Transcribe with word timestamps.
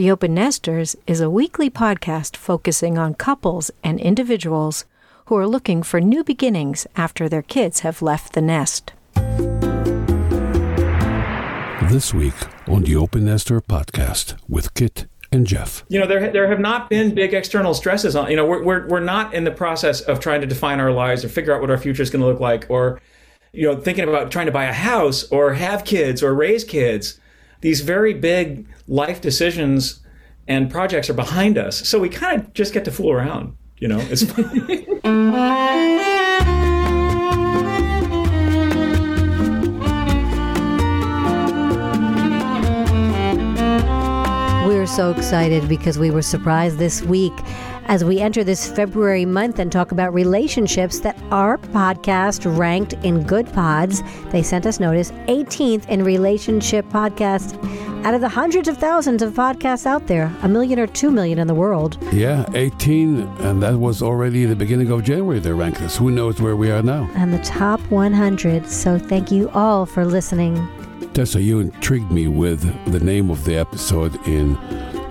The 0.00 0.10
Open 0.10 0.32
Nesters 0.32 0.96
is 1.06 1.20
a 1.20 1.28
weekly 1.28 1.68
podcast 1.68 2.34
focusing 2.34 2.96
on 2.96 3.12
couples 3.12 3.70
and 3.84 4.00
individuals 4.00 4.86
who 5.26 5.36
are 5.36 5.46
looking 5.46 5.82
for 5.82 6.00
new 6.00 6.24
beginnings 6.24 6.86
after 6.96 7.28
their 7.28 7.42
kids 7.42 7.80
have 7.80 8.00
left 8.00 8.32
the 8.32 8.40
nest. 8.40 8.94
This 11.90 12.14
week 12.14 12.32
on 12.66 12.84
the 12.84 12.96
Open 12.96 13.26
Nester 13.26 13.60
podcast 13.60 14.36
with 14.48 14.72
Kit 14.72 15.06
and 15.30 15.46
Jeff. 15.46 15.84
You 15.90 16.00
know, 16.00 16.06
there, 16.06 16.32
there 16.32 16.48
have 16.48 16.60
not 16.60 16.88
been 16.88 17.14
big 17.14 17.34
external 17.34 17.74
stresses 17.74 18.16
on, 18.16 18.30
you 18.30 18.36
know, 18.36 18.46
we're, 18.46 18.64
we're, 18.64 18.88
we're 18.88 19.00
not 19.00 19.34
in 19.34 19.44
the 19.44 19.50
process 19.50 20.00
of 20.00 20.18
trying 20.18 20.40
to 20.40 20.46
define 20.46 20.80
our 20.80 20.92
lives 20.92 21.26
or 21.26 21.28
figure 21.28 21.54
out 21.54 21.60
what 21.60 21.70
our 21.70 21.76
future 21.76 22.02
is 22.02 22.08
going 22.08 22.22
to 22.22 22.26
look 22.26 22.40
like 22.40 22.64
or, 22.70 23.02
you 23.52 23.70
know, 23.70 23.78
thinking 23.78 24.04
about 24.08 24.30
trying 24.30 24.46
to 24.46 24.52
buy 24.52 24.64
a 24.64 24.72
house 24.72 25.24
or 25.24 25.52
have 25.52 25.84
kids 25.84 26.22
or 26.22 26.32
raise 26.34 26.64
kids 26.64 27.20
these 27.60 27.80
very 27.80 28.14
big 28.14 28.66
life 28.88 29.20
decisions 29.20 30.00
and 30.48 30.70
projects 30.70 31.08
are 31.10 31.14
behind 31.14 31.58
us. 31.58 31.88
So 31.88 31.98
we 31.98 32.08
kind 32.08 32.40
of 32.40 32.52
just 32.54 32.72
get 32.72 32.84
to 32.86 32.90
fool 32.90 33.12
around, 33.12 33.56
you 33.78 33.88
know. 33.88 34.00
It's 34.10 34.24
We're 44.66 44.86
so 44.86 45.10
excited 45.10 45.68
because 45.68 45.98
we 45.98 46.10
were 46.10 46.22
surprised 46.22 46.78
this 46.78 47.02
week 47.02 47.34
as 47.90 48.04
we 48.04 48.20
enter 48.20 48.44
this 48.44 48.70
February 48.70 49.24
month 49.24 49.58
and 49.58 49.72
talk 49.72 49.90
about 49.90 50.14
relationships 50.14 51.00
that 51.00 51.20
our 51.32 51.58
podcast 51.58 52.46
ranked 52.56 52.92
in 53.02 53.24
Goodpods. 53.24 54.00
They 54.30 54.44
sent 54.44 54.64
us 54.64 54.78
notice 54.78 55.10
18th 55.26 55.88
in 55.88 56.04
relationship 56.04 56.86
podcast 56.86 57.58
out 58.06 58.14
of 58.14 58.20
the 58.20 58.28
hundreds 58.28 58.68
of 58.68 58.78
thousands 58.78 59.22
of 59.22 59.34
podcasts 59.34 59.86
out 59.86 60.06
there, 60.06 60.32
a 60.42 60.48
million 60.48 60.78
or 60.78 60.86
two 60.86 61.10
million 61.10 61.40
in 61.40 61.48
the 61.48 61.54
world. 61.54 61.98
Yeah, 62.12 62.46
18, 62.54 63.22
and 63.40 63.60
that 63.60 63.76
was 63.76 64.02
already 64.02 64.44
the 64.44 64.54
beginning 64.54 64.92
of 64.92 65.02
January 65.02 65.40
they 65.40 65.52
ranked 65.52 65.82
us. 65.82 65.96
Who 65.96 66.12
knows 66.12 66.40
where 66.40 66.54
we 66.54 66.70
are 66.70 66.84
now? 66.84 67.10
And 67.16 67.34
the 67.34 67.42
top 67.42 67.80
100. 67.90 68.68
So 68.68 69.00
thank 69.00 69.32
you 69.32 69.50
all 69.50 69.84
for 69.84 70.06
listening. 70.06 70.54
Tessa, 71.12 71.40
you 71.42 71.58
intrigued 71.58 72.12
me 72.12 72.28
with 72.28 72.62
the 72.92 73.00
name 73.00 73.30
of 73.30 73.44
the 73.44 73.56
episode 73.56 74.14
in 74.28 74.54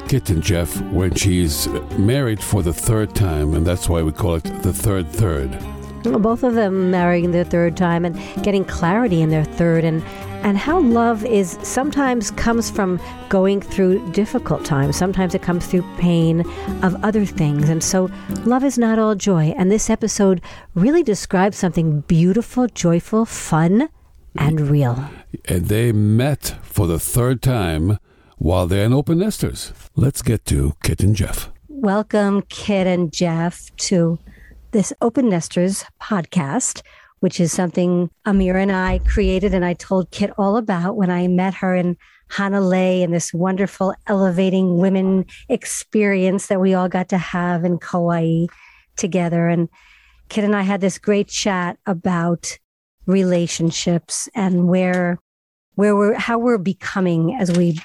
Kit 0.10 0.32
and 0.32 0.42
Jeff 0.42 0.82
when 0.86 1.14
she's 1.14 1.68
married 2.00 2.42
for 2.42 2.64
the 2.64 2.74
third 2.74 3.14
time, 3.14 3.54
and 3.54 3.64
that's 3.64 3.88
why 3.88 4.02
we 4.02 4.12
call 4.12 4.34
it 4.34 4.44
the 4.64 4.74
third 4.74 5.08
third. 5.08 5.56
Both 6.02 6.42
of 6.42 6.56
them 6.56 6.90
marrying 6.90 7.30
their 7.30 7.44
third 7.44 7.78
time 7.78 8.06
and 8.06 8.16
getting 8.44 8.66
clarity 8.66 9.22
in 9.22 9.30
their 9.30 9.44
third, 9.44 9.84
and 9.84 10.02
and 10.42 10.58
how 10.58 10.80
love 10.80 11.24
is 11.26 11.60
sometimes 11.62 12.32
comes 12.32 12.72
from 12.72 13.00
going 13.30 13.62
through 13.62 14.12
difficult 14.12 14.66
times. 14.66 14.98
Sometimes 14.98 15.36
it 15.36 15.44
comes 15.44 15.68
through 15.68 15.84
pain 16.00 16.42
of 16.82 16.96
other 17.06 17.24
things. 17.24 17.70
And 17.70 17.84
so 17.84 18.10
love 18.46 18.64
is 18.64 18.80
not 18.80 18.98
all 18.98 19.14
joy. 19.14 19.54
And 19.58 19.70
this 19.70 19.92
episode 19.92 20.42
really 20.74 21.04
describes 21.04 21.58
something 21.58 22.02
beautiful, 22.02 22.66
joyful, 22.68 23.26
fun, 23.26 23.90
and 24.36 24.72
real. 24.72 25.08
And 25.46 25.66
they 25.66 25.92
met 25.92 26.56
for 26.64 26.88
the 26.88 27.00
third 27.00 27.44
time 27.44 28.00
while 28.40 28.66
they're 28.66 28.86
in 28.86 28.94
open 28.94 29.20
nesters. 29.20 29.72
Let's 29.96 30.22
get 30.22 30.46
to 30.46 30.76
Kit 30.84 31.02
and 31.02 31.16
Jeff. 31.16 31.52
Welcome, 31.68 32.42
Kit 32.50 32.88
and 32.88 33.14
Jeff, 33.14 33.70
to 33.78 34.18
this 34.72 34.92
Open 35.02 35.30
Nesters 35.30 35.86
podcast 36.02 36.82
which 37.20 37.40
is 37.40 37.52
something 37.52 38.10
Amir 38.26 38.58
and 38.58 38.72
I 38.72 39.00
created 39.00 39.54
and 39.54 39.66
I 39.66 39.74
told 39.74 40.12
Kit 40.12 40.32
all 40.38 40.58
about 40.58 40.96
when 40.96 41.10
I 41.10 41.28
met 41.28 41.54
her 41.56 41.76
in 41.76 41.98
Hanalei 42.32 43.04
and 43.04 43.14
this 43.14 43.34
wonderful 43.34 43.94
elevating 44.08 44.78
women 44.78 45.26
experience 45.50 46.48
that 46.48 46.62
we 46.62 46.74
all 46.74 46.88
got 46.88 47.10
to 47.10 47.18
have 47.18 47.66
in 47.66 47.78
Kauai 47.80 48.46
together. 48.96 49.48
And 49.48 49.68
Kit 50.30 50.44
and 50.44 50.56
I 50.56 50.62
had 50.62 50.82
this 50.82 50.98
great 50.98 51.28
chat 51.28 51.78
about 51.86 52.58
relationships 53.06 54.30
and 54.36 54.68
where 54.68 55.20
where 55.76 55.96
we're 55.96 56.14
how 56.14 56.38
we're 56.38 56.58
becoming 56.58 57.36
as 57.40 57.58
we 57.58 57.80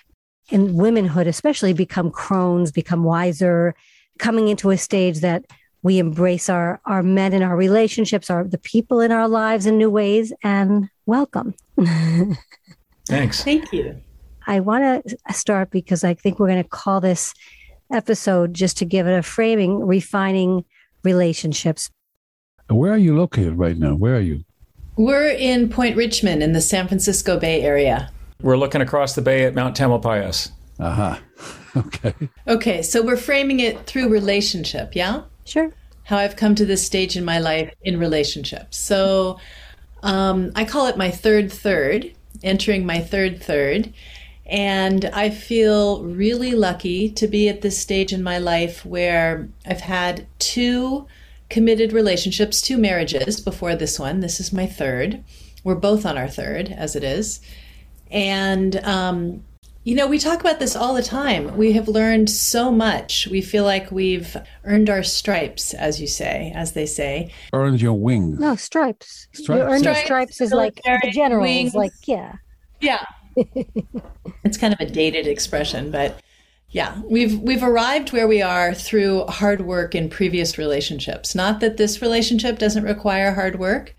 in 0.51 0.75
womanhood 0.75 1.27
especially 1.27 1.73
become 1.73 2.11
crones 2.11 2.71
become 2.71 3.05
wiser 3.05 3.75
coming 4.19 4.49
into 4.49 4.71
a 4.71 4.79
stage 4.79 5.21
that 5.21 5.45
we 5.85 5.99
embrace 5.99 6.49
our 6.49 6.81
our 6.87 7.03
men 7.03 7.33
in 7.33 7.43
our 7.43 7.57
relationships, 7.57 8.31
our 8.31 8.43
the 8.43 8.59
people 8.59 9.01
in 9.01 9.13
our 9.13 9.29
lives 9.29 9.67
in 9.67 9.79
new 9.79 9.91
ways, 9.91 10.33
and 10.43 10.89
welcome. 11.07 11.55
Thanks. 13.07 13.45
Thank 13.45 13.73
you. 13.73 14.01
I 14.47 14.61
want 14.61 15.07
to 15.07 15.17
start 15.33 15.71
because 15.71 16.03
I 16.03 16.15
think 16.15 16.39
we're 16.39 16.49
going 16.49 16.63
to 16.63 16.69
call 16.69 17.01
this 17.01 17.35
episode 17.93 18.55
just 18.55 18.79
to 18.79 18.87
give 18.87 19.07
it 19.07 19.17
a 19.17 19.23
framing, 19.23 19.87
refining 19.87 20.65
relationships. 21.03 21.91
Where 22.69 22.93
are 22.93 22.99
you 22.99 23.17
located 23.17 23.59
right 23.59 23.77
now? 23.77 23.95
Where 23.95 24.17
are 24.17 24.21
you? 24.21 24.43
We're 24.97 25.29
in 25.29 25.69
Point 25.69 25.97
Richmond 25.97 26.43
in 26.43 26.53
the 26.53 26.63
San 26.63 26.89
Francisco 26.89 27.39
Bay 27.39 27.61
Area. 27.61 28.11
We're 28.41 28.57
looking 28.57 28.81
across 28.81 29.15
the 29.15 29.23
bay 29.23 29.45
at 29.45 29.55
Mount 29.55 29.77
Tamalpais. 29.77 30.51
Uh 30.79 30.91
huh. 30.91 31.19
Okay. 31.77 32.15
Okay, 32.47 32.83
so 32.83 33.03
we're 33.03 33.17
framing 33.17 33.59
it 33.59 33.85
through 33.85 34.09
relationship, 34.09 34.95
yeah? 34.95 35.23
Sure. 35.45 35.73
How 36.05 36.19
I've 36.19 36.37
come 36.37 36.55
to 36.55 36.65
this 36.65 36.87
stage 36.87 37.17
in 37.17 37.25
my 37.25 37.41
life 37.41 37.75
in 37.83 37.99
relationships. 37.99 38.77
So 38.77 39.41
um, 40.05 40.53
I 40.55 40.65
call 40.65 40.87
it 40.87 40.97
my 40.97 41.11
third 41.11 41.53
third, 41.53 42.13
entering 42.45 42.87
my 42.87 43.01
third 43.01 43.43
third. 43.43 43.93
And 44.47 45.07
I 45.07 45.31
feel 45.31 46.05
really 46.05 46.53
lucky 46.53 47.11
to 47.11 47.27
be 47.27 47.49
at 47.49 47.63
this 47.63 47.77
stage 47.77 48.13
in 48.13 48.23
my 48.23 48.39
life 48.39 48.85
where 48.85 49.49
I've 49.67 49.81
had 49.81 50.27
two 50.39 51.09
committed 51.49 51.93
relationships, 51.93 52.61
two 52.61 52.77
marriages 52.77 53.41
before 53.41 53.75
this 53.75 53.99
one. 53.99 54.21
This 54.21 54.41
is 54.41 54.53
my 54.53 54.67
third. 54.67 55.25
We're 55.63 55.75
both 55.75 56.05
on 56.05 56.19
our 56.19 56.29
third, 56.29 56.69
as 56.69 56.95
it 56.95 57.03
is. 57.03 57.41
And 58.15 58.77
um, 58.85 59.45
you 59.85 59.95
know, 59.95 60.07
we 60.07 60.19
talk 60.19 60.41
about 60.41 60.61
this 60.61 60.75
all 60.75 60.95
the 60.95 61.03
time. 61.03 61.55
We 61.59 61.73
have 61.73 61.89
learned 61.89 62.31
so 62.31 62.73
much. 62.73 63.27
We 63.27 63.43
feel 63.43 63.65
like 63.65 63.91
we've 63.91 64.35
earned 64.65 64.89
our 64.89 65.03
stripes, 65.03 65.75
as 65.75 66.01
you 66.01 66.07
say, 66.07 66.53
as 66.55 66.73
they 66.73 66.87
say. 66.87 67.31
Earned 67.53 67.83
your 67.83 67.93
wings. 67.93 68.39
No, 68.39 68.57
stripes. 68.57 69.29
Stripes. 69.33 69.59
You 69.59 69.65
earn 69.65 69.83
your 69.83 69.95
Stripes, 69.95 70.05
stripes 70.37 70.41
is 70.41 70.53
like 70.53 70.77
the 70.77 70.83
military 70.91 71.13
generals, 71.13 71.43
wings. 71.43 71.75
like, 71.75 71.93
yeah. 72.07 72.37
Yeah. 72.81 73.05
it's 74.45 74.57
kind 74.57 74.73
of 74.73 74.81
a 74.81 74.87
dated 74.87 75.27
expression, 75.27 75.91
but 75.91 76.19
yeah, 76.71 77.01
we've 77.05 77.39
we've 77.41 77.63
arrived 77.63 78.13
where 78.13 78.27
we 78.27 78.41
are 78.41 78.75
through 78.75 79.27
hard 79.27 79.61
work 79.61 79.95
in 79.95 80.09
previous 80.09 80.57
relationships. 80.57 81.35
Not 81.35 81.61
that 81.61 81.77
this 81.77 82.01
relationship 82.01 82.59
doesn't 82.59 82.85
require 82.85 83.33
hard 83.33 83.59
work, 83.59 83.95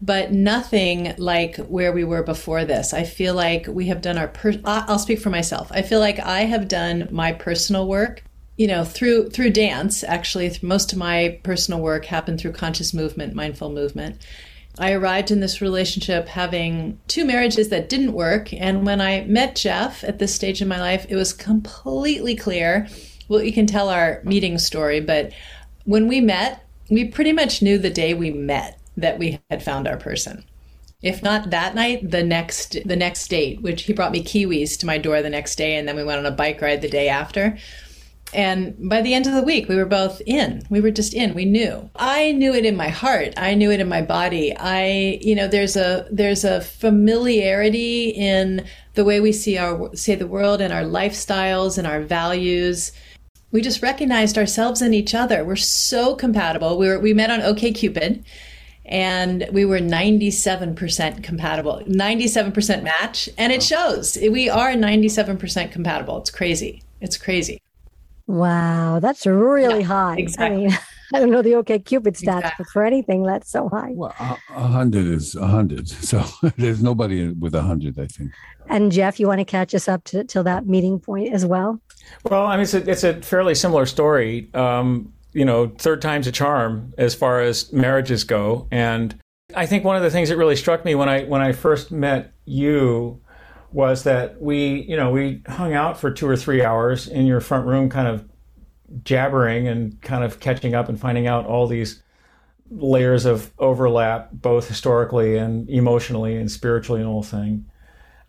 but 0.00 0.32
nothing 0.32 1.14
like 1.18 1.56
where 1.56 1.92
we 1.92 2.04
were 2.04 2.22
before 2.22 2.64
this. 2.64 2.94
I 2.94 3.04
feel 3.04 3.34
like 3.34 3.66
we 3.66 3.86
have 3.86 4.00
done 4.00 4.16
our 4.16 4.28
per- 4.28 4.60
I'll 4.64 4.98
speak 4.98 5.18
for 5.18 5.30
myself. 5.30 5.70
I 5.72 5.82
feel 5.82 5.98
like 5.98 6.20
I 6.20 6.40
have 6.40 6.68
done 6.68 7.08
my 7.10 7.32
personal 7.32 7.88
work, 7.88 8.22
you 8.56 8.68
know, 8.68 8.84
through 8.84 9.30
through 9.30 9.50
dance. 9.50 10.04
Actually, 10.04 10.56
most 10.62 10.92
of 10.92 10.98
my 10.98 11.40
personal 11.42 11.80
work 11.80 12.04
happened 12.04 12.40
through 12.40 12.52
conscious 12.52 12.94
movement, 12.94 13.34
mindful 13.34 13.70
movement. 13.70 14.18
I 14.78 14.92
arrived 14.92 15.32
in 15.32 15.40
this 15.40 15.60
relationship 15.60 16.28
having 16.28 17.00
two 17.08 17.24
marriages 17.24 17.68
that 17.70 17.88
didn't 17.88 18.12
work, 18.12 18.52
and 18.52 18.86
when 18.86 19.00
I 19.00 19.22
met 19.22 19.56
Jeff 19.56 20.04
at 20.04 20.20
this 20.20 20.32
stage 20.32 20.62
in 20.62 20.68
my 20.68 20.78
life, 20.78 21.06
it 21.08 21.16
was 21.16 21.32
completely 21.32 22.36
clear. 22.36 22.86
Well, 23.26 23.42
you 23.42 23.52
can 23.52 23.66
tell 23.66 23.88
our 23.88 24.20
meeting 24.24 24.56
story, 24.58 25.00
but 25.00 25.32
when 25.84 26.06
we 26.06 26.20
met, 26.20 26.64
we 26.88 27.06
pretty 27.06 27.32
much 27.32 27.60
knew 27.60 27.76
the 27.76 27.90
day 27.90 28.14
we 28.14 28.30
met 28.30 28.77
that 29.00 29.18
we 29.18 29.40
had 29.50 29.62
found 29.62 29.88
our 29.88 29.96
person. 29.96 30.44
If 31.02 31.22
not 31.22 31.50
that 31.50 31.74
night, 31.74 32.10
the 32.10 32.24
next 32.24 32.76
the 32.84 32.96
next 32.96 33.28
date, 33.28 33.62
which 33.62 33.82
he 33.82 33.92
brought 33.92 34.12
me 34.12 34.22
kiwis 34.22 34.76
to 34.78 34.86
my 34.86 34.98
door 34.98 35.22
the 35.22 35.30
next 35.30 35.56
day, 35.56 35.76
and 35.76 35.86
then 35.86 35.96
we 35.96 36.04
went 36.04 36.18
on 36.18 36.26
a 36.26 36.36
bike 36.36 36.60
ride 36.60 36.82
the 36.82 36.88
day 36.88 37.08
after. 37.08 37.56
And 38.34 38.76
by 38.90 39.00
the 39.00 39.14
end 39.14 39.26
of 39.26 39.32
the 39.32 39.42
week, 39.42 39.68
we 39.68 39.76
were 39.76 39.86
both 39.86 40.20
in. 40.26 40.62
We 40.68 40.80
were 40.80 40.90
just 40.90 41.14
in. 41.14 41.32
We 41.32 41.46
knew. 41.46 41.88
I 41.96 42.32
knew 42.32 42.52
it 42.52 42.66
in 42.66 42.76
my 42.76 42.88
heart. 42.88 43.32
I 43.38 43.54
knew 43.54 43.70
it 43.70 43.80
in 43.80 43.88
my 43.88 44.02
body. 44.02 44.54
I, 44.54 45.18
you 45.22 45.34
know, 45.34 45.48
there's 45.48 45.76
a 45.76 46.06
there's 46.10 46.44
a 46.44 46.60
familiarity 46.60 48.10
in 48.10 48.66
the 48.94 49.04
way 49.04 49.20
we 49.20 49.32
see 49.32 49.56
our 49.56 49.94
see 49.94 50.14
the 50.14 50.26
world 50.26 50.60
and 50.60 50.72
our 50.72 50.82
lifestyles 50.82 51.78
and 51.78 51.86
our 51.86 52.02
values. 52.02 52.92
We 53.50 53.62
just 53.62 53.82
recognized 53.82 54.36
ourselves 54.36 54.82
and 54.82 54.94
each 54.94 55.14
other. 55.14 55.44
We're 55.44 55.56
so 55.56 56.14
compatible. 56.14 56.76
We 56.76 56.88
were 56.88 56.98
we 56.98 57.14
met 57.14 57.30
on 57.30 57.40
OKCupid 57.40 58.24
and 58.88 59.46
we 59.52 59.64
were 59.64 59.78
97% 59.78 61.22
compatible 61.22 61.82
97% 61.86 62.82
match 62.82 63.28
and 63.38 63.52
it 63.52 63.62
shows 63.62 64.16
we 64.30 64.48
are 64.48 64.72
97% 64.72 65.70
compatible 65.70 66.18
it's 66.18 66.30
crazy 66.30 66.82
it's 67.00 67.16
crazy 67.16 67.60
Wow, 68.26 69.00
that's 69.00 69.24
really 69.26 69.80
Yeah, 69.80 69.86
high. 69.86 70.16
exactly. 70.18 70.66
I 70.66 70.68
mean, 70.68 70.78
I 71.14 71.18
don't 71.18 71.30
know 71.30 71.40
the 71.40 71.54
OK 71.54 71.78
Cupid 71.78 72.12
stats, 72.12 72.36
exactly. 72.36 72.50
but 72.58 72.66
for 72.68 72.84
anything 72.84 73.22
that's 73.22 73.50
so 73.50 73.70
high. 73.70 73.92
Well, 73.94 74.14
a 74.18 74.68
hundred 74.68 75.06
is 75.06 75.34
a 75.34 75.46
hundred. 75.46 75.88
So 76.10 76.22
there's 76.58 76.82
nobody 76.82 77.28
with 77.30 77.54
a 77.54 77.62
hundred, 77.62 77.98
I 77.98 78.06
think. 78.06 78.30
And 78.68 78.92
Jeff, 78.92 79.18
you 79.18 79.26
want 79.26 79.38
to 79.40 79.46
catch 79.46 79.74
us 79.74 79.88
up 79.88 80.04
to 80.04 80.24
till 80.24 80.44
that 80.44 80.66
meeting 80.66 81.00
point 81.00 81.32
as 81.32 81.46
well? 81.46 81.80
Well, 82.24 82.44
I 82.44 82.56
mean, 82.56 82.64
it's 82.64 82.74
a, 82.74 82.90
it's 82.90 83.02
a 83.04 83.14
fairly 83.22 83.54
similar 83.54 83.86
story. 83.86 84.50
Um, 84.52 85.10
you 85.32 85.44
know, 85.44 85.68
third 85.78 86.02
time's 86.02 86.26
a 86.26 86.32
charm 86.32 86.94
as 86.98 87.14
far 87.14 87.40
as 87.40 87.72
marriages 87.72 88.24
go, 88.24 88.66
and 88.70 89.18
I 89.54 89.66
think 89.66 89.84
one 89.84 89.96
of 89.96 90.02
the 90.02 90.10
things 90.10 90.28
that 90.28 90.36
really 90.36 90.56
struck 90.56 90.84
me 90.84 90.94
when 90.94 91.08
I 91.08 91.24
when 91.24 91.40
I 91.40 91.52
first 91.52 91.90
met 91.90 92.32
you 92.44 93.20
was 93.72 94.04
that 94.04 94.40
we, 94.40 94.82
you 94.82 94.96
know, 94.96 95.10
we 95.10 95.42
hung 95.46 95.74
out 95.74 95.98
for 95.98 96.10
two 96.10 96.26
or 96.28 96.36
three 96.36 96.64
hours 96.64 97.06
in 97.06 97.26
your 97.26 97.40
front 97.40 97.66
room, 97.66 97.90
kind 97.90 98.08
of 98.08 98.28
jabbering 99.04 99.68
and 99.68 100.00
kind 100.00 100.24
of 100.24 100.40
catching 100.40 100.74
up 100.74 100.88
and 100.88 100.98
finding 100.98 101.26
out 101.26 101.46
all 101.46 101.66
these 101.66 102.02
layers 102.70 103.24
of 103.24 103.52
overlap, 103.58 104.30
both 104.32 104.68
historically 104.68 105.36
and 105.36 105.68
emotionally 105.68 106.36
and 106.36 106.50
spiritually 106.50 107.00
and 107.00 107.08
whole 107.08 107.22
thing. 107.22 107.66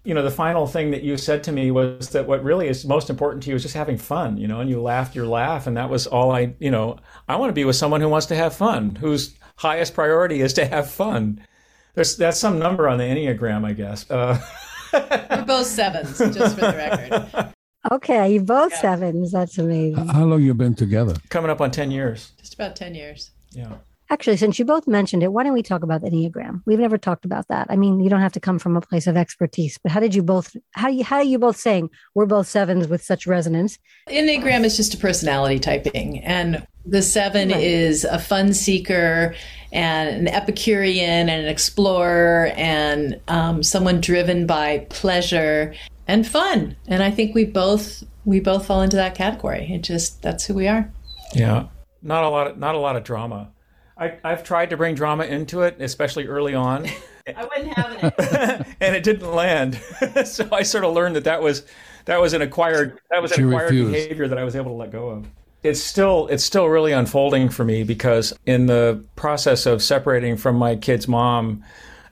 You 0.09 0.15
know, 0.15 0.23
the 0.23 0.31
final 0.31 0.65
thing 0.65 0.89
that 0.89 1.03
you 1.03 1.17
said 1.17 1.43
to 1.43 1.51
me 1.51 1.69
was 1.69 2.09
that 2.09 2.25
what 2.25 2.43
really 2.43 2.67
is 2.67 2.83
most 2.83 3.11
important 3.11 3.43
to 3.43 3.51
you 3.51 3.55
is 3.55 3.61
just 3.61 3.75
having 3.75 3.95
fun, 3.95 4.37
you 4.37 4.47
know, 4.47 4.59
and 4.59 4.67
you 4.67 4.81
laughed 4.81 5.13
your 5.13 5.27
laugh. 5.27 5.67
And 5.67 5.77
that 5.77 5.87
was 5.87 6.07
all 6.07 6.31
I, 6.31 6.55
you 6.57 6.71
know, 6.71 6.97
I 7.27 7.35
want 7.35 7.51
to 7.51 7.53
be 7.53 7.63
with 7.63 7.75
someone 7.75 8.01
who 8.01 8.09
wants 8.09 8.25
to 8.25 8.35
have 8.35 8.55
fun, 8.55 8.95
whose 8.95 9.35
highest 9.57 9.93
priority 9.93 10.41
is 10.41 10.53
to 10.53 10.65
have 10.65 10.89
fun. 10.89 11.45
There's, 11.93 12.17
that's 12.17 12.39
some 12.39 12.57
number 12.57 12.89
on 12.89 12.97
the 12.97 13.03
Enneagram, 13.03 13.63
I 13.63 13.73
guess. 13.73 14.09
Uh, 14.09 14.41
We're 14.93 15.45
both 15.45 15.67
sevens, 15.67 16.17
just 16.17 16.55
for 16.55 16.61
the 16.61 16.75
record. 16.75 17.53
Okay, 17.91 18.33
you 18.33 18.41
both 18.41 18.71
yeah. 18.71 18.81
sevens. 18.81 19.31
That's 19.31 19.59
amazing. 19.59 20.07
How 20.07 20.25
long 20.25 20.41
you 20.41 20.55
been 20.55 20.73
together? 20.73 21.13
Coming 21.29 21.51
up 21.51 21.61
on 21.61 21.69
ten 21.69 21.91
years. 21.91 22.31
Just 22.39 22.55
about 22.55 22.75
ten 22.75 22.95
years. 22.95 23.29
Yeah. 23.51 23.73
Actually, 24.11 24.37
since 24.37 24.57
you 24.57 24.65
both 24.65 24.87
mentioned 24.87 25.21
it, 25.21 25.31
why 25.31 25.43
don't 25.43 25.53
we 25.53 25.61
talk 25.61 25.83
about 25.83 26.01
the 26.01 26.09
Enneagram? 26.09 26.63
We've 26.65 26.79
never 26.79 26.97
talked 26.97 27.25
about 27.25 27.47
that. 27.49 27.67
I 27.69 27.75
mean, 27.75 27.99
you 27.99 28.09
don't 28.09 28.21
have 28.21 28.31
to 28.33 28.39
come 28.39 28.57
from 28.57 28.75
a 28.75 28.81
place 28.81 29.05
of 29.05 29.15
expertise, 29.15 29.77
but 29.83 29.91
how 29.91 29.99
did 29.99 30.15
you 30.15 30.23
both 30.23 30.55
how 30.71 30.87
you 30.87 31.03
how 31.03 31.17
are 31.17 31.23
you 31.23 31.37
both 31.37 31.57
saying 31.57 31.91
we're 32.15 32.25
both 32.25 32.47
sevens 32.47 32.87
with 32.87 33.03
such 33.03 33.27
resonance? 33.27 33.77
Enneagram 34.07 34.63
is 34.63 34.75
just 34.75 34.95
a 34.95 34.97
personality 34.97 35.59
typing. 35.59 36.19
And 36.23 36.65
the 36.85 37.03
seven 37.03 37.49
right. 37.49 37.61
is 37.61 38.03
a 38.03 38.17
fun 38.17 38.53
seeker 38.53 39.35
and 39.71 40.27
an 40.27 40.27
Epicurean 40.27 41.29
and 41.29 41.43
an 41.43 41.47
explorer 41.47 42.51
and 42.55 43.19
um, 43.27 43.61
someone 43.61 44.01
driven 44.01 44.47
by 44.47 44.87
pleasure 44.89 45.75
and 46.07 46.25
fun. 46.25 46.75
And 46.87 47.03
I 47.03 47.11
think 47.11 47.35
we 47.35 47.45
both 47.45 48.03
we 48.25 48.39
both 48.39 48.65
fall 48.65 48.81
into 48.81 48.95
that 48.95 49.13
category. 49.13 49.71
It 49.71 49.83
just 49.83 50.23
that's 50.23 50.45
who 50.45 50.55
we 50.55 50.67
are. 50.67 50.91
Yeah, 51.35 51.67
not 52.01 52.23
a 52.23 52.29
lot 52.29 52.47
of 52.47 52.57
not 52.57 52.73
a 52.73 52.79
lot 52.79 52.95
of 52.95 53.03
drama. 53.03 53.51
I, 53.99 54.17
I've 54.23 54.43
tried 54.43 54.69
to 54.69 54.77
bring 54.77 54.95
drama 54.95 55.25
into 55.25 55.61
it, 55.61 55.77
especially 55.79 56.27
early 56.27 56.55
on. 56.55 56.87
I 57.35 57.45
wasn't 57.45 57.73
having 57.73 57.99
it, 58.01 58.67
and 58.79 58.95
it 58.95 59.03
didn't 59.03 59.31
land. 59.31 59.75
so 60.25 60.47
I 60.51 60.63
sort 60.63 60.83
of 60.83 60.93
learned 60.93 61.15
that 61.15 61.25
that 61.25 61.41
was 61.41 61.65
that 62.05 62.19
was 62.19 62.33
an 62.33 62.41
acquired 62.41 62.99
that 63.11 63.21
was 63.21 63.31
an 63.33 63.45
acquired 63.45 63.71
refused. 63.71 63.93
behavior 63.93 64.27
that 64.27 64.37
I 64.37 64.43
was 64.43 64.55
able 64.55 64.71
to 64.71 64.77
let 64.77 64.91
go 64.91 65.09
of 65.09 65.27
it's 65.63 65.81
still 65.81 66.27
it's 66.27 66.43
still 66.43 66.67
really 66.67 66.91
unfolding 66.91 67.49
for 67.49 67.65
me 67.65 67.83
because 67.83 68.33
in 68.45 68.65
the 68.67 69.03
process 69.15 69.65
of 69.65 69.83
separating 69.83 70.37
from 70.37 70.55
my 70.55 70.75
kid's 70.75 71.07
mom 71.07 71.63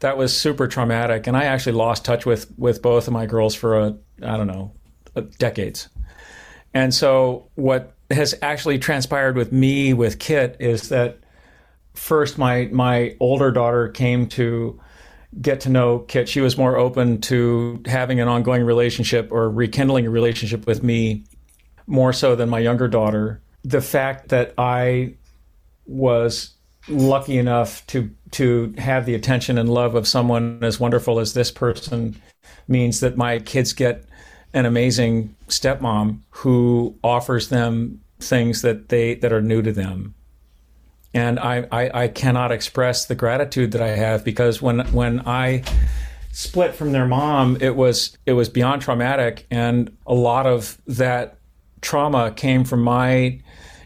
that 0.01 0.17
was 0.17 0.37
super 0.37 0.67
traumatic 0.67 1.27
and 1.27 1.37
i 1.37 1.45
actually 1.45 1.71
lost 1.71 2.03
touch 2.03 2.25
with 2.25 2.51
with 2.57 2.81
both 2.81 3.07
of 3.07 3.13
my 3.13 3.25
girls 3.25 3.55
for 3.55 3.79
a 3.79 3.97
i 4.23 4.35
don't 4.37 4.47
know 4.47 4.71
decades 5.37 5.87
and 6.73 6.93
so 6.93 7.47
what 7.55 7.93
has 8.11 8.35
actually 8.41 8.77
transpired 8.77 9.35
with 9.35 9.51
me 9.51 9.93
with 9.93 10.19
kit 10.19 10.57
is 10.59 10.89
that 10.89 11.17
first 11.97 12.37
my 12.37 12.69
my 12.71 13.15
older 13.19 13.51
daughter 13.51 13.89
came 13.89 14.27
to 14.27 14.79
get 15.41 15.59
to 15.61 15.69
know 15.69 15.99
kit 15.99 16.29
she 16.29 16.41
was 16.41 16.57
more 16.57 16.77
open 16.77 17.19
to 17.19 17.81
having 17.85 18.19
an 18.19 18.27
ongoing 18.27 18.63
relationship 18.63 19.31
or 19.31 19.49
rekindling 19.49 20.05
a 20.05 20.09
relationship 20.09 20.65
with 20.65 20.83
me 20.83 21.23
more 21.87 22.13
so 22.13 22.35
than 22.35 22.49
my 22.49 22.59
younger 22.59 22.87
daughter. 22.87 23.41
The 23.63 23.81
fact 23.81 24.29
that 24.29 24.53
I 24.57 25.15
was 25.85 26.53
lucky 26.87 27.37
enough 27.37 27.85
to 27.87 28.09
to 28.31 28.73
have 28.77 29.05
the 29.05 29.15
attention 29.15 29.57
and 29.57 29.69
love 29.69 29.95
of 29.95 30.07
someone 30.07 30.63
as 30.63 30.79
wonderful 30.79 31.19
as 31.19 31.33
this 31.33 31.51
person 31.51 32.15
means 32.67 32.99
that 32.99 33.17
my 33.17 33.39
kids 33.39 33.73
get 33.73 34.05
an 34.53 34.65
amazing 34.65 35.35
stepmom 35.47 36.19
who 36.29 36.95
offers 37.03 37.49
them 37.49 37.99
things 38.19 38.61
that 38.61 38.89
they 38.89 39.15
that 39.15 39.33
are 39.33 39.41
new 39.41 39.61
to 39.61 39.71
them 39.71 40.13
and 41.13 41.39
I, 41.39 41.67
I, 41.71 42.03
I 42.03 42.07
cannot 42.07 42.51
express 42.51 43.05
the 43.05 43.15
gratitude 43.15 43.71
that 43.71 43.81
I 43.81 43.89
have 43.89 44.23
because 44.23 44.61
when 44.61 44.79
when 44.91 45.21
I 45.27 45.63
split 46.31 46.75
from 46.75 46.91
their 46.91 47.07
mom, 47.07 47.57
it 47.61 47.75
was 47.75 48.17
it 48.25 48.33
was 48.33 48.49
beyond 48.49 48.81
traumatic, 48.81 49.47
and 49.49 49.95
a 50.05 50.13
lot 50.13 50.45
of 50.45 50.79
that 50.85 51.39
trauma 51.81 52.31
came 52.31 52.63
from 52.63 52.81
my 52.81 53.39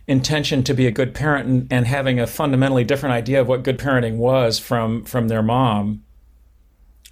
intention 0.07 0.63
to 0.63 0.73
be 0.73 0.87
a 0.87 0.91
good 0.91 1.13
parent 1.13 1.47
and, 1.47 1.67
and, 1.71 1.87
having 1.87 2.19
a 2.19 2.27
fundamentally 2.27 2.83
different 2.83 3.13
idea 3.13 3.39
of 3.39 3.47
what 3.47 3.63
good 3.63 3.77
parenting 3.77 4.17
was 4.17 4.59
from 4.59 5.03
from 5.05 5.27
their 5.27 5.43
mom 5.43 6.03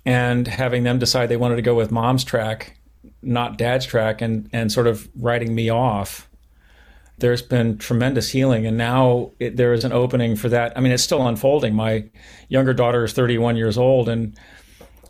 and 0.06 0.48
having 0.48 0.84
them 0.84 1.00
decide 1.00 1.28
they 1.28 1.38
wanted 1.38 1.56
to 1.56 1.62
go 1.62 1.76
with 1.76 1.92
mom's 1.92 2.24
track 2.24 2.78
not 3.22 3.58
dad's 3.58 3.86
track 3.86 4.22
and 4.22 4.50
and 4.52 4.72
sort 4.72 4.88
of 4.88 5.08
writing 5.16 5.54
me 5.54 5.70
off 5.70 6.29
there's 7.20 7.42
been 7.42 7.78
tremendous 7.78 8.30
healing 8.30 8.66
and 8.66 8.78
now 8.78 9.32
it, 9.40 9.58
there 9.58 9.74
is 9.74 9.84
an 9.84 9.92
opening 9.92 10.36
for 10.36 10.50
that 10.50 10.76
i 10.78 10.82
mean 10.82 10.92
it's 10.92 11.04
still 11.04 11.28
unfolding 11.28 11.74
my 11.74 12.04
younger 12.48 12.74
daughter 12.74 13.04
is 13.04 13.14
31 13.14 13.56
years 13.56 13.78
old 13.78 14.10
and 14.10 14.38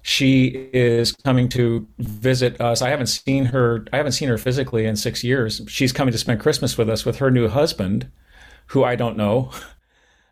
she 0.01 0.69
is 0.73 1.11
coming 1.11 1.49
to 1.49 1.87
visit 1.99 2.59
us. 2.61 2.81
I 2.81 2.89
haven't 2.89 3.07
seen 3.07 3.45
her. 3.45 3.85
I 3.91 3.97
haven't 3.97 4.13
seen 4.13 4.29
her 4.29 4.37
physically 4.37 4.85
in 4.85 4.95
six 4.95 5.23
years. 5.23 5.61
She's 5.67 5.91
coming 5.91 6.11
to 6.11 6.17
spend 6.17 6.39
Christmas 6.39 6.77
with 6.77 6.89
us 6.89 7.05
with 7.05 7.17
her 7.17 7.29
new 7.29 7.47
husband, 7.47 8.09
who 8.67 8.83
I 8.83 8.95
don't 8.95 9.17
know. 9.17 9.51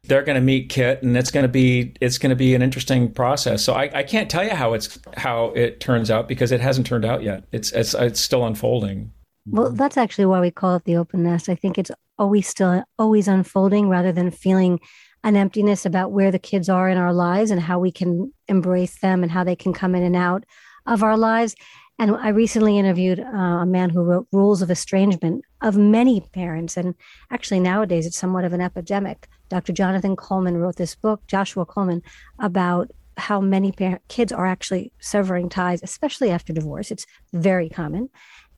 They're 0.03 0.23
going 0.23 0.35
to 0.35 0.41
meet 0.41 0.69
Kit, 0.69 1.03
and 1.03 1.17
it's 1.17 1.31
going 1.31 1.43
to 1.43 1.49
be 1.49 1.93
it's 1.99 2.17
going 2.17 2.29
to 2.29 2.35
be 2.35 2.55
an 2.55 2.61
interesting 2.61 3.11
process. 3.11 3.61
So 3.63 3.73
I, 3.73 3.91
I 3.93 4.03
can't 4.03 4.29
tell 4.29 4.43
you 4.43 4.51
how 4.51 4.73
it's 4.73 4.97
how 5.17 5.47
it 5.47 5.81
turns 5.81 6.09
out 6.09 6.29
because 6.29 6.53
it 6.53 6.61
hasn't 6.61 6.87
turned 6.87 7.03
out 7.03 7.23
yet. 7.23 7.43
It's 7.51 7.71
it's 7.73 7.93
it's 7.93 8.21
still 8.21 8.45
unfolding. 8.45 9.11
Well, 9.49 9.71
that's 9.71 9.97
actually 9.97 10.25
why 10.25 10.41
we 10.41 10.51
call 10.51 10.75
it 10.75 10.83
the 10.83 10.97
open 10.97 11.23
nest. 11.23 11.49
I 11.49 11.55
think 11.55 11.77
it's 11.77 11.91
always 12.17 12.47
still 12.47 12.83
always 12.97 13.27
unfolding 13.27 13.89
rather 13.89 14.11
than 14.11 14.31
feeling 14.31 14.79
an 15.23 15.35
emptiness 15.35 15.85
about 15.85 16.11
where 16.11 16.31
the 16.31 16.39
kids 16.39 16.69
are 16.69 16.89
in 16.89 16.97
our 16.97 17.13
lives 17.13 17.51
and 17.51 17.61
how 17.61 17.79
we 17.79 17.91
can 17.91 18.31
embrace 18.47 18.99
them 18.99 19.23
and 19.23 19.31
how 19.31 19.43
they 19.43 19.55
can 19.55 19.73
come 19.73 19.95
in 19.95 20.03
and 20.03 20.15
out 20.15 20.43
of 20.85 21.03
our 21.03 21.17
lives. 21.17 21.55
And 21.99 22.15
I 22.15 22.29
recently 22.29 22.77
interviewed 22.77 23.19
uh, 23.19 23.23
a 23.23 23.65
man 23.65 23.89
who 23.89 24.03
wrote 24.03 24.27
Rules 24.31 24.61
of 24.61 24.69
Estrangement 24.69 25.43
of 25.61 25.77
many 25.77 26.21
parents. 26.21 26.77
And 26.77 26.93
actually, 27.31 27.59
nowadays, 27.59 28.05
it's 28.05 28.17
somewhat 28.17 28.45
of 28.45 28.53
an 28.53 28.61
epidemic. 28.61 29.27
Dr. 29.49 29.73
Jonathan 29.73 30.15
Coleman 30.15 30.57
wrote 30.57 30.75
this 30.75 30.93
book, 30.93 31.21
Joshua 31.27 31.65
Coleman, 31.65 32.03
about 32.39 32.91
how 33.17 33.41
many 33.41 33.73
kids 34.09 34.31
are 34.31 34.45
actually 34.45 34.91
severing 34.99 35.49
ties, 35.49 35.81
especially 35.81 36.29
after 36.29 36.53
divorce. 36.53 36.91
It's 36.91 37.07
very 37.33 37.67
common. 37.67 38.09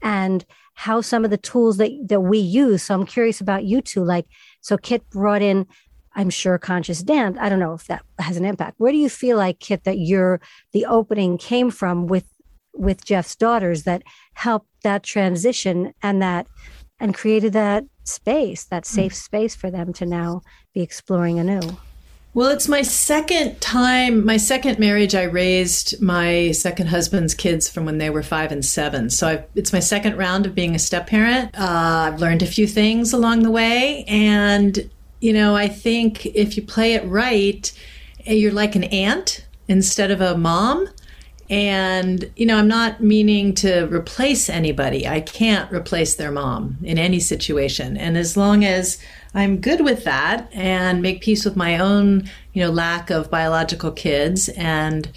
And 0.02 0.46
how 0.80 1.02
some 1.02 1.26
of 1.26 1.30
the 1.30 1.38
tools 1.38 1.76
that, 1.76 1.92
that 2.08 2.22
we 2.22 2.38
use. 2.38 2.84
So 2.84 2.96
I'm 2.96 3.06
curious 3.06 3.42
about 3.42 3.66
you 3.66 3.82
two. 3.82 4.02
Like, 4.02 4.26
so 4.62 4.78
Kit 4.78 5.04
brought 5.10 5.42
in 5.42 5.68
I'm 6.16 6.30
sure 6.30 6.58
conscious 6.58 7.04
dance. 7.04 7.38
I 7.40 7.50
don't 7.50 7.60
know 7.60 7.74
if 7.74 7.86
that 7.88 8.02
has 8.18 8.38
an 8.38 8.46
impact. 8.46 8.76
Where 8.80 8.94
do 8.94 8.98
you 8.98 9.10
feel 9.10 9.38
like, 9.38 9.60
Kit, 9.60 9.84
that 9.84 10.00
your 10.00 10.40
the 10.72 10.86
opening 10.86 11.38
came 11.38 11.70
from 11.70 12.08
with 12.08 12.34
with 12.74 13.04
Jeff's 13.04 13.36
daughters 13.36 13.84
that 13.84 14.04
helped 14.36 14.70
that 14.84 15.04
transition 15.04 15.94
and 16.02 16.22
that 16.22 16.48
and 16.98 17.14
created 17.14 17.52
that 17.54 17.84
space, 18.06 18.64
that 18.66 18.88
hmm. 18.88 18.96
safe 18.96 19.14
space 19.14 19.56
for 19.56 19.70
them 19.70 19.92
to 19.94 20.06
now 20.06 20.42
be 20.74 20.82
exploring 20.82 21.40
anew? 21.40 21.78
Well, 22.36 22.50
it's 22.50 22.68
my 22.68 22.84
second 22.84 23.60
time, 23.60 24.24
my 24.24 24.38
second 24.38 24.78
marriage. 24.78 25.16
I 25.16 25.24
raised 25.24 26.00
my 26.00 26.52
second 26.52 26.88
husband's 26.88 27.34
kids 27.34 27.68
from 27.68 27.86
when 27.86 27.98
they 27.98 28.12
were 28.12 28.22
five 28.22 28.52
and 28.52 28.64
seven. 28.64 29.10
So 29.10 29.28
I've, 29.28 29.46
it's 29.56 29.74
my 29.74 29.80
second 29.80 30.16
round 30.16 30.46
of 30.46 30.54
being 30.54 30.76
a 30.76 30.80
step 30.80 31.08
parent. 31.08 31.50
Uh, 31.60 32.12
I've 32.12 32.20
learned 32.20 32.44
a 32.44 32.48
few 32.48 32.68
things 32.68 33.14
along 33.14 33.42
the 33.42 33.52
way. 33.52 34.06
And 34.08 34.90
you 35.22 35.34
know, 35.34 35.56
I 35.56 35.68
think 35.68 36.28
if 36.28 36.56
you 36.56 36.64
play 36.64 36.94
it 36.94 37.06
right, 37.06 37.72
eh, 38.26 38.34
you're 38.34 38.52
like 38.52 38.76
an 38.76 38.86
aunt 38.86 39.46
instead 39.68 40.12
of 40.12 40.22
a 40.22 40.38
mom. 40.38 40.88
And, 41.50 42.32
you 42.36 42.46
know, 42.46 42.58
I'm 42.58 42.68
not 42.68 43.02
meaning 43.02 43.56
to 43.56 43.88
replace 43.88 44.50
anybody. 44.50 45.08
I 45.08 45.22
can't 45.22 45.72
replace 45.72 46.16
their 46.16 46.32
mom 46.32 46.78
in 46.84 47.00
any 47.00 47.20
situation. 47.20 47.98
And 47.98 48.18
as 48.18 48.38
long 48.38 48.64
as 48.64 49.00
I'm 49.34 49.58
good 49.58 49.82
with 49.82 50.04
that 50.04 50.48
and 50.54 51.02
make 51.02 51.22
peace 51.22 51.46
with 51.46 51.56
my 51.56 51.80
own, 51.80 52.30
you 52.54 52.64
know, 52.64 52.70
lack 52.70 53.10
of 53.10 53.32
biological 53.32 53.92
kids 53.92 54.50
and 54.50 55.12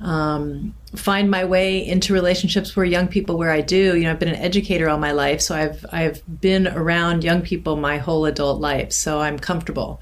um, 0.00 0.74
find 0.94 1.30
my 1.30 1.44
way 1.44 1.84
into 1.86 2.12
relationships 2.12 2.76
where 2.76 2.86
young 2.86 3.08
people 3.08 3.36
where 3.36 3.50
I 3.50 3.60
do. 3.60 3.96
You 3.96 4.04
know, 4.04 4.10
I've 4.10 4.18
been 4.18 4.28
an 4.28 4.36
educator 4.36 4.88
all 4.88 4.98
my 4.98 5.12
life, 5.12 5.40
so 5.40 5.54
I've 5.56 5.84
I've 5.90 6.40
been 6.40 6.68
around 6.68 7.24
young 7.24 7.42
people 7.42 7.76
my 7.76 7.98
whole 7.98 8.24
adult 8.24 8.60
life, 8.60 8.92
so 8.92 9.20
I'm 9.20 9.38
comfortable. 9.38 10.00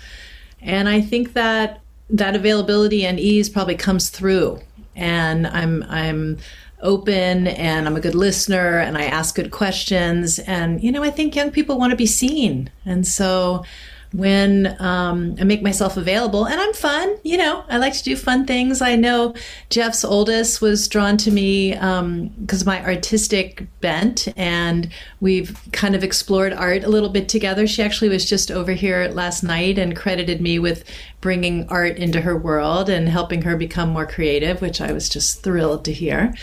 And 0.61 0.88
I 0.88 1.00
think 1.00 1.33
that 1.33 1.81
that 2.11 2.37
availability 2.37 3.05
and 3.05 3.19
ease 3.19 3.49
probably 3.49 3.75
comes 3.75 4.11
through. 4.11 4.61
And 4.97 5.47
I'm 5.47 5.85
I'm 5.85 6.38
open 6.83 7.47
and 7.47 7.87
I'm 7.87 7.97
a 7.97 8.00
good 8.00 8.15
listener 8.15 8.79
and 8.79 8.99
I 8.99 9.05
ask 9.05 9.35
good 9.35 9.50
questions. 9.50 10.38
And 10.41 10.83
you 10.83 10.93
know, 10.93 11.03
I 11.03 11.11
think 11.11 11.35
young 11.35 11.50
people 11.50 11.79
want 11.79 11.91
to 11.91 11.97
be 11.97 12.07
seen. 12.07 12.71
And 12.85 13.07
so 13.07 13.65
when 14.16 14.75
um, 14.80 15.37
I 15.38 15.44
make 15.44 15.62
myself 15.62 15.99
available. 15.99 16.46
And 16.46 16.58
I'm 16.58 16.73
fun, 16.73 17.16
you 17.23 17.37
know, 17.37 17.64
I 17.68 17.76
like 17.76 17.92
to 17.94 18.02
do 18.02 18.16
fun 18.16 18.46
things. 18.46 18.80
I 18.80 18.96
know 18.96 19.35
Jeff's 19.68 20.04
oldest 20.04 20.62
was 20.62 20.88
drawn 20.88 21.18
to 21.18 21.30
me 21.30 21.73
because 21.73 21.82
um, 21.82 22.49
of 22.50 22.66
my 22.66 22.82
artistic 22.82 23.66
bent, 23.82 24.28
and 24.37 24.88
we've 25.20 25.61
kind 25.73 25.94
of 25.94 26.02
explored 26.02 26.54
art 26.54 26.82
a 26.82 26.88
little 26.88 27.11
bit 27.11 27.28
together. 27.28 27.66
She 27.66 27.82
actually 27.82 28.08
was 28.08 28.25
just 28.25 28.50
over 28.50 28.73
here 28.73 29.08
last 29.08 29.42
night 29.42 29.78
and 29.78 29.94
credited 29.94 30.40
me 30.40 30.58
with 30.58 30.85
bringing 31.20 31.68
art 31.68 31.99
into 31.99 32.23
her 32.23 32.38
world 32.38 32.88
and 32.88 33.11
helping 33.11 33.42
her 33.42 33.56
become 33.56 33.90
more 33.90 34.06
creative, 34.06 34.62
which 34.62 34.80
I 34.80 34.92
was 34.92 35.11
just 35.11 35.42
thrilled 35.42 35.85
to 35.85 35.92
hear. 35.92 36.35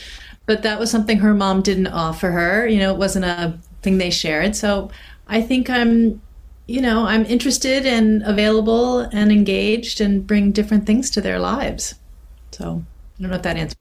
But 0.46 0.62
that 0.62 0.80
was 0.80 0.92
something 0.92 1.20
her 1.20 1.34
mom 1.34 1.64
didn't 1.64 1.88
offer 1.88 2.30
her. 2.30 2.68
You 2.68 2.80
know, 2.80 2.92
it 2.92 3.00
wasn't 3.00 3.26
a 3.26 3.58
thing 3.82 3.98
they 3.98 4.12
shared. 4.12 4.56
So 4.56 4.92
I 5.28 5.42
think 5.42 5.70
I'm 5.70 6.22
you 6.68 6.82
know, 6.82 7.06
I'm 7.06 7.26
interested 7.26 7.86
and 7.86 8.24
available 8.24 9.00
and 9.00 9.32
engaged 9.32 10.00
and 10.00 10.26
bring 10.26 10.52
different 10.52 10.86
things 10.86 11.10
to 11.12 11.22
their 11.22 11.40
lives. 11.40 11.96
So 12.52 12.84
I 13.18 13.22
don't 13.22 13.32
know 13.32 13.36
if 13.36 13.42
that 13.44 13.58
answers. 13.58 13.78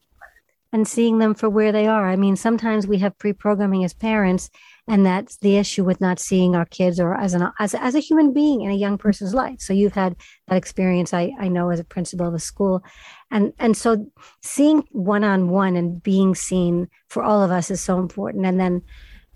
And 0.75 0.89
seeing 0.89 1.19
them 1.19 1.35
for 1.35 1.51
where 1.51 1.71
they 1.71 1.87
are. 1.87 2.09
I 2.09 2.17
mean, 2.17 2.35
sometimes 2.35 2.87
we 2.87 2.97
have 2.99 3.19
pre-programming 3.19 3.85
as 3.85 3.93
parents, 3.93 4.49
and 4.89 5.05
that's 5.05 5.37
the 5.37 5.59
issue 5.59 5.85
with 5.85 6.01
not 6.01 6.19
seeing 6.19 6.57
our 6.57 6.65
kids 6.65 6.99
or 6.99 7.15
as 7.15 7.35
an 7.35 7.53
as, 7.61 7.75
as 7.75 7.95
a 7.95 8.01
human 8.01 8.33
being 8.33 8.63
in 8.63 8.71
a 8.71 8.75
young 8.75 8.97
person's 8.97 9.35
life. 9.35 9.61
So 9.61 9.75
you've 9.75 9.93
had 9.93 10.17
that 10.49 10.57
experience, 10.57 11.13
I, 11.13 11.33
I 11.39 11.49
know, 11.49 11.69
as 11.69 11.79
a 11.79 11.85
principal 11.85 12.27
of 12.27 12.33
a 12.33 12.39
school, 12.39 12.83
and 13.31 13.53
and 13.59 13.77
so 13.77 14.11
seeing 14.41 14.83
one 14.93 15.25
on 15.25 15.51
one 15.51 15.77
and 15.77 16.03
being 16.03 16.35
seen 16.35 16.89
for 17.09 17.23
all 17.23 17.43
of 17.43 17.51
us 17.51 17.71
is 17.71 17.83
so 17.83 17.99
important. 17.99 18.47
And 18.47 18.59
then 18.59 18.81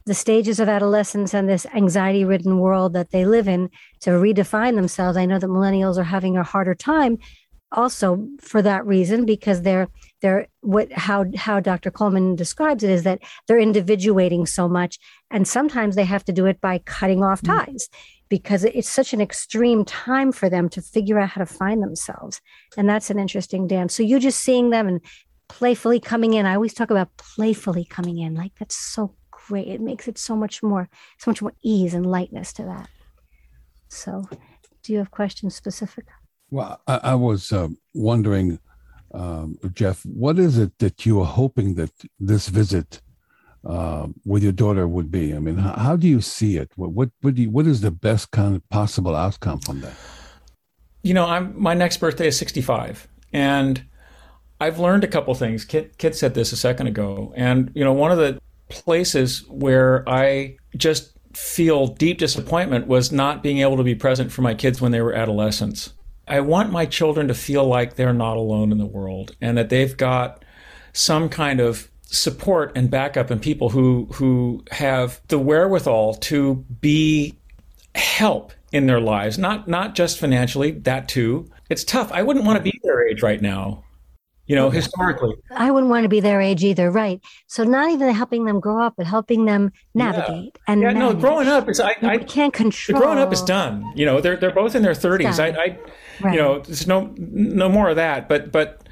the 0.06 0.14
stages 0.14 0.60
of 0.60 0.68
adolescence 0.68 1.34
and 1.34 1.48
this 1.48 1.66
anxiety 1.74 2.24
ridden 2.24 2.58
world 2.58 2.92
that 2.94 3.10
they 3.10 3.24
live 3.24 3.48
in 3.48 3.68
to 4.00 4.10
redefine 4.10 4.76
themselves. 4.76 5.16
I 5.16 5.26
know 5.26 5.38
that 5.38 5.48
millennials 5.48 5.98
are 5.98 6.04
having 6.04 6.36
a 6.36 6.44
harder 6.44 6.74
time 6.74 7.18
also 7.72 8.26
for 8.40 8.62
that 8.62 8.86
reason 8.86 9.26
because 9.26 9.62
they're 9.62 9.88
they're 10.22 10.46
what 10.60 10.90
how 10.92 11.26
how 11.36 11.60
Dr. 11.60 11.90
Coleman 11.90 12.36
describes 12.36 12.84
it 12.84 12.90
is 12.90 13.02
that 13.02 13.20
they're 13.46 13.58
individuating 13.58 14.46
so 14.46 14.68
much 14.68 14.98
and 15.30 15.48
sometimes 15.48 15.96
they 15.96 16.04
have 16.04 16.24
to 16.24 16.32
do 16.32 16.46
it 16.46 16.60
by 16.60 16.78
cutting 16.78 17.24
off 17.24 17.42
mm. 17.42 17.64
ties 17.64 17.88
because 18.28 18.64
it's 18.64 18.88
such 18.88 19.12
an 19.12 19.20
extreme 19.20 19.84
time 19.84 20.32
for 20.32 20.48
them 20.48 20.68
to 20.68 20.80
figure 20.80 21.18
out 21.18 21.30
how 21.30 21.40
to 21.40 21.46
find 21.46 21.82
themselves 21.82 22.40
and 22.76 22.88
that's 22.88 23.10
an 23.10 23.18
interesting 23.18 23.66
dance 23.66 23.94
so 23.94 24.02
you 24.02 24.20
just 24.20 24.40
seeing 24.40 24.70
them 24.70 24.86
and 24.86 25.00
playfully 25.48 25.98
coming 25.98 26.34
in 26.34 26.46
i 26.46 26.54
always 26.54 26.74
talk 26.74 26.90
about 26.90 27.16
playfully 27.16 27.84
coming 27.84 28.18
in 28.18 28.34
like 28.34 28.52
that's 28.58 28.76
so 28.76 29.14
great. 29.46 29.68
It 29.68 29.80
makes 29.80 30.08
it 30.08 30.18
so 30.18 30.36
much 30.36 30.62
more, 30.62 30.88
so 31.18 31.30
much 31.30 31.42
more 31.42 31.54
ease 31.62 31.94
and 31.94 32.06
lightness 32.06 32.52
to 32.54 32.62
that. 32.64 32.88
So, 33.88 34.28
do 34.82 34.92
you 34.92 34.98
have 34.98 35.10
questions 35.10 35.54
specific? 35.54 36.06
Well, 36.50 36.80
I, 36.86 37.00
I 37.02 37.14
was 37.14 37.52
uh, 37.52 37.68
wondering, 37.94 38.58
um, 39.12 39.58
Jeff, 39.72 40.04
what 40.04 40.38
is 40.38 40.58
it 40.58 40.78
that 40.78 41.06
you 41.06 41.20
are 41.20 41.26
hoping 41.26 41.74
that 41.74 41.90
this 42.18 42.48
visit 42.48 43.00
uh, 43.64 44.06
with 44.24 44.42
your 44.42 44.52
daughter 44.52 44.86
would 44.86 45.10
be? 45.10 45.34
I 45.34 45.38
mean, 45.38 45.56
how, 45.56 45.74
how 45.74 45.96
do 45.96 46.08
you 46.08 46.20
see 46.20 46.56
it? 46.56 46.70
What 46.76 46.92
what 46.92 47.10
what, 47.20 47.36
you, 47.36 47.50
what 47.50 47.66
is 47.66 47.80
the 47.80 47.90
best 47.90 48.30
kind 48.30 48.56
of 48.56 48.68
possible 48.68 49.14
outcome 49.14 49.60
from 49.60 49.80
that? 49.80 49.94
You 51.02 51.14
know, 51.14 51.26
I'm 51.26 51.60
my 51.60 51.74
next 51.74 51.98
birthday 51.98 52.28
is 52.28 52.38
65, 52.38 53.08
and 53.32 53.84
I've 54.60 54.78
learned 54.78 55.04
a 55.04 55.08
couple 55.08 55.34
things. 55.34 55.64
Kit, 55.64 55.98
Kit 55.98 56.16
said 56.16 56.34
this 56.34 56.52
a 56.52 56.56
second 56.56 56.86
ago, 56.86 57.32
and 57.36 57.70
you 57.74 57.84
know, 57.84 57.92
one 57.92 58.10
of 58.10 58.18
the 58.18 58.40
places 58.68 59.44
where 59.48 60.08
I 60.08 60.56
just 60.76 61.12
feel 61.34 61.86
deep 61.86 62.18
disappointment 62.18 62.86
was 62.86 63.12
not 63.12 63.42
being 63.42 63.58
able 63.58 63.76
to 63.76 63.84
be 63.84 63.94
present 63.94 64.32
for 64.32 64.42
my 64.42 64.54
kids 64.54 64.80
when 64.80 64.92
they 64.92 65.00
were 65.00 65.12
adolescents. 65.12 65.92
I 66.26 66.40
want 66.40 66.72
my 66.72 66.86
children 66.86 67.28
to 67.28 67.34
feel 67.34 67.64
like 67.64 67.94
they're 67.94 68.12
not 68.12 68.36
alone 68.36 68.72
in 68.72 68.78
the 68.78 68.86
world 68.86 69.36
and 69.40 69.56
that 69.58 69.68
they've 69.68 69.96
got 69.96 70.44
some 70.92 71.28
kind 71.28 71.60
of 71.60 71.90
support 72.02 72.72
and 72.74 72.90
backup 72.90 73.30
and 73.30 73.42
people 73.42 73.68
who 73.68 74.08
who 74.14 74.64
have 74.70 75.20
the 75.28 75.38
wherewithal 75.38 76.14
to 76.14 76.64
be 76.80 77.34
help 77.94 78.52
in 78.72 78.86
their 78.86 79.00
lives 79.00 79.38
not 79.38 79.66
not 79.66 79.94
just 79.94 80.18
financially 80.18 80.70
that 80.70 81.08
too. 81.08 81.48
It's 81.68 81.84
tough. 81.84 82.10
I 82.12 82.22
wouldn't 82.22 82.44
want 82.44 82.56
to 82.58 82.62
be 82.62 82.80
their 82.82 83.06
age 83.06 83.22
right 83.22 83.42
now 83.42 83.84
you 84.46 84.54
know, 84.54 84.70
historically. 84.70 85.34
I 85.50 85.70
wouldn't 85.70 85.90
want 85.90 86.04
to 86.04 86.08
be 86.08 86.20
their 86.20 86.40
age 86.40 86.62
either, 86.62 86.90
right? 86.90 87.20
So 87.48 87.64
not 87.64 87.90
even 87.90 88.14
helping 88.14 88.44
them 88.44 88.60
grow 88.60 88.80
up, 88.80 88.94
but 88.96 89.06
helping 89.06 89.44
them 89.44 89.72
navigate 89.94 90.52
yeah. 90.54 90.62
and 90.68 90.82
yeah, 90.82 90.92
no, 90.92 91.14
growing 91.14 91.48
up 91.48 91.68
is 91.68 91.80
I, 91.80 91.96
I 92.02 92.18
can't 92.18 92.52
control. 92.52 93.00
growing 93.00 93.18
up 93.18 93.32
is 93.32 93.42
done. 93.42 93.92
You 93.96 94.06
know, 94.06 94.20
they're 94.20 94.36
they're 94.36 94.52
both 94.52 94.74
in 94.74 94.82
their 94.82 94.94
thirties. 94.94 95.40
I, 95.40 95.48
I 95.48 95.78
right. 96.20 96.34
you 96.34 96.40
know, 96.40 96.60
there's 96.60 96.86
no 96.86 97.12
no 97.18 97.68
more 97.68 97.90
of 97.90 97.96
that. 97.96 98.28
But 98.28 98.52
but 98.52 98.82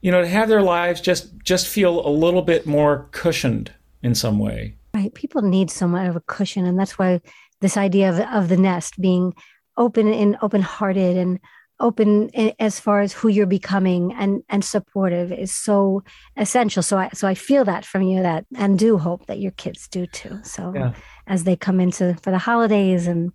you 0.00 0.10
know, 0.10 0.20
to 0.20 0.28
have 0.28 0.48
their 0.48 0.62
lives 0.62 1.00
just 1.00 1.38
just 1.42 1.68
feel 1.68 2.06
a 2.06 2.10
little 2.10 2.42
bit 2.42 2.66
more 2.66 3.08
cushioned 3.12 3.72
in 4.02 4.14
some 4.14 4.38
way. 4.38 4.76
Right. 4.94 5.12
People 5.14 5.42
need 5.42 5.70
somewhat 5.70 6.06
of 6.06 6.16
a 6.16 6.20
cushion, 6.20 6.66
and 6.66 6.78
that's 6.78 6.98
why 6.98 7.20
this 7.60 7.76
idea 7.76 8.10
of 8.10 8.20
of 8.20 8.48
the 8.48 8.56
nest 8.56 9.00
being 9.00 9.34
open 9.76 10.12
and 10.12 10.36
open 10.42 10.62
hearted 10.62 11.16
and 11.16 11.38
open 11.80 12.30
as 12.58 12.80
far 12.80 13.00
as 13.00 13.12
who 13.12 13.28
you're 13.28 13.46
becoming 13.46 14.12
and 14.14 14.42
and 14.48 14.64
supportive 14.64 15.32
is 15.32 15.54
so 15.54 16.02
essential. 16.36 16.82
So 16.82 16.98
i 16.98 17.10
so 17.12 17.28
i 17.28 17.34
feel 17.34 17.64
that 17.64 17.84
from 17.84 18.02
you 18.02 18.22
that 18.22 18.46
and 18.56 18.78
do 18.78 18.98
hope 18.98 19.26
that 19.26 19.38
your 19.38 19.52
kids 19.52 19.88
do 19.88 20.06
too. 20.06 20.40
So 20.42 20.72
yeah. 20.74 20.94
as 21.26 21.44
they 21.44 21.56
come 21.56 21.80
into 21.80 22.14
for 22.22 22.30
the 22.30 22.38
holidays 22.38 23.06
and 23.06 23.32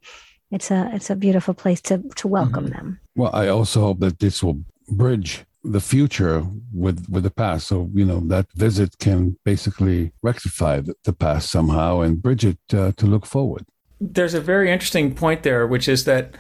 it's 0.50 0.72
a 0.72 0.90
it's 0.94 1.10
a 1.10 1.16
beautiful 1.16 1.54
place 1.54 1.82
to 1.82 2.02
to 2.16 2.28
welcome 2.28 2.66
mm-hmm. 2.66 2.74
them. 2.74 3.00
Well 3.16 3.32
i 3.34 3.48
also 3.48 3.82
hope 3.82 4.00
that 4.00 4.20
this 4.20 4.42
will 4.44 4.60
bridge 4.90 5.46
the 5.64 5.80
future 5.80 6.44
with 6.74 7.08
with 7.10 7.24
the 7.24 7.32
past. 7.32 7.68
So 7.68 7.90
you 7.94 8.06
know 8.06 8.20
that 8.28 8.52
visit 8.54 8.98
can 8.98 9.38
basically 9.44 10.12
rectify 10.24 10.82
the, 10.82 10.96
the 11.04 11.14
past 11.14 11.52
somehow 11.52 12.02
and 12.02 12.22
bridge 12.22 12.46
it 12.46 12.60
uh, 12.74 12.92
to 12.98 13.06
look 13.06 13.26
forward. 13.26 13.66
There's 14.00 14.34
a 14.34 14.42
very 14.42 14.72
interesting 14.72 15.14
point 15.14 15.44
there 15.44 15.68
which 15.68 15.88
is 15.88 16.06
that 16.06 16.36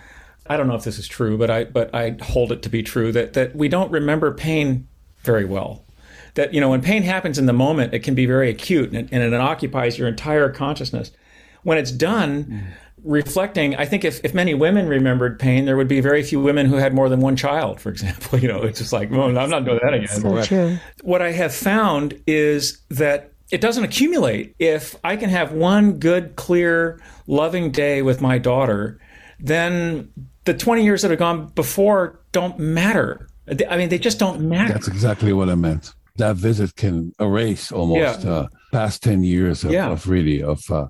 I 0.51 0.57
don't 0.57 0.67
know 0.67 0.75
if 0.75 0.83
this 0.83 0.99
is 0.99 1.07
true, 1.07 1.37
but 1.37 1.49
I 1.49 1.63
but 1.63 1.95
I 1.95 2.17
hold 2.21 2.51
it 2.51 2.61
to 2.63 2.69
be 2.69 2.83
true 2.83 3.13
that 3.13 3.31
that 3.33 3.55
we 3.55 3.69
don't 3.69 3.89
remember 3.89 4.33
pain 4.33 4.85
very 5.21 5.45
well. 5.45 5.85
That 6.33 6.53
you 6.53 6.59
know 6.59 6.69
when 6.69 6.81
pain 6.81 7.03
happens 7.03 7.39
in 7.39 7.45
the 7.45 7.53
moment, 7.53 7.93
it 7.93 7.99
can 7.99 8.15
be 8.15 8.25
very 8.25 8.49
acute 8.49 8.91
and, 8.91 9.07
and 9.13 9.23
it 9.23 9.33
occupies 9.33 9.97
your 9.97 10.09
entire 10.09 10.49
consciousness. 10.49 11.11
When 11.63 11.77
it's 11.77 11.91
done, 11.91 12.43
mm. 12.43 12.63
reflecting, 13.01 13.77
I 13.77 13.85
think 13.85 14.03
if, 14.03 14.19
if 14.25 14.33
many 14.33 14.53
women 14.53 14.89
remembered 14.89 15.39
pain, 15.39 15.63
there 15.65 15.77
would 15.77 15.87
be 15.87 16.01
very 16.01 16.21
few 16.21 16.41
women 16.41 16.65
who 16.65 16.75
had 16.75 16.93
more 16.93 17.07
than 17.07 17.21
one 17.21 17.37
child, 17.37 17.79
for 17.79 17.89
example. 17.95 18.37
You 18.37 18.49
know, 18.49 18.61
it's 18.61 18.79
just 18.79 18.91
like, 18.91 19.09
well, 19.09 19.37
I'm 19.37 19.49
not 19.49 19.63
doing 19.63 19.79
that 19.81 19.93
again. 19.93 20.07
So 20.07 20.43
true. 20.43 20.77
What 21.03 21.21
I 21.21 21.31
have 21.31 21.53
found 21.53 22.21
is 22.27 22.81
that 22.89 23.31
it 23.51 23.61
doesn't 23.61 23.85
accumulate. 23.85 24.53
If 24.59 24.97
I 25.03 25.15
can 25.15 25.29
have 25.29 25.53
one 25.53 25.99
good, 25.99 26.35
clear, 26.35 27.01
loving 27.25 27.71
day 27.71 28.01
with 28.01 28.19
my 28.19 28.37
daughter, 28.37 28.99
then 29.39 30.11
the 30.45 30.53
20 30.53 30.83
years 30.83 31.01
that 31.01 31.11
have 31.11 31.19
gone 31.19 31.47
before 31.47 32.19
don't 32.31 32.57
matter. 32.59 33.27
I 33.69 33.77
mean, 33.77 33.89
they 33.89 33.99
just 33.99 34.19
don't 34.19 34.41
matter. 34.41 34.73
That's 34.73 34.87
exactly 34.87 35.33
what 35.33 35.49
I 35.49 35.55
meant. 35.55 35.93
That 36.17 36.35
visit 36.35 36.75
can 36.75 37.13
erase 37.19 37.71
almost 37.71 38.23
yeah. 38.23 38.31
uh, 38.31 38.47
past 38.71 39.03
10 39.03 39.23
years 39.23 39.63
of, 39.63 39.71
yeah. 39.71 39.89
of 39.89 40.07
really 40.07 40.41
of 40.43 40.61
uh, 40.69 40.87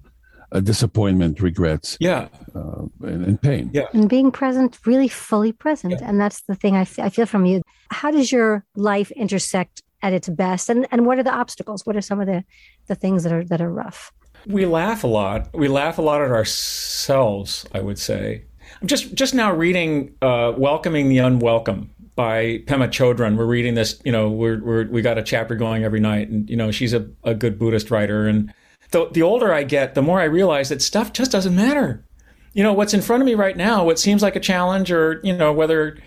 disappointment, 0.59 1.39
regrets, 1.39 1.97
yeah, 1.99 2.27
uh, 2.55 2.83
and, 3.01 3.25
and, 3.25 3.41
pain. 3.41 3.69
Yeah. 3.73 3.85
And 3.93 4.09
being 4.09 4.31
present, 4.31 4.77
really 4.85 5.07
fully 5.07 5.51
present. 5.53 5.93
Yeah. 5.93 6.09
And 6.09 6.19
that's 6.19 6.41
the 6.41 6.55
thing 6.55 6.75
I, 6.75 6.81
f- 6.81 6.99
I 6.99 7.09
feel 7.09 7.25
from 7.25 7.45
you. 7.45 7.61
How 7.89 8.11
does 8.11 8.31
your 8.31 8.65
life 8.75 9.11
intersect 9.11 9.81
at 10.01 10.13
its 10.13 10.27
best? 10.27 10.69
And, 10.69 10.87
and 10.91 11.05
what 11.05 11.19
are 11.19 11.23
the 11.23 11.33
obstacles? 11.33 11.85
What 11.85 11.95
are 11.95 12.01
some 12.01 12.19
of 12.19 12.27
the, 12.27 12.43
the 12.87 12.95
things 12.95 13.23
that 13.23 13.31
are, 13.31 13.45
that 13.45 13.61
are 13.61 13.71
rough? 13.71 14.11
We 14.45 14.65
laugh 14.65 15.03
a 15.03 15.07
lot. 15.07 15.49
We 15.53 15.67
laugh 15.67 15.97
a 15.97 16.01
lot 16.01 16.21
at 16.21 16.31
ourselves, 16.31 17.65
I 17.73 17.79
would 17.79 17.99
say. 17.99 18.45
I'm 18.81 18.87
just 18.87 19.13
just 19.13 19.33
now 19.33 19.53
reading 19.53 20.15
uh, 20.21 20.53
"Welcoming 20.57 21.09
the 21.09 21.19
Unwelcome" 21.19 21.89
by 22.15 22.63
Pema 22.65 22.87
Chodron. 22.89 23.37
We're 23.37 23.45
reading 23.45 23.75
this. 23.75 24.01
You 24.03 24.11
know, 24.11 24.29
we're, 24.29 24.61
we're 24.63 24.87
we 24.87 25.01
got 25.01 25.17
a 25.17 25.23
chapter 25.23 25.55
going 25.55 25.83
every 25.83 25.99
night, 25.99 26.29
and 26.29 26.49
you 26.49 26.55
know, 26.55 26.71
she's 26.71 26.93
a, 26.93 27.07
a 27.23 27.35
good 27.35 27.59
Buddhist 27.59 27.91
writer. 27.91 28.27
And 28.27 28.51
the 28.89 29.07
the 29.11 29.21
older 29.21 29.53
I 29.53 29.63
get, 29.63 29.93
the 29.93 30.01
more 30.01 30.19
I 30.19 30.25
realize 30.25 30.69
that 30.69 30.81
stuff 30.81 31.13
just 31.13 31.31
doesn't 31.31 31.55
matter. 31.55 32.03
You 32.53 32.63
know, 32.63 32.73
what's 32.73 32.93
in 32.93 33.01
front 33.01 33.21
of 33.21 33.27
me 33.27 33.35
right 33.35 33.55
now, 33.55 33.85
what 33.85 33.99
seems 33.99 34.23
like 34.23 34.35
a 34.35 34.39
challenge, 34.39 34.91
or 34.91 35.21
you 35.23 35.37
know, 35.37 35.53
whether 35.53 35.99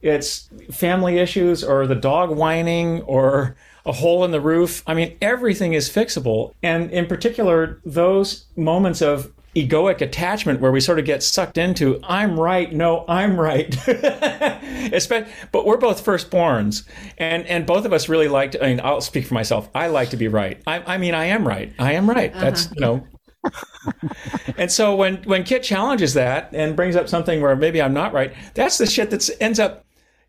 it's 0.00 0.48
family 0.70 1.18
issues 1.18 1.62
or 1.62 1.86
the 1.86 1.94
dog 1.94 2.30
whining 2.30 3.02
or 3.02 3.56
a 3.84 3.92
hole 3.92 4.24
in 4.24 4.30
the 4.30 4.40
roof. 4.40 4.82
I 4.86 4.94
mean, 4.94 5.16
everything 5.20 5.74
is 5.74 5.88
fixable. 5.88 6.54
And 6.62 6.90
in 6.90 7.06
particular, 7.06 7.80
those 7.84 8.46
moments 8.56 9.02
of 9.02 9.32
egoic 9.54 10.00
attachment 10.00 10.60
where 10.60 10.72
we 10.72 10.80
sort 10.80 10.98
of 10.98 11.04
get 11.04 11.22
sucked 11.22 11.58
into 11.58 12.00
i'm 12.04 12.40
right 12.40 12.72
no 12.72 13.04
i'm 13.06 13.38
right 13.38 13.76
but 13.86 15.66
we're 15.66 15.76
both 15.76 16.04
firstborns 16.04 16.86
and 17.18 17.46
and 17.46 17.66
both 17.66 17.84
of 17.84 17.92
us 17.92 18.08
really 18.08 18.28
like 18.28 18.52
to 18.52 18.64
i 18.64 18.68
mean 18.68 18.80
i'll 18.82 19.00
speak 19.00 19.26
for 19.26 19.34
myself 19.34 19.68
i 19.74 19.86
like 19.88 20.08
to 20.08 20.16
be 20.16 20.26
right 20.26 20.62
i, 20.66 20.94
I 20.94 20.98
mean 20.98 21.14
i 21.14 21.26
am 21.26 21.46
right 21.46 21.72
i 21.78 21.92
am 21.92 22.08
right 22.08 22.32
uh-huh. 22.32 22.40
that's 22.40 22.70
you 22.74 22.80
know 22.80 23.06
and 24.56 24.70
so 24.70 24.94
when 24.96 25.16
when 25.24 25.42
kit 25.42 25.62
challenges 25.62 26.14
that 26.14 26.48
and 26.54 26.74
brings 26.74 26.96
up 26.96 27.08
something 27.08 27.42
where 27.42 27.54
maybe 27.54 27.82
i'm 27.82 27.92
not 27.92 28.14
right 28.14 28.32
that's 28.54 28.78
the 28.78 28.86
shit 28.86 29.10
that 29.10 29.28
ends 29.40 29.58
up 29.58 29.84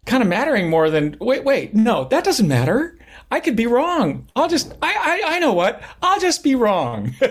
kind 0.05 0.21
of 0.21 0.27
mattering 0.27 0.69
more 0.69 0.89
than 0.89 1.15
wait 1.21 1.45
wait 1.45 1.73
no 1.73 2.05
that 2.05 2.23
doesn't 2.23 2.47
matter 2.47 2.97
I 3.31 3.39
could 3.39 3.55
be 3.55 3.65
wrong. 3.65 4.27
I'll 4.35 4.47
just 4.47 4.73
I 4.79 4.93
I, 5.25 5.35
I 5.35 5.39
know 5.39 5.53
what. 5.53 5.81
I'll 6.03 6.19
just 6.19 6.43
be 6.43 6.53
wrong. 6.53 7.15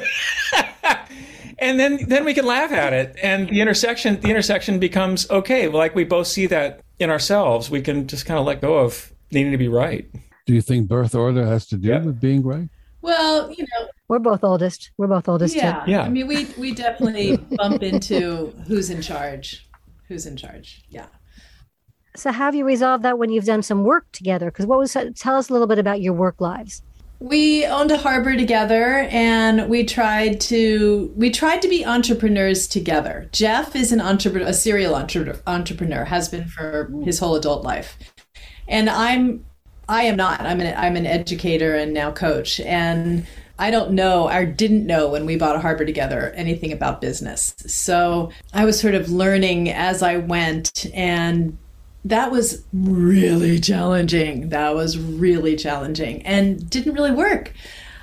and 1.58 1.78
then 1.78 2.08
then 2.08 2.24
we 2.24 2.34
can 2.34 2.44
laugh 2.44 2.72
at 2.72 2.92
it. 2.92 3.16
And 3.22 3.48
the 3.48 3.60
intersection 3.60 4.20
the 4.20 4.28
intersection 4.28 4.78
becomes 4.78 5.28
okay 5.30 5.68
like 5.68 5.94
we 5.94 6.04
both 6.04 6.26
see 6.26 6.46
that 6.46 6.80
in 6.98 7.10
ourselves 7.10 7.70
we 7.70 7.80
can 7.80 8.06
just 8.06 8.26
kind 8.26 8.38
of 8.38 8.46
let 8.46 8.60
go 8.60 8.78
of 8.78 9.12
needing 9.30 9.52
to 9.52 9.58
be 9.58 9.68
right. 9.68 10.08
Do 10.46 10.54
you 10.54 10.62
think 10.62 10.88
birth 10.88 11.14
order 11.14 11.46
has 11.46 11.66
to 11.66 11.76
do 11.76 11.88
yeah. 11.88 12.02
with 12.02 12.20
being 12.20 12.42
right? 12.42 12.68
Well 13.00 13.50
you 13.52 13.64
know 13.64 13.88
we're 14.08 14.18
both 14.18 14.44
oldest. 14.44 14.90
We're 14.98 15.06
both 15.06 15.28
oldest 15.28 15.54
yeah 15.54 15.84
too. 15.84 15.90
yeah. 15.90 16.02
I 16.02 16.08
mean 16.08 16.26
we 16.26 16.46
we 16.58 16.72
definitely 16.72 17.36
bump 17.56 17.82
into 17.82 18.54
who's 18.66 18.90
in 18.90 19.02
charge 19.02 19.68
who's 20.08 20.26
in 20.26 20.36
charge. 20.36 20.84
Yeah. 20.88 21.06
So 22.14 22.30
have 22.30 22.54
you 22.54 22.64
resolved 22.66 23.04
that 23.04 23.18
when 23.18 23.30
you've 23.30 23.46
done 23.46 23.62
some 23.62 23.84
work 23.84 24.10
together? 24.12 24.50
Because 24.50 24.66
what 24.66 24.78
was 24.78 24.92
tell 24.92 25.36
us 25.36 25.48
a 25.48 25.52
little 25.52 25.66
bit 25.66 25.78
about 25.78 26.02
your 26.02 26.12
work 26.12 26.40
lives 26.40 26.82
we 27.22 27.64
owned 27.66 27.92
a 27.92 27.96
harbor 27.96 28.36
together 28.36 29.06
and 29.08 29.68
we 29.68 29.84
tried 29.84 30.40
to 30.40 31.12
we 31.14 31.30
tried 31.30 31.62
to 31.62 31.68
be 31.68 31.86
entrepreneurs 31.86 32.66
together. 32.66 33.28
Jeff 33.30 33.76
is 33.76 33.92
an 33.92 34.00
entrepreneur 34.00 34.48
a 34.48 34.52
serial 34.52 34.96
entre- 34.96 35.40
entrepreneur 35.46 36.04
has 36.04 36.28
been 36.28 36.48
for 36.48 36.90
his 37.04 37.20
whole 37.20 37.36
adult 37.36 37.62
life. 37.62 37.96
And 38.66 38.90
i'm 38.90 39.44
i 39.88 40.02
am 40.02 40.16
not. 40.16 40.40
I'm 40.40 40.60
an 40.60 40.74
i'm 40.76 40.96
an 40.96 41.06
educator 41.06 41.76
and 41.76 41.94
now 41.94 42.10
coach. 42.10 42.58
And 42.58 43.24
I 43.56 43.70
don't 43.70 43.92
know 43.92 44.28
or 44.28 44.44
didn't 44.44 44.84
know 44.84 45.08
when 45.08 45.24
we 45.24 45.36
bought 45.36 45.54
a 45.54 45.60
harbor 45.60 45.84
together 45.84 46.32
anything 46.34 46.72
about 46.72 47.00
business. 47.00 47.54
So 47.68 48.32
I 48.52 48.64
was 48.64 48.80
sort 48.80 48.96
of 48.96 49.10
learning 49.12 49.70
as 49.70 50.02
I 50.02 50.16
went 50.16 50.86
and 50.92 51.56
that 52.04 52.30
was 52.30 52.64
really 52.72 53.60
challenging. 53.60 54.48
That 54.48 54.74
was 54.74 54.98
really 54.98 55.56
challenging 55.56 56.22
and 56.22 56.68
didn't 56.68 56.94
really 56.94 57.12
work. 57.12 57.52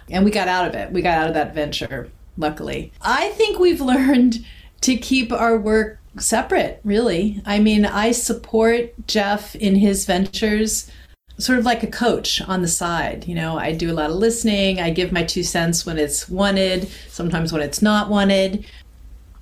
And 0.09 0.25
we 0.25 0.31
got 0.31 0.47
out 0.47 0.67
of 0.67 0.75
it. 0.75 0.91
We 0.91 1.01
got 1.01 1.17
out 1.17 1.27
of 1.27 1.33
that 1.33 1.53
venture, 1.53 2.09
luckily. 2.37 2.91
I 3.01 3.29
think 3.29 3.59
we've 3.59 3.81
learned 3.93 4.45
to 4.81 4.95
keep 4.95 5.31
our 5.31 5.57
work 5.57 5.99
separate, 6.17 6.79
really. 6.83 7.41
I 7.45 7.59
mean, 7.59 7.85
I 7.85 8.11
support 8.11 8.93
Jeff 9.07 9.55
in 9.55 9.75
his 9.75 10.05
ventures 10.05 10.89
sort 11.37 11.57
of 11.57 11.65
like 11.65 11.83
a 11.83 11.87
coach 11.87 12.41
on 12.41 12.61
the 12.61 12.67
side. 12.67 13.25
You 13.27 13.35
know, 13.35 13.57
I 13.57 13.71
do 13.71 13.91
a 13.91 13.93
lot 13.93 14.09
of 14.09 14.17
listening, 14.17 14.81
I 14.81 14.89
give 14.89 15.11
my 15.11 15.23
two 15.23 15.43
cents 15.43 15.85
when 15.85 15.97
it's 15.97 16.27
wanted, 16.27 16.89
sometimes 17.07 17.53
when 17.53 17.61
it's 17.61 17.81
not 17.81 18.09
wanted 18.09 18.65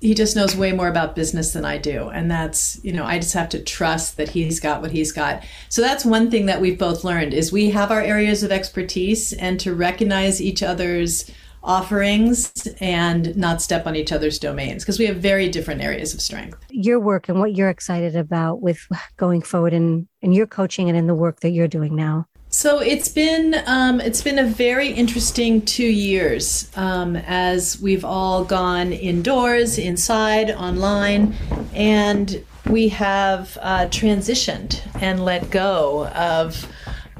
he 0.00 0.14
just 0.14 0.36
knows 0.36 0.56
way 0.56 0.72
more 0.72 0.88
about 0.88 1.16
business 1.16 1.52
than 1.52 1.64
I 1.64 1.78
do. 1.78 2.08
And 2.08 2.30
that's, 2.30 2.82
you 2.84 2.92
know, 2.92 3.04
I 3.04 3.18
just 3.18 3.34
have 3.34 3.48
to 3.50 3.62
trust 3.62 4.16
that 4.16 4.30
he's 4.30 4.60
got 4.60 4.80
what 4.80 4.92
he's 4.92 5.12
got. 5.12 5.44
So 5.68 5.82
that's 5.82 6.04
one 6.04 6.30
thing 6.30 6.46
that 6.46 6.60
we've 6.60 6.78
both 6.78 7.04
learned 7.04 7.34
is 7.34 7.50
we 7.50 7.70
have 7.70 7.90
our 7.90 8.00
areas 8.00 8.42
of 8.42 8.52
expertise 8.52 9.32
and 9.32 9.58
to 9.60 9.74
recognize 9.74 10.40
each 10.40 10.62
other's 10.62 11.30
offerings 11.64 12.66
and 12.80 13.36
not 13.36 13.60
step 13.60 13.86
on 13.86 13.96
each 13.96 14.12
other's 14.12 14.38
domains 14.38 14.84
because 14.84 14.98
we 14.98 15.06
have 15.06 15.16
very 15.16 15.48
different 15.48 15.80
areas 15.80 16.14
of 16.14 16.20
strength. 16.20 16.56
Your 16.70 17.00
work 17.00 17.28
and 17.28 17.40
what 17.40 17.54
you're 17.54 17.68
excited 17.68 18.14
about 18.14 18.62
with 18.62 18.80
going 19.16 19.42
forward 19.42 19.72
in, 19.72 20.06
in 20.22 20.32
your 20.32 20.46
coaching 20.46 20.88
and 20.88 20.96
in 20.96 21.08
the 21.08 21.14
work 21.14 21.40
that 21.40 21.50
you're 21.50 21.68
doing 21.68 21.96
now. 21.96 22.26
So 22.58 22.80
it's 22.80 23.06
been 23.06 23.54
um, 23.66 24.00
it's 24.00 24.20
been 24.20 24.40
a 24.40 24.44
very 24.44 24.88
interesting 24.88 25.62
two 25.64 25.86
years 25.86 26.68
um, 26.74 27.14
as 27.14 27.80
we've 27.80 28.04
all 28.04 28.44
gone 28.44 28.92
indoors, 28.92 29.78
inside, 29.78 30.50
online, 30.50 31.36
and 31.72 32.44
we 32.66 32.88
have 32.88 33.56
uh, 33.62 33.86
transitioned 33.90 34.80
and 35.00 35.24
let 35.24 35.50
go 35.50 36.08
of 36.08 36.66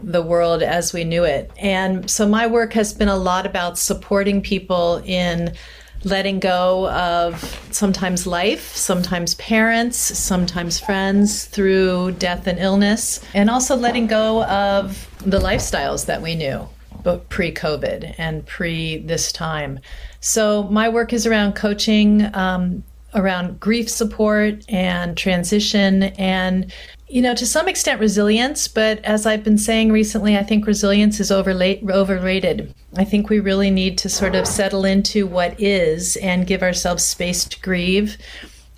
the 0.03 0.23
world 0.23 0.61
as 0.61 0.93
we 0.93 1.05
knew 1.05 1.23
it. 1.23 1.53
And 1.57 2.11
so 2.11 2.27
my 2.27 2.49
work 2.49 2.73
has 2.73 2.93
been 2.93 3.09
a 3.09 3.17
lot 3.17 3.47
about 3.47 3.79
supporting 3.79 4.43
people 4.43 5.01
in 5.05 5.55
letting 6.03 6.41
go 6.41 6.91
of 6.91 7.41
sometimes 7.71 8.27
life, 8.27 8.75
sometimes 8.75 9.37
parents, 9.37 9.97
sometimes 9.97 10.81
friends 10.81 11.45
through 11.45 12.13
death 12.13 12.49
and 12.49 12.59
illness, 12.59 13.21
and 13.35 13.49
also 13.49 13.77
letting 13.77 14.09
go 14.09 14.43
of 14.45 15.08
the 15.25 15.39
lifestyles 15.41 16.07
that 16.07 16.23
we 16.23 16.35
knew 16.35 16.69
but 17.03 17.29
pre 17.29 17.53
COVID 17.53 18.15
and 18.19 18.45
pre 18.47 18.99
this 18.99 19.33
time. 19.33 19.81
So, 20.21 20.65
my 20.65 20.89
work 20.89 21.13
is 21.13 21.27
around 21.27 21.55
coaching, 21.55 22.35
um, 22.35 22.83
around 23.15 23.61
grief 23.61 23.89
support 23.89 24.65
and 24.69 25.17
transition 25.17 26.03
and 26.03 26.73
you 27.11 27.23
know, 27.23 27.35
to 27.35 27.47
some 27.47 27.69
extent, 27.69 28.01
resilience. 28.01 28.69
But 28.69 29.03
as 29.03 29.25
I've 29.25 29.43
been 29.43 29.57
saying 29.57 29.91
recently, 29.91 30.37
I 30.37 30.43
think 30.43 30.67
resilience 30.67 31.21
is 31.21 31.33
overrated. 31.33 32.75
I 32.97 33.05
think 33.05 33.31
we 33.31 33.41
really 33.41 33.71
need 33.71 33.97
to 33.99 34.11
sort 34.11 34.35
of 34.35 34.47
settle 34.47 34.85
into 34.85 35.27
what 35.27 35.59
is 35.59 36.17
and 36.19 36.47
give 36.47 36.63
ourselves 36.63 37.03
space 37.03 37.47
to 37.47 37.61
grieve 37.61 38.19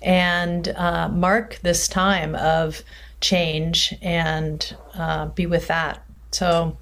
and 0.01 0.69
uh, 0.69 1.09
mark 1.09 1.59
this 1.61 1.89
time 1.89 2.35
of 2.35 2.83
change 3.19 3.93
and 4.01 4.77
uh, 4.95 5.25
be 5.27 5.45
with 5.45 5.67
that. 5.67 6.01
So 6.31 6.77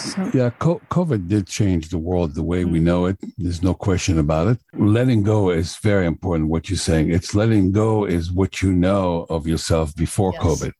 So. 0.05 0.31
Yeah, 0.35 0.51
COVID 0.51 1.29
did 1.29 1.47
change 1.47 1.89
the 1.89 1.99
world 1.99 2.35
the 2.35 2.43
way 2.43 2.65
we 2.65 2.79
know 2.79 3.03
mm-hmm. 3.03 3.27
it. 3.27 3.35
There's 3.39 3.63
no 3.63 3.75
question 3.75 4.19
about 4.19 4.49
it. 4.49 4.59
Letting 4.75 5.23
go 5.23 5.51
is 5.51 5.77
very 5.77 6.07
important. 6.07 6.51
What 6.51 6.69
you're 6.69 6.77
saying, 6.77 7.11
it's 7.11 7.35
letting 7.35 7.73
go 7.73 8.05
is 8.05 8.31
what 8.31 8.61
you 8.63 8.73
know 8.73 9.27
of 9.31 9.47
yourself 9.47 9.97
before 9.97 10.33
yes. 10.35 10.43
COVID. 10.43 10.73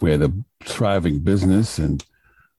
We 0.00 0.10
had 0.10 0.22
a 0.22 0.32
thriving 0.64 1.20
business, 1.20 1.78
and 1.78 2.04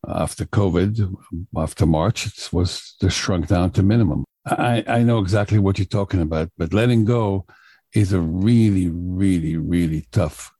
after 0.08 0.46
COVID, 0.46 1.16
after 1.56 1.86
March, 1.86 2.26
it 2.26 2.50
was 2.52 2.96
just 3.00 3.18
shrunk 3.18 3.48
down 3.48 3.72
to 3.72 3.84
minimum. 3.84 4.26
I, 4.46 4.84
I 4.88 5.04
know 5.04 5.20
exactly 5.20 5.60
what 5.60 5.78
you're 5.78 5.86
talking 5.86 6.22
about, 6.22 6.50
but 6.58 6.74
letting 6.74 7.06
go 7.06 7.46
is 7.94 8.14
a 8.14 8.20
really, 8.20 8.90
really, 8.90 9.58
really 9.58 10.08
tough 10.12 10.52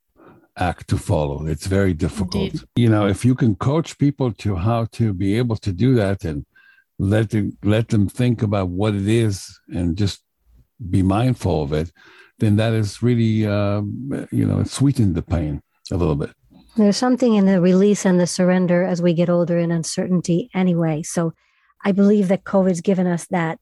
act 0.60 0.88
to 0.90 0.98
follow. 0.98 1.46
It's 1.46 1.68
very 1.68 1.94
difficult. 1.94 2.54
Indeed. 2.54 2.62
You 2.76 2.90
know, 2.90 3.08
if 3.08 3.24
you 3.26 3.36
can 3.36 3.56
coach 3.56 3.98
people 3.98 4.32
to 4.34 4.56
how 4.56 4.86
to 4.94 5.14
be 5.14 5.38
able 5.38 5.56
to 5.58 5.72
do 5.72 5.96
that 5.96 6.24
and 6.26 6.46
let 7.00 7.30
them 7.30 7.58
let 7.64 7.88
them 7.90 8.10
think 8.10 8.42
about 8.42 8.70
what 8.70 8.94
it 8.94 9.08
is 9.08 9.60
and 9.70 9.98
just 9.98 10.22
be 10.90 11.02
mindful 11.02 11.64
of 11.64 11.74
it, 11.74 11.92
then 12.40 12.58
that 12.58 12.74
is 12.74 13.02
really 13.02 13.46
uh, 13.46 13.82
you 14.32 14.46
know 14.46 14.64
sweeten 14.64 15.14
the 15.14 15.22
pain 15.22 15.62
a 15.92 15.98
little 15.98 16.16
bit. 16.16 16.32
There's 16.76 16.98
something 16.98 17.36
in 17.36 17.46
the 17.46 17.60
release 17.60 18.06
and 18.06 18.20
the 18.20 18.28
surrender 18.28 18.84
as 18.84 19.02
we 19.02 19.14
get 19.14 19.30
older 19.30 19.58
in 19.58 19.72
uncertainty 19.72 20.50
anyway. 20.54 21.04
So 21.04 21.34
I 21.84 21.92
believe 21.92 22.28
that 22.28 22.44
COVID's 22.44 22.82
given 22.82 23.08
us 23.08 23.26
that. 23.32 23.60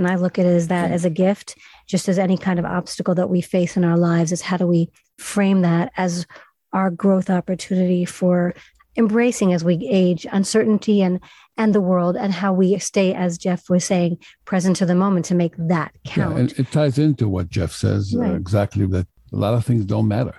And 0.00 0.08
I 0.08 0.16
look 0.16 0.38
at 0.38 0.46
it 0.46 0.56
as 0.56 0.68
that 0.68 0.90
as 0.90 1.04
a 1.04 1.10
gift, 1.10 1.56
just 1.86 2.08
as 2.08 2.18
any 2.18 2.38
kind 2.38 2.58
of 2.58 2.64
obstacle 2.64 3.14
that 3.16 3.28
we 3.28 3.42
face 3.42 3.76
in 3.76 3.84
our 3.84 3.98
lives, 3.98 4.32
is 4.32 4.40
how 4.40 4.56
do 4.56 4.66
we 4.66 4.90
frame 5.18 5.60
that 5.60 5.92
as 5.96 6.26
our 6.72 6.90
growth 6.90 7.28
opportunity 7.28 8.06
for 8.06 8.54
embracing 8.96 9.52
as 9.52 9.62
we 9.62 9.86
age 9.88 10.26
uncertainty 10.32 11.00
and 11.00 11.20
and 11.56 11.74
the 11.74 11.80
world 11.80 12.16
and 12.16 12.32
how 12.32 12.52
we 12.52 12.76
stay 12.78 13.14
as 13.14 13.38
jeff 13.38 13.70
was 13.70 13.84
saying 13.84 14.18
present 14.44 14.74
to 14.74 14.84
the 14.84 14.96
moment 14.96 15.24
to 15.24 15.34
make 15.34 15.54
that 15.56 15.92
count 16.04 16.34
yeah, 16.34 16.40
and 16.40 16.52
it 16.58 16.72
ties 16.72 16.98
into 16.98 17.28
what 17.28 17.48
jeff 17.48 17.70
says 17.70 18.12
uh, 18.16 18.18
right. 18.18 18.32
uh, 18.32 18.34
exactly 18.34 18.84
that 18.86 19.06
a 19.32 19.36
lot 19.36 19.54
of 19.54 19.64
things 19.64 19.84
don't 19.84 20.08
matter. 20.08 20.34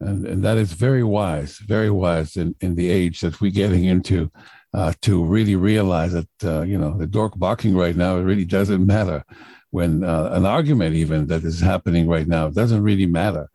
And, 0.00 0.26
and 0.26 0.42
that 0.42 0.56
is 0.56 0.72
very 0.72 1.04
wise 1.04 1.58
very 1.58 1.90
wise 1.90 2.36
in, 2.36 2.56
in 2.60 2.76
the 2.76 2.90
age 2.90 3.20
that 3.20 3.40
we're 3.42 3.52
getting 3.52 3.84
into 3.84 4.32
uh, 4.74 4.92
to 5.02 5.22
really 5.24 5.56
realize 5.56 6.12
that 6.12 6.28
uh, 6.44 6.62
you 6.62 6.78
know 6.78 6.96
the 6.96 7.06
dork 7.06 7.38
barking 7.38 7.76
right 7.76 7.96
now 7.96 8.16
it 8.16 8.22
really 8.22 8.44
doesn't 8.44 8.84
matter 8.86 9.24
when 9.70 10.04
uh, 10.04 10.30
an 10.32 10.46
argument 10.46 10.94
even 10.94 11.26
that 11.26 11.44
is 11.44 11.60
happening 11.60 12.08
right 12.08 12.26
now 12.26 12.48
doesn't 12.48 12.82
really 12.82 13.06
matter 13.06 13.50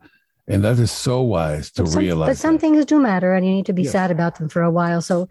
and 0.48 0.64
that 0.64 0.80
is 0.80 0.92
so 0.92 1.22
wise 1.22 1.72
to 1.72 1.84
but 1.84 1.92
some, 1.92 2.02
realize 2.02 2.30
but 2.30 2.38
some 2.38 2.56
that. 2.56 2.62
things 2.62 2.86
do 2.86 3.00
matter 3.00 3.34
and 3.34 3.46
you 3.46 3.52
need 3.52 3.66
to 3.66 3.74
be 3.74 3.84
yes. 3.84 3.92
sad 3.92 4.12
about 4.12 4.38
them 4.38 4.50
for 4.50 4.62
a 4.62 4.72
while 4.72 5.02
so 5.02 5.28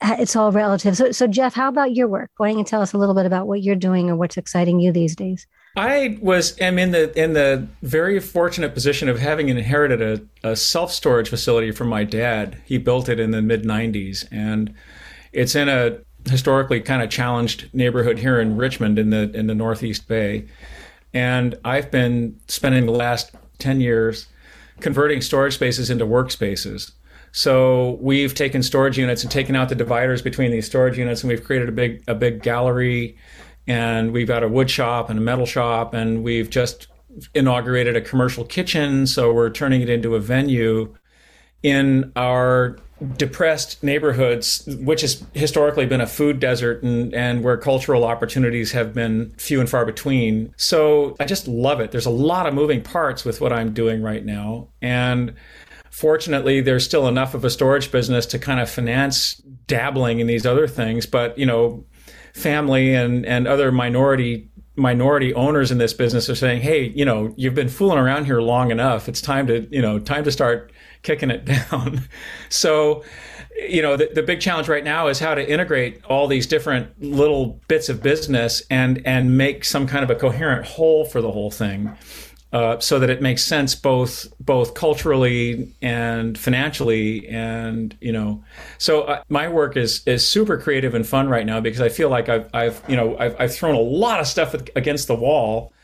uh, 0.00 0.16
it's 0.18 0.36
all 0.36 0.52
relative 0.52 0.96
so, 0.96 1.12
so 1.12 1.26
jeff 1.26 1.54
how 1.54 1.68
about 1.68 1.94
your 1.94 2.08
work 2.08 2.30
why 2.36 2.48
don't 2.48 2.58
you 2.58 2.64
tell 2.64 2.82
us 2.82 2.92
a 2.92 2.98
little 2.98 3.14
bit 3.14 3.26
about 3.26 3.46
what 3.46 3.62
you're 3.62 3.76
doing 3.76 4.08
and 4.08 4.18
what's 4.18 4.36
exciting 4.36 4.80
you 4.80 4.92
these 4.92 5.14
days 5.14 5.46
I 5.76 6.18
was 6.20 6.58
am 6.58 6.76
in 6.76 6.90
the 6.90 7.16
in 7.16 7.34
the 7.34 7.68
very 7.82 8.18
fortunate 8.18 8.74
position 8.74 9.08
of 9.08 9.20
having 9.20 9.48
inherited 9.48 10.02
a, 10.42 10.50
a 10.50 10.56
self 10.56 10.90
storage 10.92 11.28
facility 11.28 11.70
from 11.70 11.88
my 11.88 12.02
dad. 12.02 12.60
He 12.64 12.78
built 12.78 13.08
it 13.08 13.20
in 13.20 13.30
the 13.30 13.42
mid 13.42 13.62
'90s, 13.62 14.26
and 14.32 14.74
it's 15.32 15.54
in 15.54 15.68
a 15.68 15.98
historically 16.28 16.80
kind 16.80 17.02
of 17.02 17.10
challenged 17.10 17.72
neighborhood 17.72 18.18
here 18.18 18.40
in 18.40 18.56
Richmond 18.56 18.98
in 18.98 19.10
the 19.10 19.30
in 19.34 19.46
the 19.46 19.54
Northeast 19.54 20.08
Bay. 20.08 20.46
And 21.14 21.54
I've 21.64 21.90
been 21.90 22.38
spending 22.48 22.86
the 22.86 22.92
last 22.92 23.32
10 23.58 23.80
years 23.80 24.26
converting 24.80 25.20
storage 25.20 25.54
spaces 25.54 25.90
into 25.90 26.06
workspaces. 26.06 26.92
So 27.32 27.98
we've 28.00 28.34
taken 28.34 28.62
storage 28.62 28.98
units 28.98 29.22
and 29.22 29.30
taken 29.30 29.54
out 29.56 29.68
the 29.68 29.74
dividers 29.74 30.22
between 30.22 30.50
these 30.50 30.66
storage 30.66 30.98
units 30.98 31.22
and 31.22 31.30
we've 31.30 31.44
created 31.44 31.68
a 31.68 31.72
big 31.72 32.02
a 32.08 32.14
big 32.14 32.42
gallery 32.42 33.16
and 33.66 34.12
we've 34.12 34.28
got 34.28 34.42
a 34.42 34.48
wood 34.48 34.70
shop 34.70 35.10
and 35.10 35.18
a 35.18 35.22
metal 35.22 35.46
shop 35.46 35.94
and 35.94 36.24
we've 36.24 36.50
just 36.50 36.88
inaugurated 37.34 37.96
a 37.96 38.00
commercial 38.00 38.44
kitchen 38.44 39.06
so 39.06 39.32
we're 39.32 39.50
turning 39.50 39.82
it 39.82 39.88
into 39.88 40.14
a 40.14 40.20
venue 40.20 40.94
in 41.62 42.12
our 42.16 42.78
depressed 43.16 43.82
neighborhoods, 43.82 44.64
which 44.80 45.02
has 45.02 45.24
historically 45.34 45.86
been 45.86 46.00
a 46.00 46.06
food 46.06 46.40
desert 46.40 46.82
and, 46.82 47.14
and 47.14 47.44
where 47.44 47.56
cultural 47.56 48.04
opportunities 48.04 48.72
have 48.72 48.92
been 48.92 49.32
few 49.38 49.60
and 49.60 49.70
far 49.70 49.84
between. 49.84 50.52
So 50.56 51.16
I 51.20 51.24
just 51.24 51.46
love 51.46 51.80
it. 51.80 51.92
There's 51.92 52.06
a 52.06 52.10
lot 52.10 52.46
of 52.46 52.54
moving 52.54 52.82
parts 52.82 53.24
with 53.24 53.40
what 53.40 53.52
I'm 53.52 53.72
doing 53.72 54.02
right 54.02 54.24
now. 54.24 54.68
And 54.82 55.34
fortunately, 55.90 56.60
there's 56.60 56.84
still 56.84 57.06
enough 57.06 57.34
of 57.34 57.44
a 57.44 57.50
storage 57.50 57.92
business 57.92 58.26
to 58.26 58.38
kind 58.38 58.60
of 58.60 58.68
finance 58.68 59.34
dabbling 59.66 60.20
in 60.20 60.26
these 60.26 60.44
other 60.44 60.66
things. 60.66 61.06
But, 61.06 61.38
you 61.38 61.46
know, 61.46 61.84
family 62.34 62.94
and, 62.94 63.24
and 63.26 63.46
other 63.46 63.70
minority 63.70 64.50
minority 64.78 65.34
owners 65.34 65.72
in 65.72 65.78
this 65.78 65.92
business 65.92 66.30
are 66.30 66.36
saying, 66.36 66.62
"Hey, 66.62 66.84
you 66.84 67.04
know, 67.04 67.34
you've 67.36 67.54
been 67.54 67.68
fooling 67.68 67.98
around 67.98 68.26
here 68.26 68.40
long 68.40 68.70
enough. 68.70 69.08
It's 69.08 69.20
time 69.20 69.48
to, 69.48 69.66
you 69.72 69.82
know, 69.82 69.98
time 69.98 70.22
to 70.22 70.30
start 70.30 70.70
kicking 71.02 71.30
it 71.30 71.44
down. 71.70 72.02
so, 72.48 73.04
you 73.68 73.82
know, 73.82 73.96
the, 73.96 74.10
the 74.14 74.22
big 74.22 74.40
challenge 74.40 74.68
right 74.68 74.84
now 74.84 75.08
is 75.08 75.18
how 75.18 75.34
to 75.34 75.50
integrate 75.50 76.04
all 76.04 76.26
these 76.26 76.46
different 76.46 77.00
little 77.02 77.60
bits 77.68 77.88
of 77.88 78.02
business 78.02 78.62
and 78.70 79.02
and 79.04 79.36
make 79.36 79.64
some 79.64 79.86
kind 79.86 80.04
of 80.04 80.10
a 80.10 80.14
coherent 80.14 80.66
whole 80.66 81.04
for 81.04 81.20
the 81.20 81.30
whole 81.30 81.50
thing. 81.50 81.92
Uh, 82.50 82.80
so 82.80 82.98
that 82.98 83.10
it 83.10 83.20
makes 83.20 83.44
sense 83.44 83.74
both 83.74 84.26
both 84.40 84.72
culturally 84.72 85.70
and 85.82 86.38
financially 86.38 87.28
and 87.28 87.94
you 88.00 88.10
know 88.10 88.42
so 88.78 89.02
uh, 89.02 89.22
my 89.28 89.46
work 89.46 89.76
is 89.76 90.00
is 90.06 90.26
super 90.26 90.56
creative 90.56 90.94
and 90.94 91.06
fun 91.06 91.28
right 91.28 91.44
now 91.44 91.60
because 91.60 91.82
I 91.82 91.90
feel 91.90 92.08
like 92.08 92.30
I've 92.30 92.48
I've 92.54 92.82
you 92.88 92.96
know 92.96 93.18
I've, 93.18 93.38
I've 93.38 93.54
thrown 93.54 93.74
a 93.74 93.80
lot 93.80 94.18
of 94.18 94.26
stuff 94.26 94.54
against 94.74 95.08
the 95.08 95.14
wall 95.14 95.74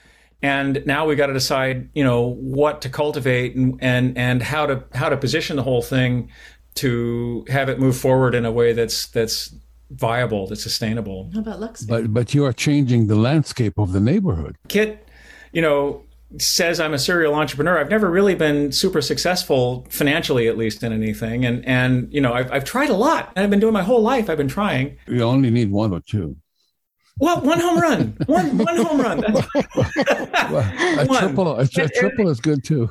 and 0.42 0.85
now 0.87 1.07
we've 1.07 1.16
got 1.16 1.27
to 1.27 1.33
decide 1.33 1.88
you 1.94 2.05
know 2.05 2.35
what 2.35 2.83
to 2.83 2.88
cultivate 2.88 3.55
and 3.55 3.79
and 3.81 4.16
and 4.16 4.42
how 4.42 4.66
to 4.66 4.83
how 4.94 5.09
to 5.09 5.16
position 5.16 5.57
the 5.57 5.62
whole 5.62 5.83
thing 5.83 6.31
to 6.75 7.44
have 7.49 7.68
it 7.68 7.79
move 7.79 7.97
forward 7.97 8.35
in 8.35 8.44
a 8.44 8.53
way 8.53 8.73
that's 8.73 9.07
that's 9.09 9.55
viable 9.90 10.47
that's 10.47 10.62
sustainable 10.62 11.31
how 11.35 11.40
about 11.40 11.61
Lux? 11.61 11.83
but 11.83 12.12
but 12.12 12.35
you 12.35 12.44
are 12.44 12.53
changing 12.53 13.07
the 13.07 13.14
landscape 13.14 13.79
of 13.79 13.92
the 13.92 14.01
neighborhood 14.01 14.57
kit 14.68 15.09
you 15.53 15.62
know 15.62 16.03
says 16.38 16.81
I'm 16.81 16.94
a 16.94 16.99
serial 16.99 17.35
entrepreneur. 17.35 17.79
I've 17.79 17.90
never 17.90 18.11
really 18.11 18.35
been 18.35 18.73
super 18.73 19.01
successful 19.01 19.87
financially, 19.90 20.49
at 20.49 20.57
least 20.57 20.83
in 20.83 20.92
anything. 20.92 21.44
And 21.44 21.64
and 21.64 22.12
you 22.12 22.20
know, 22.20 22.33
I've 22.33 22.51
I've 22.51 22.64
tried 22.64 22.90
a 22.90 22.94
lot. 22.94 23.33
I've 23.37 23.51
been 23.51 23.61
doing 23.61 23.73
my 23.73 23.83
whole 23.83 24.03
life. 24.03 24.29
I've 24.29 24.38
been 24.38 24.49
trying. 24.49 24.97
You 25.07 25.23
only 25.23 25.51
need 25.51 25.70
one 25.70 25.92
or 25.92 26.01
two. 26.01 26.37
Well, 27.18 27.40
one 27.42 27.61
home 27.61 27.79
run, 27.79 28.16
one 28.27 28.59
one 28.59 28.77
home 28.77 29.00
run. 29.00 29.20
well, 30.50 31.00
a 31.00 31.07
one. 31.07 31.18
triple, 31.20 31.48
a, 31.59 31.62
a 31.62 31.66
triple 31.66 32.29
is 32.29 32.40
good 32.40 32.64
too. 32.64 32.90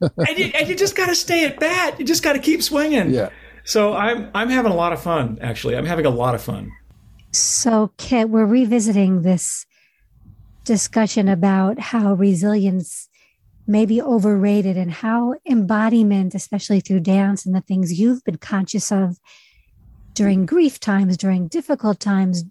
and, 0.00 0.38
you, 0.38 0.52
and 0.54 0.68
you 0.68 0.76
just 0.76 0.94
got 0.96 1.06
to 1.06 1.14
stay 1.14 1.44
at 1.44 1.58
bat. 1.58 1.98
You 1.98 2.04
just 2.04 2.22
got 2.22 2.34
to 2.34 2.38
keep 2.38 2.62
swinging. 2.62 3.10
Yeah. 3.10 3.30
So 3.64 3.94
I'm 3.94 4.30
I'm 4.34 4.50
having 4.50 4.70
a 4.70 4.76
lot 4.76 4.92
of 4.92 5.02
fun. 5.02 5.38
Actually, 5.40 5.76
I'm 5.76 5.86
having 5.86 6.06
a 6.06 6.10
lot 6.10 6.34
of 6.34 6.42
fun. 6.42 6.70
So, 7.32 7.92
Kit, 7.98 8.30
we're 8.30 8.46
revisiting 8.46 9.22
this 9.22 9.66
discussion 10.64 11.28
about 11.28 11.78
how 11.78 12.14
resilience 12.14 13.08
may 13.66 13.84
be 13.84 14.00
overrated 14.00 14.76
and 14.76 14.90
how 14.90 15.34
embodiment, 15.48 16.34
especially 16.34 16.80
through 16.80 17.00
dance 17.00 17.44
and 17.44 17.54
the 17.54 17.60
things 17.60 17.98
you've 17.98 18.22
been 18.24 18.38
conscious 18.38 18.92
of 18.92 19.18
during 20.14 20.46
grief 20.46 20.80
times, 20.80 21.16
during 21.16 21.48
difficult 21.48 22.00
times, 22.00 22.44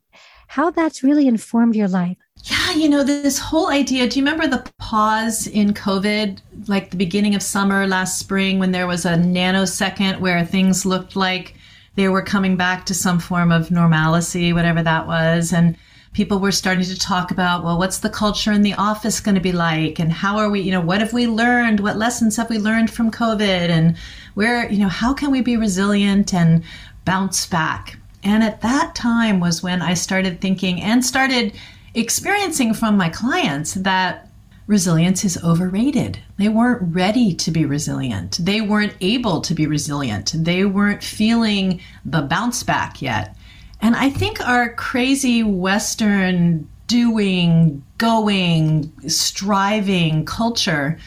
how 0.47 0.71
that's 0.71 1.03
really 1.03 1.27
informed 1.27 1.75
your 1.75 1.88
life. 1.88 2.17
Yeah, 2.43 2.73
you 2.73 2.89
know, 2.89 3.03
this 3.03 3.39
whole 3.39 3.69
idea. 3.69 4.08
Do 4.08 4.19
you 4.19 4.25
remember 4.25 4.47
the 4.47 4.69
pause 4.77 5.47
in 5.47 5.73
COVID, 5.73 6.39
like 6.67 6.91
the 6.91 6.97
beginning 6.97 7.34
of 7.34 7.41
summer 7.41 7.88
last 7.88 8.19
spring, 8.19 8.60
when 8.60 8.71
there 8.71 8.88
was 8.88 9.05
a 9.05 9.13
nanosecond 9.13 10.19
where 10.19 10.45
things 10.45 10.86
looked 10.86 11.15
like 11.15 11.55
they 11.95 12.08
were 12.08 12.21
coming 12.21 12.55
back 12.55 12.86
to 12.86 12.93
some 12.93 13.19
form 13.19 13.51
of 13.51 13.71
normalcy, 13.71 14.53
whatever 14.53 14.84
that 14.84 15.08
was? 15.08 15.53
And 15.53 15.75
people 16.13 16.39
were 16.39 16.51
starting 16.51 16.86
to 16.86 16.97
talk 16.97 17.31
about, 17.31 17.63
well, 17.63 17.77
what's 17.77 17.99
the 17.99 18.10
culture 18.10 18.51
in 18.51 18.62
the 18.62 18.73
office 18.75 19.19
going 19.19 19.36
to 19.36 19.41
be 19.41 19.51
like? 19.51 19.99
And 19.99 20.12
how 20.12 20.38
are 20.38 20.49
we, 20.49 20.62
you 20.62 20.71
know, 20.71 20.81
what 20.81 21.01
have 21.01 21.13
we 21.13 21.27
learned? 21.27 21.79
What 21.79 21.97
lessons 21.97 22.38
have 22.38 22.49
we 22.49 22.58
learned 22.58 22.91
from 22.91 23.12
COVID? 23.12 23.69
And 23.69 23.97
where, 24.36 24.71
you 24.71 24.79
know, 24.79 24.88
how 24.88 25.13
can 25.13 25.31
we 25.31 25.41
be 25.41 25.58
resilient 25.58 26.34
and 26.34 26.63
bounce 27.05 27.47
back? 27.47 27.97
And 28.25 28.43
at 28.43 28.61
that 28.61 28.95
time 28.95 29.39
was 29.39 29.61
when 29.61 29.83
I 29.83 29.93
started 29.93 30.41
thinking 30.41 30.81
and 30.81 31.05
started 31.05 31.53
experiencing 31.93 32.73
from 32.73 32.97
my 32.97 33.07
clients 33.07 33.75
that 33.75 34.29
resilience 34.65 35.23
is 35.23 35.41
overrated. 35.43 36.17
They 36.38 36.49
weren't 36.49 36.95
ready 36.95 37.35
to 37.35 37.51
be 37.51 37.65
resilient. 37.65 38.39
They 38.41 38.61
weren't 38.61 38.95
able 38.99 39.41
to 39.41 39.53
be 39.53 39.67
resilient. 39.67 40.33
They 40.35 40.65
weren't 40.65 41.03
feeling 41.03 41.81
the 42.03 42.23
bounce 42.23 42.63
back 42.63 42.99
yet. 42.99 43.38
And 43.79 43.95
I 43.95 44.09
think 44.09 44.41
our 44.41 44.73
crazy 44.73 45.43
Western 45.43 46.67
doing, 46.88 47.83
going, 47.99 48.91
striving 49.07 50.25
culture 50.25 50.97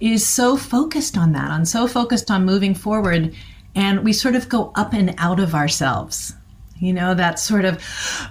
is 0.00 0.26
so 0.26 0.56
focused 0.56 1.16
on 1.16 1.32
that, 1.32 1.52
on 1.52 1.66
so 1.66 1.86
focused 1.86 2.32
on 2.32 2.44
moving 2.44 2.74
forward. 2.74 3.32
And 3.76 4.04
we 4.04 4.12
sort 4.12 4.34
of 4.34 4.48
go 4.48 4.72
up 4.74 4.92
and 4.92 5.14
out 5.18 5.38
of 5.38 5.54
ourselves 5.54 6.34
you 6.78 6.92
know, 6.92 7.14
that 7.14 7.38
sort 7.38 7.64
of 7.64 7.82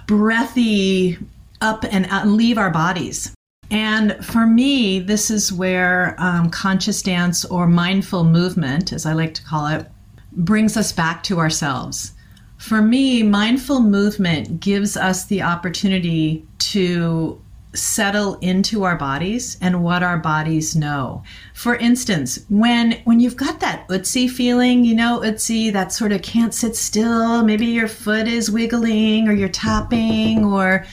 breathy 0.06 1.18
up 1.60 1.84
and 1.90 2.06
out 2.06 2.26
leave 2.26 2.58
our 2.58 2.70
bodies. 2.70 3.34
And 3.70 4.24
for 4.24 4.46
me, 4.46 5.00
this 5.00 5.30
is 5.30 5.52
where 5.52 6.14
um, 6.18 6.50
conscious 6.50 7.02
dance 7.02 7.44
or 7.44 7.66
mindful 7.66 8.24
movement, 8.24 8.92
as 8.92 9.06
I 9.06 9.14
like 9.14 9.34
to 9.34 9.44
call 9.44 9.66
it, 9.68 9.86
brings 10.32 10.76
us 10.76 10.92
back 10.92 11.22
to 11.24 11.38
ourselves. 11.38 12.12
For 12.58 12.80
me, 12.80 13.22
mindful 13.22 13.80
movement 13.80 14.60
gives 14.60 14.96
us 14.96 15.26
the 15.26 15.42
opportunity 15.42 16.46
to 16.58 17.40
settle 17.74 18.36
into 18.36 18.84
our 18.84 18.96
bodies 18.96 19.58
and 19.60 19.82
what 19.82 20.02
our 20.02 20.18
bodies 20.18 20.76
know. 20.76 21.22
For 21.52 21.76
instance, 21.76 22.38
when 22.48 22.92
when 23.04 23.20
you've 23.20 23.36
got 23.36 23.60
that 23.60 23.86
utsy 23.88 24.30
feeling, 24.30 24.84
you 24.84 24.94
know, 24.94 25.20
utsy 25.20 25.72
that 25.72 25.92
sort 25.92 26.12
of 26.12 26.22
can't 26.22 26.54
sit 26.54 26.76
still, 26.76 27.42
maybe 27.42 27.66
your 27.66 27.88
foot 27.88 28.28
is 28.28 28.50
wiggling 28.50 29.28
or 29.28 29.32
you're 29.32 29.48
tapping 29.48 30.44
or 30.44 30.86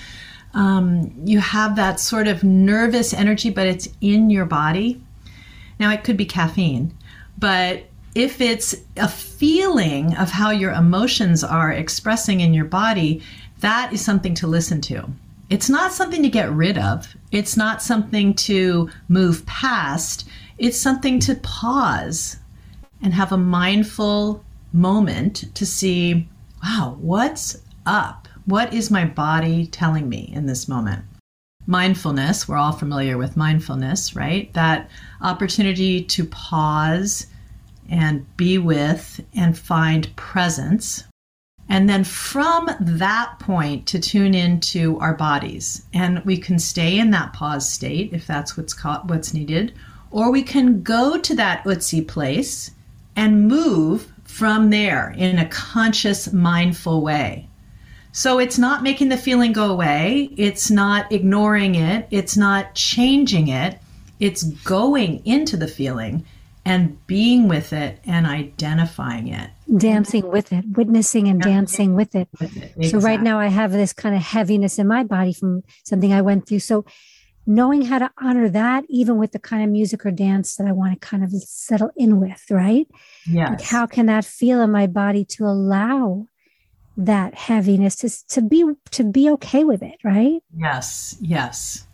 um, 0.54 1.13
you 1.24 1.39
have 1.39 1.76
that 1.76 2.00
sort 2.00 2.28
of 2.28 2.44
nervous 2.44 3.13
energy, 3.13 3.50
but 3.50 3.67
it's 3.67 3.88
in 4.02 4.30
your 4.30 4.46
body. 4.46 5.02
Now, 5.80 5.91
it 5.91 6.04
could 6.04 6.17
be 6.17 6.26
caffeine, 6.26 6.96
but 7.38 7.84
if 8.13 8.41
it's 8.41 8.76
a 8.98 9.08
feeling 9.08 10.15
of 10.17 10.30
how 10.30 10.52
your 10.52 10.74
emotions 10.74 11.44
are 11.44 11.72
expressing 11.72 12.41
in 12.41 12.54
your 12.54 12.65
body, 12.65 13.22
that 13.60 13.94
is 13.94 14.04
something 14.04 14.36
to 14.36 14.48
listen 14.48 14.82
to. 14.82 15.10
It's 15.51 15.69
not 15.69 15.91
something 15.91 16.23
to 16.23 16.29
get 16.29 16.49
rid 16.49 16.77
of. 16.77 17.13
It's 17.33 17.57
not 17.57 17.81
something 17.81 18.33
to 18.35 18.89
move 19.09 19.45
past. 19.45 20.25
It's 20.57 20.79
something 20.79 21.19
to 21.19 21.35
pause 21.35 22.37
and 23.01 23.13
have 23.13 23.33
a 23.33 23.37
mindful 23.37 24.45
moment 24.71 25.53
to 25.55 25.65
see, 25.65 26.29
wow, 26.63 26.95
what's 27.01 27.57
up? 27.85 28.29
What 28.45 28.73
is 28.73 28.89
my 28.89 29.03
body 29.03 29.67
telling 29.67 30.07
me 30.07 30.31
in 30.33 30.45
this 30.45 30.69
moment? 30.69 31.03
Mindfulness, 31.67 32.47
we're 32.47 32.55
all 32.55 32.71
familiar 32.71 33.17
with 33.17 33.35
mindfulness, 33.35 34.15
right? 34.15 34.53
That 34.53 34.89
opportunity 35.19 36.01
to 36.01 36.23
pause 36.27 37.27
and 37.89 38.25
be 38.37 38.57
with 38.57 39.19
and 39.35 39.57
find 39.57 40.15
presence 40.15 41.03
and 41.71 41.88
then 41.88 42.03
from 42.03 42.69
that 42.81 43.39
point 43.39 43.88
to 43.88 43.97
tune 43.97 44.36
into 44.36 44.99
our 44.99 45.13
bodies. 45.13 45.86
And 45.93 46.19
we 46.25 46.36
can 46.36 46.60
stay 46.60 46.99
in 46.99 47.12
that 47.12 47.31
pause 47.31 47.67
state 47.67 48.12
if 48.12 48.27
that's 48.27 48.57
what's 48.57 48.73
caught, 48.73 49.07
what's 49.07 49.34
needed, 49.34 49.73
or 50.12 50.31
we 50.31 50.43
can 50.43 50.84
go 50.84 51.17
to 51.17 51.36
that 51.36 51.63
utsi 51.63 52.05
place 52.05 52.71
and 53.15 53.47
move 53.47 54.12
from 54.25 54.69
there 54.69 55.15
in 55.17 55.39
a 55.39 55.47
conscious, 55.47 56.34
mindful 56.34 57.01
way. 57.01 57.47
So 58.12 58.38
it's 58.38 58.57
not 58.57 58.84
making 58.84 59.07
the 59.07 59.15
feeling 59.15 59.53
go 59.53 59.71
away, 59.71 60.29
it's 60.36 60.69
not 60.69 61.10
ignoring 61.10 61.75
it, 61.75 62.05
it's 62.12 62.36
not 62.36 62.75
changing 62.75 63.47
it, 63.47 63.79
it's 64.19 64.43
going 64.43 65.25
into 65.25 65.55
the 65.55 65.69
feeling 65.69 66.25
and 66.63 67.06
being 67.08 67.47
with 67.47 67.74
it 67.74 68.00
and 68.06 68.28
identifying 68.28 69.28
it. 69.28 69.50
Dancing 69.78 70.28
with 70.30 70.54
it 70.54 70.65
witnessing 70.76 71.28
and 71.28 71.41
dancing 71.41 71.95
with 71.95 72.13
it, 72.13 72.28
with 72.39 72.56
it. 72.56 72.63
Exactly. 72.63 72.89
so 72.89 73.00
right 73.00 73.21
now 73.21 73.39
i 73.39 73.47
have 73.47 73.71
this 73.71 73.93
kind 73.93 74.15
of 74.15 74.21
heaviness 74.21 74.78
in 74.78 74.88
my 74.88 75.04
body 75.04 75.34
from 75.34 75.63
something 75.86 76.13
i 76.13 76.21
went 76.21 76.47
through. 76.47 76.60
So 76.60 76.86
knowing 77.47 77.84
how 77.84 77.97
to 78.00 78.12
honor 78.21 78.50
that 78.50 78.84
even 78.89 79.17
with 79.17 79.32
the 79.32 79.39
kind 79.39 79.63
of 79.63 79.69
music 79.69 80.06
or 80.06 80.12
dance 80.12 80.56
that 80.58 80.67
i 80.67 80.71
want 80.71 80.93
to 80.93 81.00
kind 81.00 81.24
of 81.24 81.32
settle 81.32 81.89
in 81.95 82.19
with 82.19 82.43
right? 82.52 82.88
Yeah 83.26 83.52
like 83.52 83.62
how 83.62 83.88
can 83.88 84.06
that 84.08 84.26
feel 84.26 84.62
in 84.62 84.71
my 84.71 84.88
body 84.88 85.26
to 85.26 85.45
allow 85.45 86.28
that 86.97 87.34
heaviness 87.34 87.95
to, 87.95 88.10
to 88.28 88.41
be 88.41 88.65
to 88.91 89.04
be 89.04 89.30
okay 89.32 89.63
with 89.63 89.82
it 89.82 89.97
right? 90.04 90.41
Yes 90.56 91.17
yes. 91.21 91.88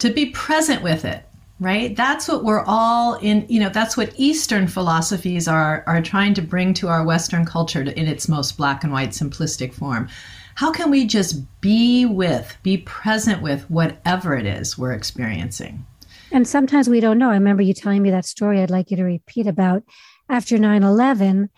To 0.00 0.10
be 0.10 0.26
present 0.26 0.82
with 0.82 1.04
it 1.04 1.26
right? 1.58 1.96
That's 1.96 2.28
what 2.28 2.44
we're 2.44 2.64
all 2.66 3.14
in 3.14 3.46
you 3.48 3.60
know 3.60 3.68
that's 3.68 3.96
what 3.96 4.12
eastern 4.16 4.66
philosophies 4.66 5.48
are 5.48 5.84
are 5.86 6.02
trying 6.02 6.34
to 6.34 6.42
bring 6.42 6.74
to 6.74 6.88
our 6.88 7.04
western 7.04 7.44
culture 7.44 7.82
in 7.82 8.06
its 8.06 8.28
most 8.28 8.56
black 8.56 8.84
and 8.84 8.92
white 8.92 9.10
simplistic 9.10 9.74
form. 9.74 10.08
How 10.56 10.72
can 10.72 10.90
we 10.90 11.06
just 11.06 11.42
be 11.60 12.06
with 12.06 12.56
be 12.62 12.78
present 12.78 13.42
with 13.42 13.68
whatever 13.70 14.36
it 14.36 14.46
is 14.46 14.76
we're 14.76 14.92
experiencing? 14.92 15.86
And 16.32 16.46
sometimes 16.46 16.88
we 16.88 17.00
don't 17.00 17.18
know. 17.18 17.30
I 17.30 17.34
remember 17.34 17.62
you 17.62 17.74
telling 17.74 18.02
me 18.02 18.10
that 18.10 18.26
story 18.26 18.60
i'd 18.60 18.70
like 18.70 18.90
you 18.90 18.96
to 18.96 19.04
repeat 19.04 19.46
about 19.46 19.82
after 20.28 20.58
9-11 20.58 21.48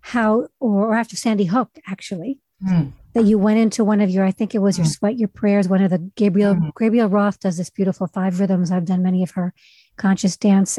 how 0.00 0.48
or 0.60 0.94
after 0.94 1.16
sandy 1.16 1.46
hook 1.46 1.70
actually. 1.88 2.38
Mm 2.64 2.92
that 3.14 3.24
you 3.24 3.38
went 3.38 3.58
into 3.58 3.84
one 3.84 4.00
of 4.00 4.10
your, 4.10 4.24
I 4.24 4.30
think 4.30 4.54
it 4.54 4.58
was 4.58 4.78
your 4.78 4.86
mm. 4.86 4.90
sweat, 4.90 5.18
your 5.18 5.28
prayers, 5.28 5.68
one 5.68 5.82
of 5.82 5.90
the 5.90 5.98
Gabrielle, 6.16 6.54
mm. 6.54 6.70
Gabrielle 6.78 7.08
Roth 7.08 7.40
does 7.40 7.56
this 7.56 7.70
beautiful 7.70 8.06
five 8.06 8.38
rhythms. 8.38 8.70
I've 8.70 8.84
done 8.84 9.02
many 9.02 9.22
of 9.22 9.30
her 9.32 9.54
conscious 9.96 10.36
dance 10.36 10.78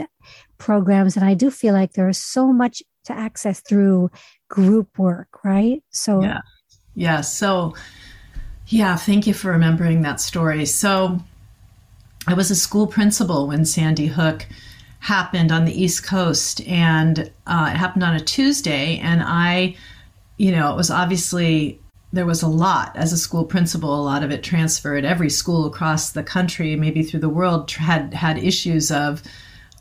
programs. 0.57 1.15
And 1.15 1.25
I 1.25 1.33
do 1.33 1.51
feel 1.51 1.73
like 1.73 1.93
there 1.93 2.09
is 2.09 2.21
so 2.21 2.51
much 2.53 2.83
to 3.05 3.13
access 3.13 3.61
through 3.61 4.11
group 4.49 4.97
work, 4.97 5.43
right? 5.43 5.83
So, 5.89 6.21
yeah. 6.21 6.41
Yeah. 6.95 7.21
So, 7.21 7.75
yeah, 8.67 8.95
thank 8.95 9.25
you 9.25 9.33
for 9.33 9.51
remembering 9.51 10.01
that 10.03 10.19
story. 10.19 10.65
So, 10.65 11.19
I 12.27 12.33
was 12.33 12.51
a 12.51 12.55
school 12.55 12.85
principal 12.85 13.47
when 13.47 13.65
Sandy 13.65 14.07
Hook 14.07 14.45
happened 14.99 15.51
on 15.51 15.65
the 15.65 15.71
East 15.71 16.05
Coast, 16.05 16.61
and 16.67 17.31
uh, 17.47 17.69
it 17.73 17.77
happened 17.77 18.03
on 18.03 18.15
a 18.15 18.19
Tuesday. 18.19 18.99
And 18.99 19.23
I, 19.23 19.75
you 20.37 20.51
know, 20.51 20.71
it 20.71 20.75
was 20.75 20.91
obviously 20.91 21.79
there 22.11 22.25
was 22.25 22.41
a 22.41 22.47
lot. 22.47 22.95
As 22.95 23.13
a 23.13 23.17
school 23.17 23.45
principal 23.45 23.99
a 23.99 24.01
lot 24.01 24.23
of 24.23 24.31
it 24.31 24.43
transferred. 24.43 25.05
Every 25.05 25.29
school 25.29 25.65
across 25.65 26.11
the 26.11 26.23
country 26.23 26.75
maybe 26.75 27.03
through 27.03 27.19
the 27.19 27.29
world 27.29 27.71
had 27.71 28.13
had 28.13 28.37
issues 28.37 28.91
of 28.91 29.21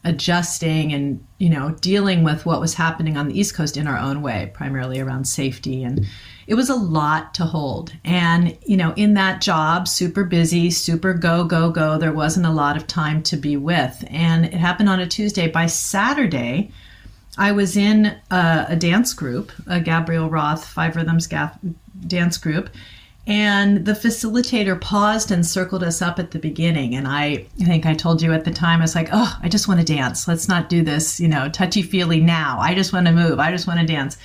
adjusting 0.04 0.92
and 0.92 1.24
you 1.38 1.50
know 1.50 1.70
dealing 1.80 2.22
with 2.22 2.46
what 2.46 2.60
was 2.60 2.74
happening 2.74 3.16
on 3.16 3.26
the 3.26 3.38
east 3.38 3.54
coast 3.54 3.76
in 3.76 3.88
our 3.88 3.98
own 3.98 4.22
way 4.22 4.50
primarily 4.54 5.00
around 5.00 5.24
safety. 5.24 5.82
And 5.82 6.06
it 6.46 6.54
was 6.54 6.70
a 6.70 6.74
lot 6.74 7.34
to 7.34 7.44
hold. 7.44 7.92
And 8.04 8.56
you 8.62 8.76
know 8.76 8.92
in 8.94 9.14
that 9.14 9.40
job 9.40 9.88
super 9.88 10.24
busy 10.24 10.70
super 10.70 11.14
go 11.14 11.44
go 11.44 11.70
go 11.70 11.98
there 11.98 12.12
wasn't 12.12 12.46
a 12.46 12.52
lot 12.52 12.76
of 12.76 12.86
time 12.86 13.22
to 13.24 13.36
be 13.36 13.56
with. 13.56 14.04
And 14.08 14.44
it 14.44 14.54
happened 14.54 14.88
on 14.88 15.00
a 15.00 15.06
tuesday. 15.06 15.48
By 15.48 15.66
saturday 15.66 16.72
I 17.38 17.52
was 17.52 17.76
in 17.76 18.06
a, 18.32 18.66
a, 18.70 18.76
dance 18.76 19.14
group, 19.14 19.52
a 19.68 19.80
Gabrielle 19.80 20.28
Roth 20.28 20.66
Five 20.66 20.96
Rhythms 20.96 21.28
dance 22.06 22.38
group. 22.38 22.70
And 23.26 23.84
the 23.84 23.92
facilitator 23.92 24.80
paused 24.80 25.30
and 25.30 25.46
circled 25.46 25.82
us 25.82 26.00
up 26.00 26.18
at 26.18 26.30
the 26.30 26.38
beginning. 26.38 26.94
And 26.94 27.06
I, 27.06 27.46
think 27.58 27.84
I 27.84 27.92
told 27.92 28.22
you 28.22 28.32
at 28.32 28.46
the 28.46 28.50
time, 28.50 28.78
I 28.78 28.84
was 28.84 28.94
like, 28.94 29.10
oh, 29.12 29.38
I 29.42 29.50
just 29.50 29.68
want 29.68 29.80
to 29.80 29.86
dance. 29.86 30.26
Let's 30.26 30.48
not 30.48 30.70
do 30.70 30.82
this, 30.82 31.20
you 31.20 31.28
know, 31.28 31.50
touchy 31.50 31.82
feely 31.82 32.20
now. 32.20 32.58
I 32.58 32.74
just 32.74 32.94
want 32.94 33.06
to 33.06 33.12
move. 33.12 33.38
I 33.38 33.50
just 33.50 33.66
want 33.66 33.80
to 33.80 33.86
dance. 33.86 34.16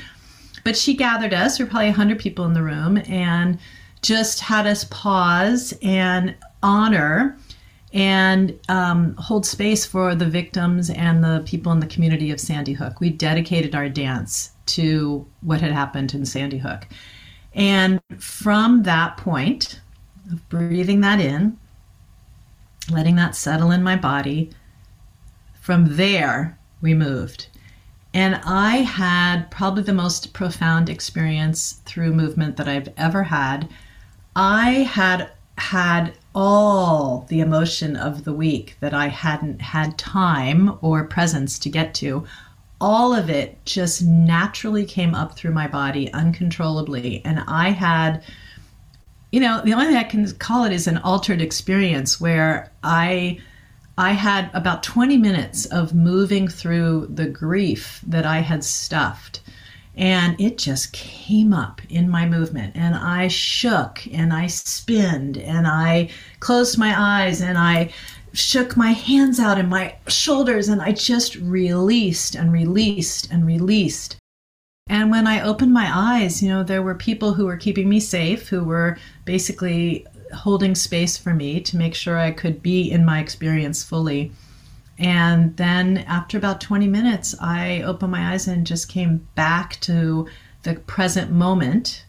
But 0.64 0.78
she 0.78 0.94
gathered 0.94 1.34
us, 1.34 1.58
there 1.58 1.66
were 1.66 1.70
probably 1.70 1.88
100 1.88 2.18
people 2.18 2.46
in 2.46 2.54
the 2.54 2.64
room, 2.64 2.98
and 3.10 3.60
just 4.02 4.40
had 4.40 4.66
us 4.66 4.86
pause 4.86 5.74
and 5.82 6.36
honor 6.62 7.38
and 7.94 8.58
um, 8.70 9.16
hold 9.16 9.46
space 9.46 9.86
for 9.86 10.16
the 10.16 10.26
victims 10.26 10.90
and 10.90 11.24
the 11.24 11.44
people 11.46 11.72
in 11.72 11.80
the 11.80 11.88
community 11.88 12.32
of 12.32 12.40
Sandy 12.40 12.74
Hook. 12.74 13.00
We 13.00 13.10
dedicated 13.10 13.76
our 13.76 13.88
dance 13.88 14.52
to 14.68 15.26
what 15.42 15.62
had 15.62 15.72
happened 15.72 16.14
in 16.14 16.26
Sandy 16.26 16.58
Hook. 16.58 16.88
And 17.56 18.02
from 18.18 18.84
that 18.84 19.18
point 19.18 19.82
of 20.32 20.48
breathing 20.50 21.02
that 21.02 21.20
in, 21.20 21.58
letting 22.92 23.16
that 23.16 23.36
settle 23.36 23.72
in 23.72 23.84
my 23.84 23.96
body, 23.96 24.50
from 25.62 25.96
there 25.96 26.58
we 26.82 26.94
moved. 26.94 27.48
And 28.14 28.40
I 28.46 28.78
had 28.78 29.50
probably 29.50 29.84
the 29.84 29.94
most 29.94 30.34
profound 30.34 30.90
experience 30.90 31.82
through 31.86 32.14
movement 32.14 32.58
that 32.58 32.68
I've 32.68 32.90
ever 32.98 33.24
had. 33.24 33.68
I 34.36 34.70
had 34.70 35.32
had 35.58 36.14
all 36.36 37.26
the 37.30 37.40
emotion 37.40 37.96
of 37.96 38.24
the 38.24 38.34
week 38.34 38.76
that 38.80 38.94
I 38.94 39.08
hadn't 39.08 39.62
had 39.62 39.98
time 39.98 40.78
or 40.82 41.04
presence 41.06 41.60
to 41.60 41.70
get 41.70 41.94
to 41.96 42.26
all 42.84 43.16
of 43.16 43.30
it 43.30 43.58
just 43.64 44.02
naturally 44.04 44.86
came 44.86 45.16
up 45.16 45.38
through 45.38 45.54
my 45.54 45.68
body 45.70 46.12
uncontrollably. 46.12 47.22
And 47.24 47.42
I 47.48 47.70
had, 47.70 48.22
you 49.32 49.40
know, 49.40 49.62
the 49.64 49.72
only 49.72 49.86
thing 49.86 49.96
I 49.96 50.04
can 50.04 50.30
call 50.34 50.66
it 50.66 50.74
is 50.74 50.86
an 50.86 50.98
altered 50.98 51.42
experience 51.42 52.22
where 52.22 52.72
I. 52.84 53.40
I 53.96 54.14
had 54.14 54.50
about 54.56 54.82
20 54.82 55.18
minutes 55.18 55.68
of 55.68 55.94
moving 55.94 56.48
through 56.48 57.12
the 57.14 57.28
grief 57.28 58.02
that 58.08 58.26
I 58.26 58.40
had 58.40 58.64
stuffed. 58.64 59.42
And 59.96 60.36
it 60.42 60.58
just 60.58 60.94
came 60.94 61.54
up 61.54 61.80
in 61.90 62.10
my 62.10 62.28
movement. 62.28 62.76
And 62.76 62.96
I 62.96 63.28
shook 63.28 64.02
and 64.12 64.34
I 64.34 64.48
spinned 64.48 65.38
and 65.38 65.68
I 65.68 66.10
closed 66.40 66.80
my 66.80 66.96
eyes 67.00 67.40
and 67.40 67.56
I 67.56 67.92
shook 68.34 68.76
my 68.76 68.92
hands 68.92 69.40
out 69.40 69.60
and 69.60 69.70
my 69.70 69.96
shoulders 70.08 70.68
and 70.68 70.82
I 70.82 70.92
just 70.92 71.36
released 71.36 72.36
and 72.36 72.52
released 72.52 73.32
and 73.32 73.46
released. 73.46 74.18
And 74.88 75.12
when 75.12 75.28
I 75.28 75.42
opened 75.42 75.72
my 75.72 75.90
eyes, 75.94 76.44
you 76.44 76.50
know, 76.50 76.64
there 76.64 76.82
were 76.82 76.96
people 76.96 77.34
who 77.34 77.46
were 77.46 77.58
keeping 77.58 77.88
me 77.88 78.00
safe, 78.00 78.50
who 78.50 78.64
were 78.64 78.98
basically 79.24 80.06
holding 80.34 80.76
space 80.76 81.16
for 81.18 81.34
me 81.34 81.62
to 81.62 81.78
make 81.78 81.94
sure 81.96 82.18
I 82.18 82.32
could 82.32 82.62
be 82.62 82.92
in 82.92 83.06
my 83.06 83.20
experience 83.20 83.84
fully. 83.84 84.32
And 84.98 85.56
then 85.58 86.00
after 86.00 86.38
about 86.38 86.60
20 86.60 86.88
minutes, 86.88 87.36
I 87.40 87.82
opened 87.84 88.12
my 88.12 88.34
eyes 88.34 88.48
and 88.48 88.68
just 88.68 88.90
came 88.90 89.28
back 89.36 89.80
to 89.82 90.28
the 90.64 90.76
present 90.76 91.32
moment 91.32 92.04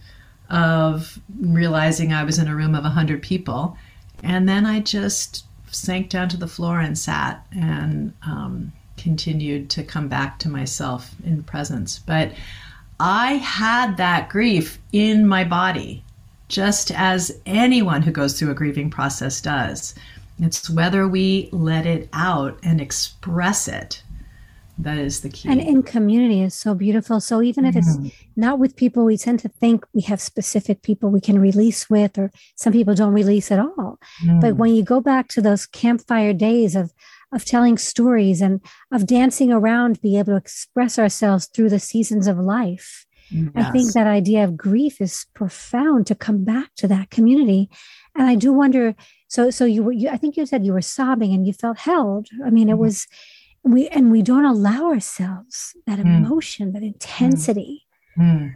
of 0.50 1.20
realizing 1.40 2.12
I 2.12 2.24
was 2.24 2.38
in 2.38 2.48
a 2.48 2.56
room 2.56 2.74
of 2.74 2.84
100 2.84 3.22
people 3.22 3.76
And 4.24 4.48
then 4.48 4.64
I 4.64 4.80
just 4.80 5.44
sank 5.74 6.08
down 6.10 6.28
to 6.30 6.37
the 6.37 6.46
floor 6.46 6.80
and 6.80 6.96
sat 6.96 7.46
and 7.52 8.12
um, 8.26 8.72
continued 8.96 9.70
to 9.70 9.82
come 9.82 10.08
back 10.08 10.38
to 10.38 10.48
myself 10.48 11.14
in 11.24 11.42
presence. 11.42 11.98
But 11.98 12.32
I 13.00 13.32
had 13.34 13.96
that 13.96 14.28
grief 14.28 14.78
in 14.92 15.26
my 15.26 15.42
body, 15.42 16.04
just 16.48 16.92
as 16.92 17.40
anyone 17.44 18.02
who 18.02 18.12
goes 18.12 18.38
through 18.38 18.52
a 18.52 18.54
grieving 18.54 18.90
process 18.90 19.40
does. 19.40 19.94
It's 20.38 20.70
whether 20.70 21.08
we 21.08 21.48
let 21.52 21.87
it 21.87 22.08
out 22.12 22.58
and 22.62 22.80
express 22.80 23.66
it. 23.68 24.02
That 24.78 24.98
is 24.98 25.20
the 25.20 25.28
key. 25.28 25.48
And 25.48 25.60
in 25.60 25.82
community 25.82 26.42
is 26.42 26.54
so 26.54 26.74
beautiful. 26.74 27.20
So 27.20 27.40
even 27.42 27.64
if 27.64 27.76
it's 27.76 27.96
mm-hmm. 27.96 28.08
not 28.34 28.58
with 28.58 28.74
people, 28.74 29.04
we 29.04 29.16
tend 29.16 29.38
to 29.40 29.48
think 29.48 29.87
we 29.92 30.02
have 30.02 30.20
specific 30.20 30.82
people 30.82 31.10
we 31.10 31.20
can 31.20 31.38
release 31.38 31.88
with, 31.88 32.18
or 32.18 32.32
some 32.56 32.72
people 32.72 32.94
don't 32.94 33.12
release 33.12 33.52
at 33.52 33.60
all. 33.60 33.98
Mm. 34.24 34.40
But 34.40 34.56
when 34.56 34.74
you 34.74 34.82
go 34.82 35.00
back 35.00 35.28
to 35.28 35.40
those 35.40 35.66
campfire 35.66 36.32
days 36.32 36.74
of 36.74 36.92
of 37.32 37.44
telling 37.44 37.76
stories 37.76 38.40
and 38.40 38.60
of 38.92 39.06
dancing 39.06 39.52
around, 39.52 40.00
be 40.00 40.16
able 40.16 40.32
to 40.32 40.37
express 40.37 40.98
ourselves 40.98 41.46
through 41.46 41.68
the 41.68 41.80
seasons 41.80 42.28
of 42.28 42.38
life. 42.38 43.06
Yes. 43.30 43.50
I 43.56 43.70
think 43.72 43.92
that 43.92 44.06
idea 44.06 44.44
of 44.44 44.56
grief 44.56 45.00
is 45.00 45.26
profound 45.34 46.06
to 46.06 46.14
come 46.14 46.44
back 46.44 46.70
to 46.76 46.87
that 46.88 47.10
community. 47.10 47.68
And 48.14 48.28
I 48.28 48.37
do 48.37 48.52
wonder. 48.52 48.94
So, 49.28 49.50
so 49.50 49.64
you 49.64 49.82
were. 49.82 49.92
You, 49.92 50.10
I 50.10 50.16
think 50.16 50.37
you 50.37 50.46
said 50.46 50.64
you 50.64 50.72
were 50.72 50.82
sobbing 50.82 51.32
and 51.32 51.46
you 51.46 51.52
felt 51.52 51.78
held. 51.78 52.28
I 52.44 52.50
mean, 52.50 52.68
it 52.68 52.72
mm-hmm. 52.72 52.82
was 52.82 53.08
we 53.64 53.88
and 53.88 54.11
we 54.11 54.22
don't 54.22 54.44
allow 54.44 54.90
ourselves 54.90 55.74
that 55.87 55.98
mm. 55.98 56.24
emotion, 56.24 56.70
mm. 56.70 56.72
that 56.74 56.83
intensity. 56.83 57.87
Mm 58.18 58.55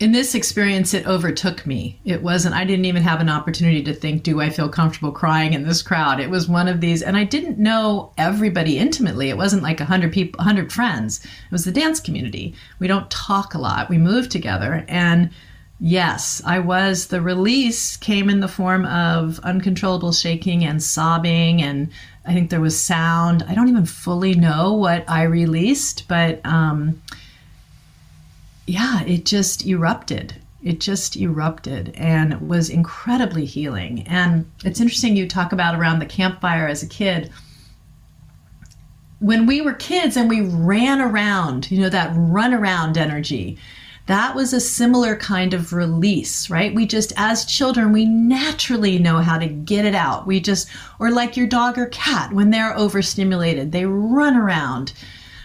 in 0.00 0.12
this 0.12 0.34
experience, 0.34 0.94
it 0.94 1.06
overtook 1.06 1.66
me. 1.66 2.00
It 2.06 2.22
wasn't, 2.22 2.54
I 2.54 2.64
didn't 2.64 2.86
even 2.86 3.02
have 3.02 3.20
an 3.20 3.28
opportunity 3.28 3.82
to 3.82 3.92
think, 3.92 4.22
do 4.22 4.40
I 4.40 4.48
feel 4.48 4.70
comfortable 4.70 5.12
crying 5.12 5.52
in 5.52 5.64
this 5.64 5.82
crowd? 5.82 6.20
It 6.20 6.30
was 6.30 6.48
one 6.48 6.68
of 6.68 6.80
these, 6.80 7.02
and 7.02 7.18
I 7.18 7.24
didn't 7.24 7.58
know 7.58 8.14
everybody 8.16 8.78
intimately. 8.78 9.28
It 9.28 9.36
wasn't 9.36 9.62
like 9.62 9.78
100 9.78 10.10
people, 10.10 10.38
100 10.38 10.72
friends. 10.72 11.22
It 11.22 11.52
was 11.52 11.66
the 11.66 11.70
dance 11.70 12.00
community. 12.00 12.54
We 12.78 12.86
don't 12.86 13.10
talk 13.10 13.52
a 13.52 13.58
lot. 13.58 13.90
We 13.90 13.98
move 13.98 14.30
together. 14.30 14.86
And 14.88 15.28
yes, 15.80 16.40
I 16.46 16.60
was, 16.60 17.08
the 17.08 17.20
release 17.20 17.98
came 17.98 18.30
in 18.30 18.40
the 18.40 18.48
form 18.48 18.86
of 18.86 19.38
uncontrollable 19.40 20.12
shaking 20.12 20.64
and 20.64 20.82
sobbing. 20.82 21.60
And 21.60 21.90
I 22.26 22.34
think 22.34 22.50
there 22.50 22.60
was 22.60 22.78
sound. 22.78 23.44
I 23.48 23.54
don't 23.54 23.68
even 23.68 23.86
fully 23.86 24.34
know 24.34 24.74
what 24.74 25.08
I 25.08 25.22
released, 25.22 26.06
but, 26.06 26.40
um, 26.44 27.00
yeah, 28.66 29.02
it 29.04 29.24
just 29.24 29.66
erupted. 29.66 30.34
It 30.62 30.80
just 30.80 31.16
erupted 31.16 31.94
and 31.96 32.48
was 32.48 32.68
incredibly 32.68 33.46
healing. 33.46 34.06
And 34.06 34.50
it's 34.64 34.80
interesting 34.80 35.16
you 35.16 35.26
talk 35.26 35.52
about 35.52 35.74
around 35.74 35.98
the 35.98 36.06
campfire 36.06 36.68
as 36.68 36.82
a 36.82 36.86
kid. 36.86 37.30
When 39.18 39.46
we 39.46 39.60
were 39.62 39.72
kids 39.72 40.16
and 40.16 40.28
we 40.28 40.42
ran 40.42 41.00
around, 41.00 41.70
you 41.70 41.80
know, 41.80 41.88
that 41.88 42.12
run 42.14 42.52
around 42.52 42.98
energy, 42.98 43.58
that 44.10 44.34
was 44.34 44.52
a 44.52 44.60
similar 44.60 45.14
kind 45.14 45.54
of 45.54 45.72
release, 45.72 46.50
right? 46.50 46.74
We 46.74 46.84
just, 46.84 47.12
as 47.16 47.44
children, 47.44 47.92
we 47.92 48.04
naturally 48.04 48.98
know 48.98 49.18
how 49.18 49.38
to 49.38 49.46
get 49.46 49.84
it 49.84 49.94
out. 49.94 50.26
We 50.26 50.40
just, 50.40 50.68
or 50.98 51.10
like 51.10 51.36
your 51.36 51.46
dog 51.46 51.78
or 51.78 51.86
cat, 51.86 52.32
when 52.32 52.50
they're 52.50 52.76
overstimulated, 52.76 53.70
they 53.70 53.86
run 53.86 54.36
around. 54.36 54.92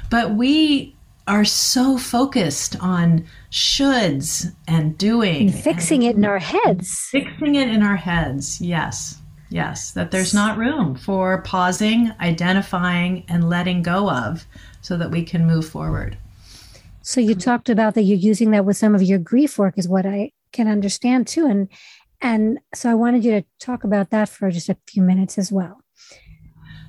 But 0.09 0.31
we 0.31 0.95
are 1.27 1.45
so 1.45 1.97
focused 1.97 2.75
on 2.81 3.25
shoulds 3.51 4.51
and 4.67 4.97
doing 4.97 5.49
and 5.49 5.55
fixing 5.63 6.03
and 6.03 6.11
it 6.11 6.17
in 6.17 6.25
our 6.25 6.39
heads. 6.39 7.07
Fixing 7.11 7.55
it 7.55 7.69
in 7.69 7.83
our 7.83 7.95
heads. 7.95 8.59
Yes. 8.59 9.19
Yes, 9.49 9.91
that 9.91 10.09
there's 10.09 10.33
not 10.33 10.57
room 10.57 10.95
for 10.95 11.41
pausing, 11.43 12.11
identifying 12.19 13.25
and 13.27 13.47
letting 13.47 13.83
go 13.83 14.09
of 14.09 14.45
so 14.81 14.97
that 14.97 15.11
we 15.11 15.23
can 15.23 15.45
move 15.45 15.69
forward. 15.69 16.17
So 17.05 17.21
you 17.21 17.35
talked 17.35 17.69
about 17.69 17.93
that 17.93 18.01
you're 18.01 18.17
using 18.17 18.49
that 18.51 18.65
with 18.65 18.77
some 18.77 18.95
of 18.95 19.03
your 19.03 19.19
grief 19.19 19.59
work 19.59 19.77
is 19.77 19.87
what 19.87 20.07
I 20.07 20.31
can 20.51 20.67
understand 20.67 21.27
too 21.27 21.45
and 21.45 21.69
and 22.19 22.57
so 22.73 22.89
I 22.89 22.95
wanted 22.95 23.23
you 23.23 23.31
to 23.41 23.45
talk 23.59 23.83
about 23.83 24.09
that 24.09 24.27
for 24.27 24.49
just 24.49 24.69
a 24.69 24.77
few 24.87 25.03
minutes 25.03 25.37
as 25.37 25.51
well. 25.51 25.81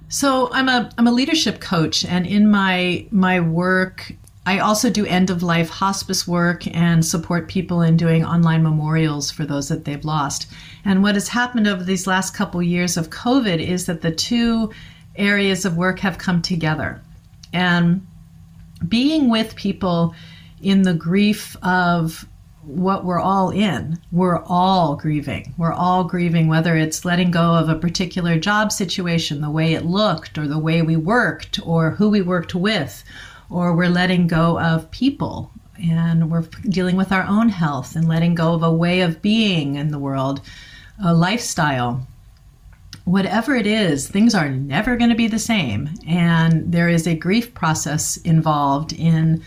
So 0.09 0.51
I'm 0.53 0.71
a 0.71 0.91
I'm 0.97 1.07
a 1.07 1.13
leadership 1.13 1.61
coach 1.61 2.03
and 2.03 2.27
in 2.27 2.51
my 2.51 3.07
my 3.11 3.41
work 3.41 4.11
I 4.47 4.59
also 4.61 4.89
do 4.89 5.05
end 5.05 5.29
of 5.29 5.43
life 5.43 5.69
hospice 5.69 6.27
work 6.27 6.67
and 6.75 7.05
support 7.05 7.49
people 7.49 7.83
in 7.83 7.99
doing 7.99 8.25
online 8.25 8.63
memorials 8.63 9.31
for 9.31 9.45
those 9.45 9.69
that 9.69 9.85
they've 9.85 10.05
lost. 10.05 10.51
And 10.87 11.03
what 11.03 11.17
has 11.17 11.29
happened 11.29 11.67
over 11.67 11.85
these 11.85 12.07
last 12.07 12.33
couple 12.33 12.63
years 12.63 12.97
of 12.97 13.11
COVID 13.11 13.59
is 13.59 13.85
that 13.85 14.01
the 14.01 14.13
two 14.13 14.73
areas 15.17 15.67
of 15.67 15.77
work 15.77 15.99
have 15.99 16.17
come 16.17 16.41
together. 16.41 17.03
And 17.53 18.06
being 18.89 19.29
with 19.31 19.57
people 19.57 20.15
in 20.63 20.83
the 20.83 20.95
grief 20.95 21.57
of 21.63 22.27
what 22.63 23.05
we're 23.05 23.21
all 23.21 23.51
in. 23.51 23.99
We're 24.11 24.43
all 24.45 24.97
grieving. 24.97 25.55
We're 25.57 25.73
all 25.73 26.05
grieving, 26.05 26.49
whether 26.49 26.77
it's 26.77 27.05
letting 27.05 27.31
go 27.31 27.55
of 27.55 27.69
a 27.69 27.79
particular 27.79 28.39
job 28.39 28.73
situation, 28.73 29.41
the 29.41 29.51
way 29.51 29.75
it 29.75 29.85
looked, 29.85 30.37
or 30.37 30.49
the 30.49 30.59
way 30.59 30.83
we 30.83 30.97
worked, 30.97 31.61
or 31.65 31.91
who 31.93 32.11
we 32.11 32.23
worked 32.23 32.55
with, 32.55 33.05
or 33.51 33.75
we're 33.75 33.89
letting 33.89 34.27
go 34.27 34.59
of 34.59 34.91
people 34.91 35.53
and 35.79 36.31
we're 36.31 36.49
dealing 36.69 36.97
with 36.97 37.13
our 37.13 37.25
own 37.25 37.51
health 37.51 37.97
and 37.97 38.09
letting 38.09 38.35
go 38.35 38.55
of 38.55 38.63
a 38.63 38.73
way 38.73 39.01
of 39.03 39.23
being 39.23 39.77
in 39.77 39.91
the 39.91 39.99
world, 39.99 40.41
a 41.05 41.15
lifestyle. 41.15 42.07
Whatever 43.07 43.55
it 43.55 43.67
is, 43.67 44.09
things 44.09 44.35
are 44.35 44.51
never 44.51 44.97
going 44.97 45.11
to 45.11 45.17
be 45.17 45.29
the 45.29 45.39
same. 45.39 45.89
And 46.07 46.71
there 46.71 46.89
is 46.89 47.07
a 47.07 47.15
grief 47.15 47.55
process 47.55 48.19
involved 48.19 48.93
in 48.93 49.43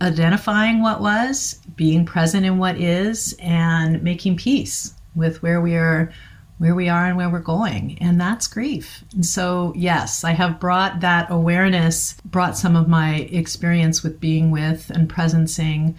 identifying 0.00 0.82
what 0.82 1.00
was, 1.00 1.60
being 1.74 2.04
present 2.04 2.46
in 2.46 2.58
what 2.58 2.78
is, 2.78 3.34
and 3.40 4.02
making 4.02 4.36
peace 4.36 4.94
with 5.14 5.42
where 5.42 5.60
we 5.60 5.74
are 5.74 6.12
where 6.58 6.74
we 6.74 6.88
are 6.88 7.06
and 7.06 7.16
where 7.16 7.28
we're 7.28 7.38
going. 7.38 7.98
And 8.00 8.20
that's 8.20 8.46
grief. 8.46 9.04
And 9.12 9.26
so, 9.26 9.72
yes, 9.76 10.24
I 10.24 10.32
have 10.32 10.58
brought 10.58 11.00
that 11.00 11.30
awareness, 11.30 12.14
brought 12.24 12.56
some 12.56 12.76
of 12.76 12.88
my 12.88 13.28
experience 13.30 14.02
with 14.02 14.20
being 14.20 14.50
with 14.50 14.90
and 14.90 15.08
presencing 15.08 15.94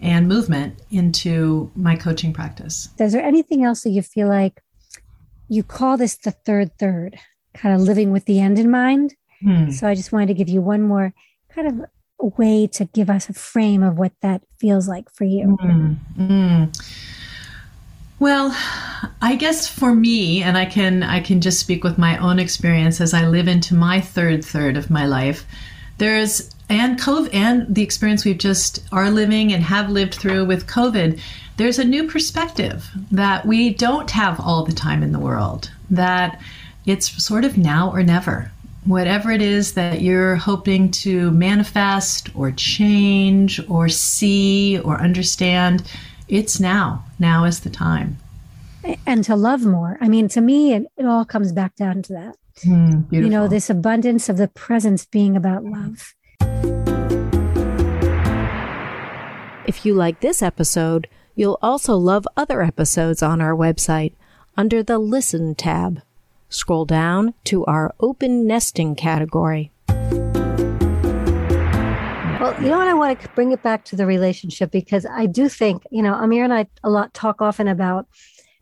and 0.00 0.26
movement 0.26 0.80
into 0.90 1.70
my 1.76 1.94
coaching 1.94 2.32
practice. 2.32 2.88
Is 2.98 3.12
there 3.12 3.22
anything 3.22 3.64
else 3.64 3.82
that 3.82 3.90
you 3.90 4.02
feel 4.02 4.28
like 4.28 4.62
you 5.50 5.62
call 5.62 5.96
this 5.96 6.16
the 6.16 6.30
third 6.30 6.78
third, 6.78 7.18
kind 7.54 7.74
of 7.74 7.80
living 7.80 8.12
with 8.12 8.24
the 8.24 8.40
end 8.40 8.58
in 8.58 8.70
mind? 8.70 9.14
Hmm. 9.42 9.70
So 9.70 9.86
I 9.86 9.94
just 9.94 10.12
wanted 10.12 10.28
to 10.28 10.34
give 10.34 10.48
you 10.48 10.62
one 10.62 10.82
more 10.82 11.12
kind 11.52 11.66
of 11.66 12.36
way 12.38 12.66
to 12.66 12.84
give 12.86 13.10
us 13.10 13.28
a 13.28 13.32
frame 13.32 13.82
of 13.82 13.98
what 13.98 14.12
that 14.22 14.42
feels 14.58 14.86
like 14.86 15.10
for 15.10 15.24
you. 15.24 15.58
Mm. 16.18 16.76
Well, 18.18 18.54
I 19.22 19.34
guess 19.36 19.66
for 19.66 19.94
me, 19.94 20.42
and 20.42 20.56
I 20.58 20.66
can 20.66 21.02
I 21.02 21.20
can 21.20 21.40
just 21.40 21.58
speak 21.58 21.82
with 21.82 21.98
my 21.98 22.18
own 22.18 22.38
experience 22.38 23.00
as 23.00 23.14
I 23.14 23.26
live 23.26 23.48
into 23.48 23.74
my 23.74 24.00
third 24.00 24.44
third 24.44 24.76
of 24.76 24.90
my 24.90 25.06
life. 25.06 25.46
There's 25.96 26.54
and 26.68 26.98
COVID 27.00 27.34
and 27.34 27.74
the 27.74 27.82
experience 27.82 28.24
we've 28.24 28.38
just 28.38 28.84
are 28.92 29.10
living 29.10 29.52
and 29.52 29.62
have 29.62 29.90
lived 29.90 30.14
through 30.14 30.44
with 30.44 30.66
COVID. 30.66 31.20
There's 31.60 31.78
a 31.78 31.84
new 31.84 32.08
perspective 32.08 32.90
that 33.10 33.44
we 33.44 33.74
don't 33.74 34.10
have 34.12 34.40
all 34.40 34.64
the 34.64 34.72
time 34.72 35.02
in 35.02 35.12
the 35.12 35.18
world. 35.18 35.70
That 35.90 36.40
it's 36.86 37.22
sort 37.22 37.44
of 37.44 37.58
now 37.58 37.92
or 37.92 38.02
never. 38.02 38.50
Whatever 38.86 39.30
it 39.30 39.42
is 39.42 39.74
that 39.74 40.00
you're 40.00 40.36
hoping 40.36 40.90
to 40.92 41.30
manifest 41.32 42.34
or 42.34 42.50
change 42.52 43.60
or 43.68 43.90
see 43.90 44.78
or 44.78 44.98
understand 45.02 45.82
it's 46.28 46.60
now. 46.60 47.04
Now 47.18 47.44
is 47.44 47.60
the 47.60 47.68
time. 47.68 48.16
And 49.06 49.22
to 49.24 49.36
love 49.36 49.66
more. 49.66 49.98
I 50.00 50.08
mean, 50.08 50.28
to 50.28 50.40
me, 50.40 50.72
it, 50.72 50.86
it 50.96 51.04
all 51.04 51.26
comes 51.26 51.52
back 51.52 51.76
down 51.76 52.00
to 52.04 52.12
that. 52.14 52.36
Mm, 52.64 53.12
you 53.12 53.28
know, 53.28 53.48
this 53.48 53.68
abundance 53.68 54.30
of 54.30 54.38
the 54.38 54.48
presence 54.48 55.04
being 55.04 55.36
about 55.36 55.62
love. 55.62 56.14
If 59.66 59.84
you 59.84 59.92
like 59.92 60.20
this 60.20 60.40
episode, 60.40 61.06
you'll 61.40 61.58
also 61.62 61.96
love 61.96 62.28
other 62.36 62.60
episodes 62.60 63.22
on 63.22 63.40
our 63.40 63.56
website 63.56 64.12
under 64.58 64.82
the 64.82 64.98
Listen 64.98 65.54
tab. 65.54 66.02
Scroll 66.50 66.84
down 66.84 67.32
to 67.44 67.64
our 67.64 67.94
open 67.98 68.46
nesting 68.46 68.94
category. 68.94 69.72
Well, 72.38 72.54
you 72.62 72.68
know 72.68 72.76
what? 72.76 72.88
I 72.88 72.92
want 72.92 73.20
to 73.20 73.28
bring 73.30 73.52
it 73.52 73.62
back 73.62 73.86
to 73.86 73.96
the 73.96 74.04
relationship 74.04 74.70
because 74.70 75.06
I 75.06 75.24
do 75.24 75.48
think, 75.48 75.82
you 75.90 76.02
know, 76.02 76.12
Amir 76.12 76.44
and 76.44 76.52
I 76.52 76.66
a 76.84 76.90
lot 76.90 77.14
talk 77.14 77.40
often 77.40 77.68
about 77.68 78.06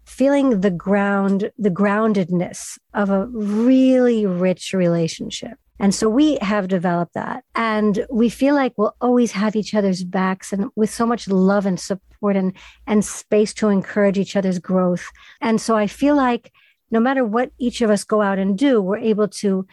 feeling 0.05 0.61
the 0.61 0.71
ground, 0.71 1.51
the 1.59 1.71
groundedness 1.71 2.79
of 2.95 3.11
a 3.11 3.27
really 3.27 4.25
rich 4.25 4.73
relationship. 4.73 5.59
And 5.81 5.95
so 5.95 6.09
we 6.09 6.39
have 6.43 6.69
developed 6.69 7.15
that. 7.15 7.45
And 7.55 8.07
we 8.11 8.29
feel 8.29 8.55
like 8.55 8.77
we'll 8.77 8.97
always 9.01 9.33
have 9.33 9.55
each 9.55 9.75
other's 9.75 10.05
backs 10.05 10.53
and 10.53 10.71
with 10.77 10.91
so 10.91 11.07
much 11.07 11.29
love 11.29 11.67
and 11.67 11.79
support 11.79 12.37
and, 12.37 12.53
and 12.87 13.05
space 13.05 13.55
to 13.55 13.69
encourage 13.69 14.19
each 14.19 14.37
other's 14.37 14.59
growth. 14.59 15.09
And 15.41 15.61
so 15.61 15.77
I 15.77 15.87
feel 15.87 16.17
like 16.17 16.53
no 16.91 17.01
matter 17.01 17.25
what 17.25 17.53
each 17.59 17.81
of 17.81 17.91
us 17.91 18.05
go 18.05 18.23
out 18.23 18.39
and 18.39 18.59
do, 18.59 18.81
we're 18.81 18.99
able 18.99 19.29
to 19.29 19.67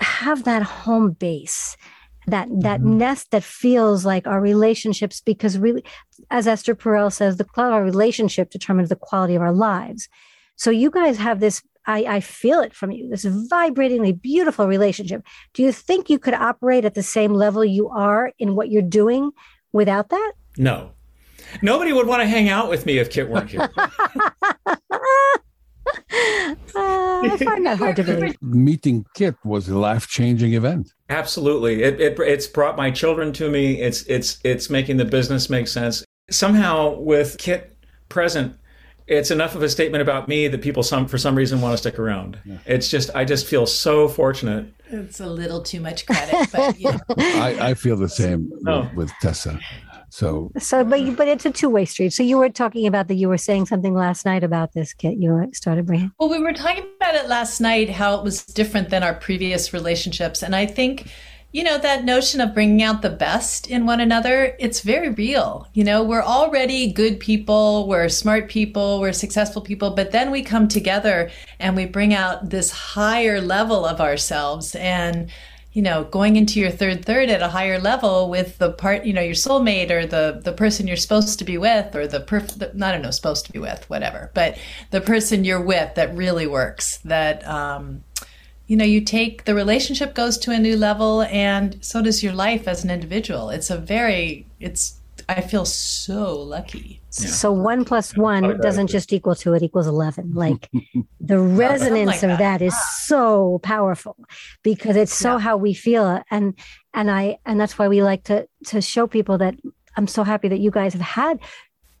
have 0.00 0.44
that 0.44 0.62
home 0.62 1.12
base 1.12 1.76
that 2.26 2.48
that 2.60 2.80
mm-hmm. 2.80 2.98
nest 2.98 3.30
that 3.30 3.42
feels 3.42 4.04
like 4.04 4.26
our 4.26 4.40
relationships 4.40 5.20
because 5.20 5.58
really 5.58 5.82
as 6.30 6.46
esther 6.46 6.74
perel 6.74 7.12
says 7.12 7.36
the 7.36 7.44
quality 7.44 7.72
of 7.72 7.78
our 7.78 7.84
relationship 7.84 8.50
determines 8.50 8.90
the 8.90 8.96
quality 8.96 9.34
of 9.34 9.40
our 9.40 9.52
lives 9.52 10.08
so 10.56 10.70
you 10.70 10.90
guys 10.90 11.16
have 11.16 11.40
this 11.40 11.62
I, 11.88 12.16
I 12.16 12.20
feel 12.20 12.60
it 12.60 12.74
from 12.74 12.92
you 12.92 13.08
this 13.08 13.24
vibratingly 13.24 14.20
beautiful 14.20 14.68
relationship 14.68 15.26
do 15.54 15.62
you 15.62 15.72
think 15.72 16.08
you 16.08 16.18
could 16.18 16.34
operate 16.34 16.84
at 16.84 16.94
the 16.94 17.02
same 17.02 17.32
level 17.32 17.64
you 17.64 17.88
are 17.88 18.32
in 18.38 18.54
what 18.54 18.70
you're 18.70 18.82
doing 18.82 19.32
without 19.72 20.10
that 20.10 20.32
no 20.56 20.92
nobody 21.62 21.92
would 21.92 22.06
want 22.06 22.22
to 22.22 22.28
hang 22.28 22.48
out 22.48 22.68
with 22.68 22.86
me 22.86 22.98
if 22.98 23.10
kit 23.10 23.28
weren't 23.28 23.50
here 23.50 23.68
uh, 23.76 24.76
I 26.76 27.36
find 27.36 27.66
that 27.66 27.78
hard 27.78 27.96
to 27.96 28.04
believe. 28.04 28.36
Meeting 28.42 29.04
Kit 29.14 29.34
was 29.44 29.68
a 29.68 29.78
life 29.78 30.06
changing 30.06 30.54
event. 30.54 30.92
Absolutely, 31.08 31.82
it, 31.82 32.00
it 32.00 32.18
it's 32.20 32.46
brought 32.46 32.76
my 32.76 32.90
children 32.90 33.32
to 33.34 33.50
me. 33.50 33.80
It's 33.80 34.02
it's 34.02 34.38
it's 34.44 34.70
making 34.70 34.98
the 34.98 35.04
business 35.04 35.50
make 35.50 35.68
sense. 35.68 36.04
Somehow, 36.30 36.98
with 36.98 37.38
Kit 37.38 37.76
present, 38.08 38.54
it's 39.08 39.30
enough 39.30 39.54
of 39.54 39.62
a 39.62 39.68
statement 39.68 40.02
about 40.02 40.28
me 40.28 40.48
that 40.48 40.60
people 40.60 40.82
some 40.82 41.06
for 41.06 41.18
some 41.18 41.34
reason 41.34 41.60
want 41.60 41.72
to 41.72 41.78
stick 41.78 41.98
around. 41.98 42.38
Yeah. 42.44 42.58
It's 42.66 42.88
just 42.88 43.10
I 43.14 43.24
just 43.24 43.46
feel 43.46 43.66
so 43.66 44.08
fortunate. 44.08 44.66
It's 44.90 45.20
a 45.20 45.26
little 45.26 45.62
too 45.62 45.80
much 45.80 46.06
credit, 46.06 46.48
but 46.52 46.78
you 46.78 46.90
know. 46.92 46.98
I, 47.18 47.70
I 47.70 47.74
feel 47.74 47.96
the 47.96 48.08
same 48.08 48.52
oh. 48.66 48.82
with, 48.82 48.94
with 48.94 49.12
Tessa. 49.20 49.58
So, 50.10 50.50
so, 50.58 50.84
but 50.84 51.16
but 51.16 51.28
it's 51.28 51.44
a 51.44 51.50
two 51.50 51.68
way 51.68 51.84
street. 51.84 52.12
So 52.12 52.22
you 52.22 52.38
were 52.38 52.48
talking 52.48 52.86
about 52.86 53.08
that. 53.08 53.16
You 53.16 53.28
were 53.28 53.38
saying 53.38 53.66
something 53.66 53.94
last 53.94 54.24
night 54.24 54.42
about 54.42 54.72
this 54.72 54.94
kit. 54.94 55.18
You 55.18 55.50
started 55.52 55.86
bringing. 55.86 56.12
Well, 56.18 56.30
we 56.30 56.38
were 56.38 56.54
talking 56.54 56.84
about 56.96 57.14
it 57.14 57.28
last 57.28 57.60
night. 57.60 57.90
How 57.90 58.14
it 58.18 58.24
was 58.24 58.44
different 58.44 58.88
than 58.88 59.02
our 59.02 59.14
previous 59.14 59.72
relationships, 59.72 60.42
and 60.42 60.56
I 60.56 60.66
think, 60.66 61.10
you 61.50 61.64
know, 61.64 61.78
that 61.78 62.04
notion 62.04 62.42
of 62.42 62.52
bringing 62.52 62.82
out 62.82 63.00
the 63.00 63.08
best 63.08 63.68
in 63.68 63.86
one 63.86 64.00
another. 64.00 64.54
It's 64.58 64.80
very 64.80 65.08
real. 65.08 65.66
You 65.72 65.82
know, 65.82 66.02
we're 66.02 66.22
already 66.22 66.92
good 66.92 67.20
people. 67.20 67.88
We're 67.88 68.10
smart 68.10 68.48
people. 68.48 69.00
We're 69.00 69.14
successful 69.14 69.62
people. 69.62 69.92
But 69.92 70.12
then 70.12 70.30
we 70.30 70.42
come 70.42 70.68
together 70.68 71.30
and 71.58 71.74
we 71.74 71.86
bring 71.86 72.12
out 72.12 72.50
this 72.50 72.70
higher 72.70 73.40
level 73.40 73.86
of 73.86 74.00
ourselves 74.00 74.74
and 74.74 75.30
you 75.72 75.82
know 75.82 76.04
going 76.04 76.36
into 76.36 76.58
your 76.58 76.70
third 76.70 77.04
third 77.04 77.28
at 77.28 77.42
a 77.42 77.48
higher 77.48 77.78
level 77.78 78.30
with 78.30 78.58
the 78.58 78.72
part 78.72 79.04
you 79.04 79.12
know 79.12 79.20
your 79.20 79.34
soulmate 79.34 79.90
or 79.90 80.06
the 80.06 80.40
the 80.42 80.52
person 80.52 80.86
you're 80.86 80.96
supposed 80.96 81.38
to 81.38 81.44
be 81.44 81.58
with 81.58 81.94
or 81.94 82.08
the 82.08 82.20
perf 82.20 82.60
i 82.82 82.92
don't 82.92 83.02
know 83.02 83.10
supposed 83.10 83.44
to 83.44 83.52
be 83.52 83.58
with 83.58 83.88
whatever 83.90 84.30
but 84.34 84.58
the 84.90 85.00
person 85.00 85.44
you're 85.44 85.60
with 85.60 85.94
that 85.94 86.16
really 86.16 86.46
works 86.46 86.96
that 87.04 87.46
um 87.46 88.02
you 88.68 88.76
know 88.76 88.84
you 88.84 89.00
take 89.00 89.44
the 89.44 89.54
relationship 89.54 90.14
goes 90.14 90.38
to 90.38 90.52
a 90.52 90.58
new 90.58 90.76
level 90.76 91.22
and 91.22 91.76
so 91.84 92.00
does 92.00 92.22
your 92.22 92.32
life 92.32 92.68
as 92.68 92.84
an 92.84 92.90
individual 92.90 93.50
it's 93.50 93.70
a 93.70 93.76
very 93.76 94.46
it's 94.60 94.98
I 95.28 95.42
feel 95.42 95.66
so 95.66 96.40
lucky. 96.40 97.00
Yeah. 97.20 97.28
So 97.28 97.52
one 97.52 97.84
plus 97.84 98.16
one 98.16 98.58
doesn't 98.60 98.86
just 98.86 99.12
equal 99.12 99.34
two; 99.34 99.52
it 99.54 99.62
equals 99.62 99.86
eleven. 99.86 100.32
Like 100.38 100.70
the 101.20 101.38
resonance 101.38 102.06
like 102.06 102.22
of 102.22 102.38
that, 102.38 102.60
that 102.60 102.62
is 102.62 102.74
so 103.04 103.58
powerful 103.62 104.16
because 104.62 104.96
it's 104.96 105.12
so 105.12 105.32
yeah. 105.32 105.38
how 105.38 105.56
we 105.56 105.74
feel, 105.74 106.22
and 106.30 106.54
and 106.94 107.10
I 107.10 107.38
and 107.44 107.60
that's 107.60 107.78
why 107.78 107.88
we 107.88 108.02
like 108.02 108.24
to 108.24 108.48
to 108.66 108.80
show 108.80 109.06
people 109.06 109.38
that 109.38 109.54
I'm 109.96 110.06
so 110.06 110.22
happy 110.22 110.48
that 110.48 110.60
you 110.60 110.70
guys 110.70 110.92
have 110.92 111.02
had 111.02 111.40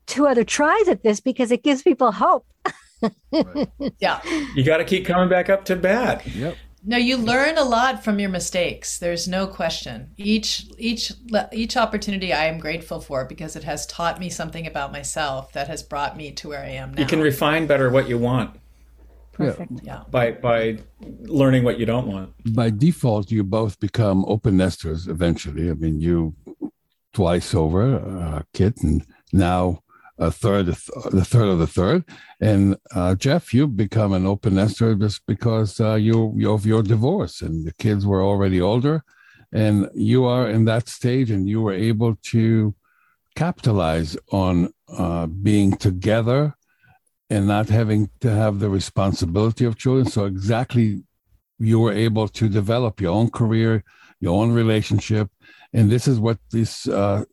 two 0.06 0.26
other 0.26 0.44
tries 0.44 0.88
at 0.88 1.02
this 1.02 1.20
because 1.20 1.50
it 1.50 1.62
gives 1.62 1.82
people 1.82 2.12
hope. 2.12 2.46
right. 3.32 3.68
Yeah, 3.98 4.20
you 4.54 4.64
got 4.64 4.78
to 4.78 4.84
keep 4.84 5.06
coming 5.06 5.28
back 5.28 5.48
up 5.48 5.64
to 5.66 5.76
bat. 5.76 6.26
Yep. 6.26 6.56
No, 6.84 6.96
you 6.96 7.16
learn 7.16 7.58
a 7.58 7.64
lot 7.64 8.04
from 8.04 8.18
your 8.20 8.30
mistakes. 8.30 8.98
There's 8.98 9.26
no 9.26 9.46
question. 9.46 10.12
Each 10.16 10.64
each 10.78 11.12
each 11.52 11.76
opportunity 11.76 12.32
I 12.32 12.46
am 12.46 12.58
grateful 12.58 13.00
for 13.00 13.24
because 13.24 13.56
it 13.56 13.64
has 13.64 13.84
taught 13.86 14.20
me 14.20 14.30
something 14.30 14.66
about 14.66 14.92
myself 14.92 15.52
that 15.52 15.68
has 15.68 15.82
brought 15.82 16.16
me 16.16 16.30
to 16.32 16.48
where 16.48 16.60
I 16.60 16.70
am 16.70 16.94
now. 16.94 17.02
You 17.02 17.06
can 17.06 17.20
refine 17.20 17.66
better 17.66 17.90
what 17.90 18.08
you 18.08 18.16
want. 18.16 18.56
Perfect. 19.32 19.72
Yeah. 19.82 20.04
By 20.10 20.32
by 20.32 20.78
learning 21.00 21.64
what 21.64 21.78
you 21.78 21.86
don't 21.86 22.06
want. 22.06 22.32
By 22.54 22.70
default, 22.70 23.30
you 23.30 23.44
both 23.44 23.78
become 23.80 24.24
open 24.26 24.56
nesters 24.56 25.08
eventually. 25.08 25.70
I 25.70 25.74
mean, 25.74 26.00
you 26.00 26.34
twice 27.12 27.54
over, 27.54 27.96
uh, 27.96 28.42
Kit, 28.52 28.82
and 28.82 29.04
now 29.32 29.82
a 30.18 30.30
third, 30.30 30.66
the 30.66 31.24
third 31.24 31.48
of 31.48 31.58
the 31.58 31.66
third. 31.66 32.04
And 32.40 32.76
uh, 32.94 33.14
Jeff, 33.14 33.54
you've 33.54 33.76
become 33.76 34.12
an 34.12 34.26
open 34.26 34.56
nester 34.56 34.94
just 34.94 35.22
because 35.26 35.80
uh, 35.80 35.94
you, 35.94 36.34
of 36.50 36.66
your 36.66 36.82
divorce, 36.82 37.40
and 37.40 37.66
the 37.66 37.74
kids 37.74 38.04
were 38.04 38.22
already 38.22 38.60
older, 38.60 39.04
and 39.52 39.88
you 39.94 40.24
are 40.24 40.48
in 40.50 40.64
that 40.66 40.88
stage, 40.88 41.30
and 41.30 41.48
you 41.48 41.62
were 41.62 41.72
able 41.72 42.16
to 42.24 42.74
capitalize 43.36 44.16
on 44.32 44.72
uh, 44.88 45.26
being 45.26 45.76
together 45.76 46.54
and 47.30 47.46
not 47.46 47.68
having 47.68 48.10
to 48.20 48.30
have 48.30 48.58
the 48.58 48.70
responsibility 48.70 49.64
of 49.64 49.78
children. 49.78 50.06
So 50.06 50.24
exactly, 50.24 51.02
you 51.58 51.78
were 51.78 51.92
able 51.92 52.28
to 52.28 52.48
develop 52.48 53.00
your 53.00 53.12
own 53.12 53.30
career, 53.30 53.84
your 54.20 54.40
own 54.40 54.52
relationship, 54.52 55.30
and 55.72 55.90
this 55.90 56.08
is 56.08 56.18
what 56.18 56.38
this 56.50 56.88
uh, 56.88 57.24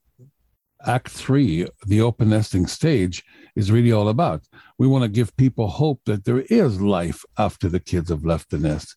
Act 0.85 1.09
Three, 1.09 1.67
the 1.85 2.01
open 2.01 2.29
nesting 2.29 2.67
stage, 2.67 3.23
is 3.55 3.71
really 3.71 3.91
all 3.91 4.09
about. 4.09 4.43
We 4.77 4.87
want 4.87 5.03
to 5.03 5.09
give 5.09 5.35
people 5.37 5.67
hope 5.67 6.01
that 6.05 6.25
there 6.25 6.41
is 6.41 6.81
life 6.81 7.23
after 7.37 7.69
the 7.69 7.79
kids 7.79 8.09
have 8.09 8.25
left 8.25 8.49
the 8.49 8.57
nest. 8.57 8.95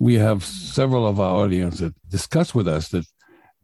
We 0.00 0.14
have 0.14 0.44
several 0.44 1.06
of 1.06 1.20
our 1.20 1.36
audience 1.36 1.78
that 1.78 1.94
discuss 2.08 2.54
with 2.54 2.66
us 2.66 2.88
that 2.88 3.06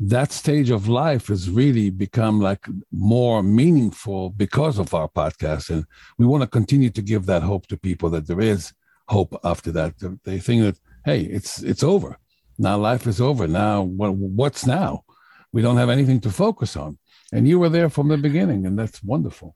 that 0.01 0.31
stage 0.31 0.71
of 0.71 0.89
life 0.89 1.27
has 1.27 1.51
really 1.51 1.91
become 1.91 2.41
like 2.41 2.67
more 2.93 3.43
meaningful 3.43 4.31
because 4.31 4.79
of 4.79 4.95
our 4.95 5.09
podcast. 5.09 5.71
And 5.71 5.85
we 6.19 6.27
want 6.27 6.43
to 6.43 6.47
continue 6.47 6.91
to 6.91 7.03
give 7.03 7.27
that 7.27 7.43
hope 7.43 7.67
to 7.67 7.77
people 7.77 8.09
that 8.11 8.29
there 8.29 8.41
is 8.41 8.73
hope 9.09 9.39
after 9.43 9.73
that. 9.73 9.95
They 10.25 10.39
think 10.39 10.63
that, 10.63 10.79
hey, 11.05 11.23
it's 11.23 11.63
it's 11.63 11.83
over. 11.83 12.19
Now 12.59 12.77
life 12.77 13.07
is 13.07 13.21
over. 13.21 13.49
Now 13.49 13.83
what, 13.83 14.15
what's 14.15 14.67
now? 14.67 15.05
We 15.53 15.63
don't 15.63 15.79
have 15.79 15.91
anything 15.91 16.21
to 16.21 16.31
focus 16.31 16.77
on 16.77 16.99
and 17.33 17.47
you 17.49 17.59
were 17.59 17.69
there 17.69 17.89
from 17.89 18.09
the 18.09 18.17
beginning, 18.17 18.67
and 18.67 18.79
that's 18.79 19.03
wonderful. 19.03 19.55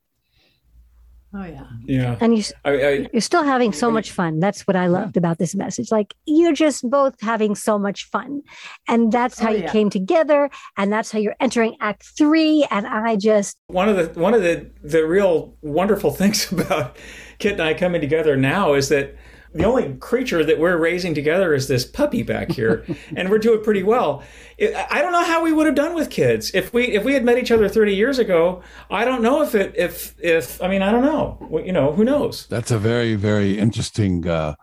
Oh 1.35 1.45
yeah, 1.45 1.66
yeah. 1.87 2.16
And 2.20 2.37
you, 2.37 2.45
I, 2.66 2.70
I, 2.70 3.09
you're 3.11 3.23
still 3.23 3.43
having 3.43 3.73
so 3.73 3.91
much 3.91 4.11
fun. 4.11 4.39
That's 4.39 4.66
what 4.66 4.77
I 4.77 4.87
loved 4.87 5.16
yeah. 5.16 5.20
about 5.20 5.39
this 5.39 5.55
message. 5.55 5.91
Like 5.91 6.14
you're 6.27 6.53
just 6.53 6.89
both 6.91 7.18
having 7.23 7.55
so 7.55 7.79
much 7.79 8.05
fun, 8.05 8.43
and 8.87 9.11
that's 9.11 9.41
oh, 9.41 9.45
how 9.45 9.51
oh, 9.51 9.55
you 9.55 9.62
yeah. 9.62 9.73
came 9.73 9.89
together, 9.89 10.51
and 10.77 10.93
that's 10.93 11.11
how 11.11 11.18
you're 11.18 11.37
entering 11.41 11.75
Act 11.81 12.05
Three. 12.18 12.66
And 12.70 12.87
I 12.87 13.16
just 13.16 13.57
one 13.68 13.89
of 13.89 13.97
the 13.97 14.20
one 14.20 14.35
of 14.35 14.43
the 14.43 14.70
the 14.83 15.07
real 15.07 15.57
wonderful 15.62 16.11
things 16.20 16.53
about 16.53 16.99
Kit 17.39 17.53
and 17.53 17.62
I 17.62 17.73
coming 17.73 18.03
together 18.03 18.37
now 18.37 18.75
is 18.75 18.91
that 18.91 19.16
the 19.55 19.64
only 19.64 19.94
creature 19.94 20.44
that 20.44 20.59
we're 20.59 20.76
raising 20.76 21.14
together 21.14 21.55
is 21.55 21.68
this 21.68 21.84
puppy 21.84 22.22
back 22.22 22.50
here, 22.50 22.84
and 23.16 23.28
we're 23.28 23.38
doing 23.38 23.62
pretty 23.62 23.82
well. 23.82 24.22
I 24.61 25.03
don't 25.03 25.12
know 25.12 25.24
how 25.24 25.42
we 25.42 25.53
would 25.53 25.66
have 25.66 25.74
done 25.74 25.94
with 25.94 26.11
kids 26.11 26.50
if 26.55 26.72
we 26.72 26.84
if 26.84 27.05
we 27.05 27.14
had 27.14 27.24
met 27.24 27.38
each 27.38 27.50
other 27.50 27.68
30 27.68 27.94
years 27.94 28.18
ago. 28.18 28.62
I 28.90 29.05
don't 29.05 29.22
know 29.22 29.42
if 29.42 29.55
it 29.55 29.74
if 29.76 30.14
if 30.18 30.62
I 30.62 30.68
mean 30.68 30.82
I 30.82 30.90
don't 30.90 31.03
know. 31.03 31.62
You 31.64 31.72
know 31.72 31.92
who 31.92 32.05
knows? 32.05 32.46
That's 32.46 32.70
a 32.70 32.78
very 32.78 33.14
very 33.14 33.59
interesting 33.59 34.26
uh, 34.26 34.55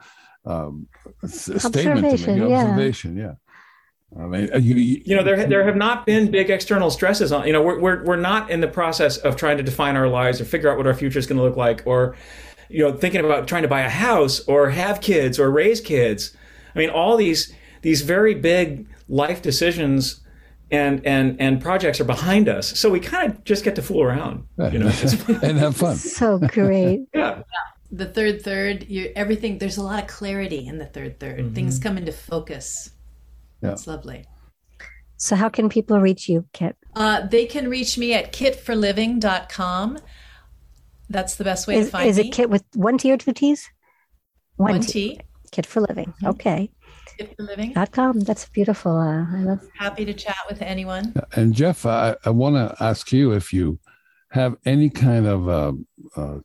um, 0.46 0.88
statement 1.26 2.20
to 2.20 2.38
make. 2.38 2.52
Observation, 2.52 3.18
yeah. 3.18 3.24
yeah. 3.24 3.34
I 4.18 4.26
mean, 4.26 4.50
uh, 4.52 4.58
you, 4.58 4.76
you, 4.76 5.02
you, 5.06 5.16
know, 5.16 5.24
there 5.24 5.46
there 5.46 5.64
have 5.64 5.76
not 5.76 6.08
been 6.08 6.32
big 6.32 6.50
external 6.50 6.90
stresses 6.90 7.32
on. 7.32 7.46
You 7.46 7.54
know, 7.54 7.62
we're 7.62 7.80
we're 7.80 8.04
we're 8.04 8.16
not 8.16 8.50
in 8.50 8.60
the 8.60 8.68
process 8.68 9.18
of 9.18 9.36
trying 9.36 9.58
to 9.58 9.64
define 9.64 9.96
our 9.96 10.08
lives 10.08 10.42
or 10.42 10.46
figure 10.46 10.70
out 10.70 10.78
what 10.78 10.88
our 10.88 10.96
future 10.96 11.20
is 11.20 11.28
going 11.28 11.38
to 11.38 11.44
look 11.44 11.58
like, 11.58 11.84
or 11.86 12.16
you 12.70 12.84
know, 12.84 12.96
thinking 12.96 13.24
about 13.24 13.48
trying 13.48 13.64
to 13.64 13.68
buy 13.68 13.82
a 13.82 13.90
house 13.90 14.40
or 14.42 14.70
have 14.70 15.02
kids 15.02 15.40
or 15.40 15.50
raise 15.52 15.82
kids. 15.82 16.36
I 16.76 16.80
mean, 16.80 16.90
all 16.90 17.18
these 17.18 17.54
these 17.82 18.02
very 18.02 18.36
big 18.36 18.88
life 19.08 19.42
decisions 19.42 20.22
and 20.72 21.06
and 21.06 21.40
and 21.40 21.62
projects 21.62 22.00
are 22.00 22.06
behind 22.06 22.48
us. 22.48 22.80
So 22.80 22.90
we 22.90 23.00
kind 23.00 23.32
of 23.32 23.44
just 23.44 23.64
get 23.64 23.76
to 23.76 23.82
fool 23.82 24.04
around, 24.04 24.46
you 24.58 24.80
know, 24.80 24.88
and 25.44 25.58
have 25.58 25.76
fun. 25.76 25.96
So 25.96 26.40
great. 26.40 27.02
yeah. 27.14 27.44
The 27.92 28.06
third 28.06 28.44
third, 28.44 28.88
you 28.88 29.12
everything. 29.16 29.58
There's 29.58 29.78
a 29.78 29.84
lot 29.84 30.02
of 30.02 30.08
clarity 30.08 30.68
in 30.68 30.78
the 30.78 30.86
third 30.86 31.20
3rd 31.20 31.40
mm-hmm. 31.40 31.54
Things 31.56 31.80
come 31.80 31.98
into 31.98 32.12
focus. 32.12 32.92
Yeah. 33.62 33.72
It's 33.72 33.88
lovely. 33.88 34.26
So 35.18 35.36
how 35.36 35.50
can 35.50 35.68
people 35.68 36.00
reach 36.00 36.30
you, 36.30 36.46
Kit? 36.54 36.78
Uh, 36.96 37.28
they 37.28 37.46
can 37.46 37.70
reach 37.70 37.98
me 37.98 38.14
at 38.14 38.32
kitforliving.com. 38.32 39.98
That's 41.10 41.36
the 41.36 41.44
best 41.44 41.68
way 41.68 41.76
is, 41.76 41.88
to 41.88 41.92
find 41.92 42.10
is 42.10 42.18
me. 42.18 42.22
Is 42.22 42.28
it 42.28 42.32
kit 42.32 42.50
with 42.50 42.64
one 42.76 42.98
T 42.98 43.12
or 43.12 43.18
two 43.18 43.34
T's? 43.34 43.70
One, 44.58 44.72
one 44.72 44.82
T. 44.82 45.18
T. 45.18 45.22
Kit 45.52 45.66
for 45.66 45.82
living. 45.82 46.08
Mm-hmm. 46.08 46.28
Okay. 46.28 46.72
Kit 47.18 47.36
for 47.36 47.44
living. 47.44 47.74
Dot 47.74 47.92
com. 47.92 48.20
That's 48.20 48.48
beautiful. 48.50 48.98
Uh, 48.98 49.26
I 49.26 49.42
love. 49.44 49.68
Happy 49.78 50.06
to 50.06 50.14
chat 50.14 50.38
with 50.48 50.62
anyone. 50.62 51.14
And 51.34 51.54
Jeff, 51.54 51.86
I, 51.86 52.16
I 52.26 52.30
want 52.30 52.56
to 52.56 52.84
ask 52.84 53.12
you 53.12 53.32
if 53.32 53.52
you 53.52 53.80
have 54.32 54.56
any 54.66 54.90
kind 54.90 55.26
of 55.26 55.50
uh, 55.50 55.74
uh, 56.16 56.40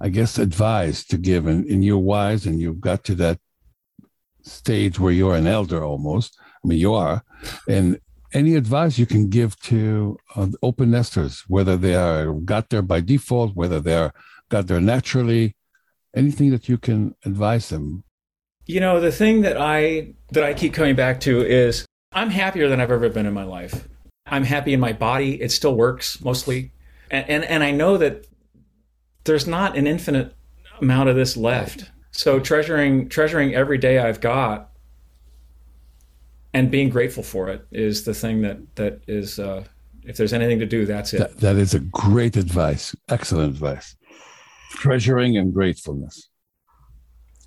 I 0.00 0.08
guess, 0.08 0.38
advice 0.38 1.04
to 1.06 1.16
give? 1.16 1.46
And, 1.46 1.64
and 1.66 1.84
you're 1.84 1.98
wise 1.98 2.46
and 2.46 2.60
you've 2.60 2.80
got 2.80 3.04
to 3.04 3.14
that 3.16 3.38
stage 4.42 5.00
where 5.00 5.12
you're 5.12 5.34
an 5.34 5.46
elder 5.46 5.82
almost. 5.82 6.38
I 6.64 6.68
mean, 6.68 6.78
you 6.78 6.94
are. 6.94 7.22
And 7.68 7.98
any 8.32 8.54
advice 8.54 8.98
you 8.98 9.06
can 9.06 9.28
give 9.28 9.58
to 9.60 10.18
uh, 10.34 10.48
open 10.62 10.90
nesters, 10.90 11.44
whether 11.48 11.76
they 11.76 11.94
are 11.94 12.32
got 12.32 12.70
there 12.70 12.82
by 12.82 13.00
default, 13.00 13.54
whether 13.54 13.80
they 13.80 13.94
are 13.94 14.12
got 14.48 14.66
there 14.66 14.80
naturally, 14.80 15.56
anything 16.14 16.50
that 16.50 16.68
you 16.68 16.78
can 16.78 17.14
advise 17.24 17.68
them? 17.68 18.04
You 18.66 18.80
know, 18.80 19.00
the 19.00 19.12
thing 19.12 19.42
that 19.42 19.56
I 19.56 20.14
that 20.32 20.44
I 20.44 20.54
keep 20.54 20.74
coming 20.74 20.96
back 20.96 21.20
to 21.20 21.40
is 21.40 21.86
I'm 22.12 22.30
happier 22.30 22.68
than 22.68 22.80
I've 22.80 22.90
ever 22.90 23.08
been 23.08 23.26
in 23.26 23.34
my 23.34 23.44
life. 23.44 23.88
I'm 24.26 24.44
happy 24.44 24.72
in 24.72 24.80
my 24.80 24.92
body. 24.92 25.40
It 25.40 25.52
still 25.52 25.76
works 25.76 26.20
mostly. 26.20 26.72
And, 27.10 27.28
and, 27.30 27.44
and 27.44 27.62
I 27.62 27.70
know 27.70 27.96
that 27.96 28.26
there's 29.24 29.46
not 29.46 29.76
an 29.76 29.86
infinite 29.86 30.34
amount 30.80 31.08
of 31.08 31.16
this 31.16 31.36
left. 31.36 31.90
So 32.10 32.40
treasuring 32.40 33.08
treasuring 33.08 33.54
every 33.54 33.78
day 33.78 33.98
I've 33.98 34.20
got 34.20 34.70
and 36.56 36.70
being 36.70 36.88
grateful 36.88 37.22
for 37.22 37.50
it 37.50 37.66
is 37.70 38.04
the 38.04 38.14
thing 38.14 38.40
that 38.40 38.58
that 38.76 39.02
is 39.06 39.38
uh, 39.38 39.62
if 40.04 40.16
there's 40.16 40.32
anything 40.32 40.58
to 40.58 40.66
do, 40.66 40.86
that's 40.86 41.12
it. 41.12 41.18
That, 41.18 41.36
that 41.38 41.56
is 41.56 41.74
a 41.74 41.80
great 41.80 42.36
advice. 42.36 42.96
Excellent 43.10 43.50
advice. 43.50 43.94
Treasuring 44.70 45.36
and 45.36 45.52
gratefulness. 45.52 46.30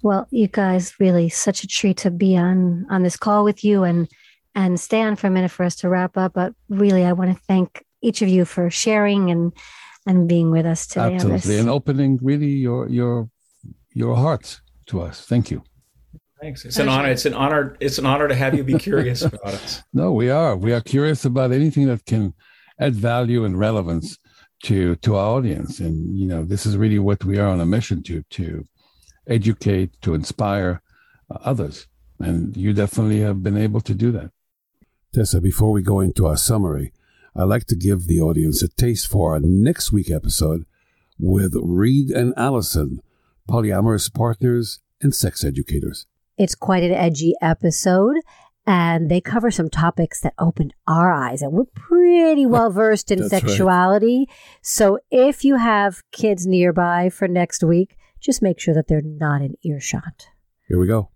Well, 0.03 0.27
you 0.29 0.47
guys 0.47 0.93
really 0.99 1.27
such 1.29 1.63
a 1.63 1.67
treat 1.67 1.97
to 1.97 2.11
be 2.11 2.37
on 2.37 2.85
on 2.91 3.01
this 3.01 3.17
call 3.17 3.43
with 3.43 3.63
you 3.63 3.83
and 3.83 4.07
and 4.53 4.79
stay 4.79 5.01
on 5.01 5.15
for 5.15 5.25
a 5.27 5.31
minute 5.31 5.51
for 5.51 5.63
us 5.63 5.75
to 5.77 5.89
wrap 5.89 6.15
up. 6.15 6.33
But 6.33 6.53
really, 6.69 7.03
I 7.03 7.13
want 7.13 7.35
to 7.35 7.43
thank 7.47 7.83
each 8.01 8.21
of 8.21 8.29
you 8.29 8.45
for 8.45 8.69
sharing 8.69 9.31
and 9.31 9.51
and 10.05 10.29
being 10.29 10.51
with 10.51 10.67
us 10.67 10.85
today. 10.85 11.15
Absolutely, 11.15 11.57
and 11.57 11.69
opening 11.69 12.19
really 12.21 12.53
your 12.67 12.87
your 12.87 13.27
your 13.91 14.15
hearts 14.15 14.61
to 14.85 15.01
us. 15.01 15.25
Thank 15.25 15.49
you. 15.49 15.63
Thanks. 16.41 16.63
It's 16.63 16.77
an 16.77 16.87
honor. 16.87 17.09
It's 17.09 17.25
an 17.25 17.33
honor. 17.33 17.75
It's 17.79 17.97
an 17.97 18.05
honor 18.05 18.27
to 18.27 18.35
have 18.35 18.55
you 18.55 18.63
be 18.63 18.77
curious 18.89 19.21
about 19.21 19.45
us. 19.45 19.83
No, 19.93 20.13
we 20.13 20.29
are. 20.29 20.55
We 20.55 20.73
are 20.73 20.81
curious 20.81 21.25
about 21.25 21.51
anything 21.51 21.87
that 21.87 22.05
can 22.05 22.33
add 22.79 22.95
value 22.95 23.43
and 23.43 23.59
relevance 23.59 24.17
to 24.63 24.95
to 24.97 25.15
our 25.15 25.37
audience. 25.37 25.79
And 25.79 26.17
you 26.17 26.27
know, 26.27 26.43
this 26.43 26.65
is 26.65 26.77
really 26.77 26.99
what 26.99 27.25
we 27.25 27.37
are 27.37 27.47
on 27.47 27.59
a 27.59 27.65
mission 27.65 28.03
to 28.03 28.23
to 28.29 28.67
educate, 29.27 30.01
to 30.01 30.13
inspire 30.13 30.81
uh, 31.29 31.39
others. 31.43 31.87
And 32.19 32.55
you 32.55 32.73
definitely 32.73 33.19
have 33.21 33.43
been 33.43 33.57
able 33.57 33.81
to 33.81 33.93
do 33.93 34.11
that. 34.11 34.31
Tessa, 35.13 35.41
before 35.41 35.71
we 35.71 35.81
go 35.81 35.99
into 35.99 36.25
our 36.25 36.37
summary, 36.37 36.93
I'd 37.35 37.43
like 37.43 37.65
to 37.67 37.75
give 37.75 38.07
the 38.07 38.21
audience 38.21 38.61
a 38.61 38.67
taste 38.67 39.07
for 39.07 39.33
our 39.33 39.39
next 39.39 39.91
week 39.91 40.11
episode 40.11 40.65
with 41.17 41.55
Reed 41.61 42.11
and 42.11 42.33
Allison, 42.37 43.01
polyamorous 43.49 44.13
partners 44.13 44.79
and 45.01 45.15
sex 45.15 45.43
educators. 45.43 46.05
It's 46.39 46.55
quite 46.55 46.83
an 46.83 46.93
edgy 46.93 47.33
episode, 47.41 48.15
and 48.65 49.11
they 49.11 49.19
cover 49.19 49.51
some 49.51 49.69
topics 49.69 50.21
that 50.21 50.33
opened 50.39 50.73
our 50.87 51.11
eyes, 51.11 51.41
and 51.41 51.51
we're 51.51 51.65
pretty 51.65 52.45
well 52.47 52.71
versed 52.71 53.11
in 53.11 53.27
sexuality. 53.27 54.19
Right. 54.19 54.37
So 54.61 54.99
if 55.11 55.43
you 55.43 55.57
have 55.57 56.01
kids 56.13 56.47
nearby 56.47 57.09
for 57.09 57.27
next 57.27 57.61
week, 57.61 57.97
just 58.21 58.41
make 58.41 58.57
sure 58.57 58.73
that 58.73 58.87
they're 58.87 59.01
not 59.03 59.41
in 59.41 59.55
earshot. 59.65 60.29
Here 60.69 60.79
we 60.79 60.87
go. 60.87 61.09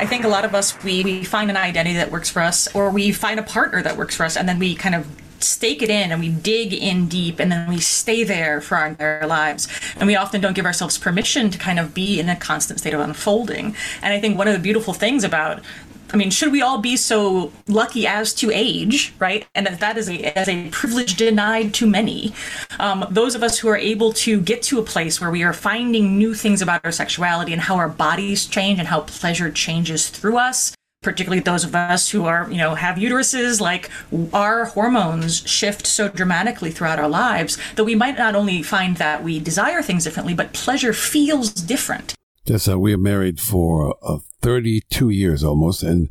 I 0.00 0.06
think 0.06 0.24
a 0.24 0.28
lot 0.28 0.44
of 0.44 0.54
us, 0.54 0.82
we, 0.84 1.02
we 1.02 1.24
find 1.24 1.48
an 1.48 1.56
identity 1.56 1.96
that 1.96 2.12
works 2.12 2.28
for 2.28 2.42
us, 2.42 2.68
or 2.74 2.90
we 2.90 3.10
find 3.10 3.40
a 3.40 3.42
partner 3.42 3.82
that 3.82 3.96
works 3.96 4.14
for 4.14 4.24
us, 4.24 4.36
and 4.36 4.46
then 4.46 4.58
we 4.58 4.74
kind 4.74 4.94
of 4.94 5.06
stake 5.40 5.82
it 5.82 5.90
in 5.90 6.10
and 6.12 6.20
we 6.20 6.28
dig 6.28 6.72
in 6.72 7.08
deep 7.08 7.38
and 7.38 7.50
then 7.50 7.68
we 7.68 7.80
stay 7.80 8.24
there 8.24 8.60
for 8.60 8.76
our 8.76 8.88
entire 8.88 9.26
lives. 9.26 9.68
And 9.96 10.06
we 10.06 10.16
often 10.16 10.40
don't 10.40 10.54
give 10.54 10.66
ourselves 10.66 10.98
permission 10.98 11.50
to 11.50 11.58
kind 11.58 11.78
of 11.78 11.94
be 11.94 12.20
in 12.20 12.28
a 12.28 12.36
constant 12.36 12.80
state 12.80 12.94
of 12.94 13.00
unfolding. 13.00 13.74
And 14.02 14.12
I 14.14 14.20
think 14.20 14.36
one 14.36 14.48
of 14.48 14.54
the 14.54 14.60
beautiful 14.60 14.94
things 14.94 15.24
about 15.24 15.62
I 16.10 16.16
mean, 16.16 16.30
should 16.30 16.52
we 16.52 16.62
all 16.62 16.78
be 16.78 16.96
so 16.96 17.52
lucky 17.66 18.06
as 18.06 18.32
to 18.34 18.50
age, 18.50 19.12
right? 19.18 19.46
And 19.54 19.66
that, 19.66 19.80
that 19.80 19.98
is 19.98 20.08
a, 20.08 20.38
as 20.38 20.48
a 20.48 20.68
privilege 20.70 21.16
denied 21.16 21.74
to 21.74 21.86
many. 21.86 22.32
Um, 22.78 23.06
those 23.10 23.34
of 23.34 23.42
us 23.42 23.58
who 23.58 23.68
are 23.68 23.76
able 23.76 24.12
to 24.14 24.40
get 24.40 24.62
to 24.64 24.78
a 24.78 24.82
place 24.82 25.20
where 25.20 25.30
we 25.30 25.42
are 25.42 25.52
finding 25.52 26.16
new 26.16 26.34
things 26.34 26.62
about 26.62 26.84
our 26.84 26.92
sexuality 26.92 27.52
and 27.52 27.60
how 27.60 27.76
our 27.76 27.88
bodies 27.88 28.46
change 28.46 28.78
and 28.78 28.88
how 28.88 29.02
pleasure 29.02 29.50
changes 29.50 30.08
through 30.08 30.38
us, 30.38 30.74
particularly 31.02 31.40
those 31.40 31.64
of 31.64 31.74
us 31.74 32.10
who 32.10 32.24
are, 32.24 32.50
you 32.50 32.56
know, 32.56 32.74
have 32.74 32.96
uteruses, 32.96 33.60
like 33.60 33.90
our 34.32 34.66
hormones 34.66 35.48
shift 35.48 35.86
so 35.86 36.08
dramatically 36.08 36.70
throughout 36.70 36.98
our 36.98 37.08
lives 37.08 37.56
that 37.76 37.84
we 37.84 37.94
might 37.94 38.18
not 38.18 38.34
only 38.34 38.62
find 38.62 38.96
that 38.96 39.22
we 39.22 39.38
desire 39.38 39.80
things 39.80 40.04
differently, 40.04 40.34
but 40.34 40.52
pleasure 40.52 40.92
feels 40.92 41.52
different. 41.52 42.14
Tessa, 42.44 42.78
we 42.78 42.94
are 42.94 42.98
married 42.98 43.40
for 43.40 43.96
uh, 44.02 44.18
32 44.42 45.10
years 45.10 45.44
almost, 45.44 45.82
and 45.82 46.10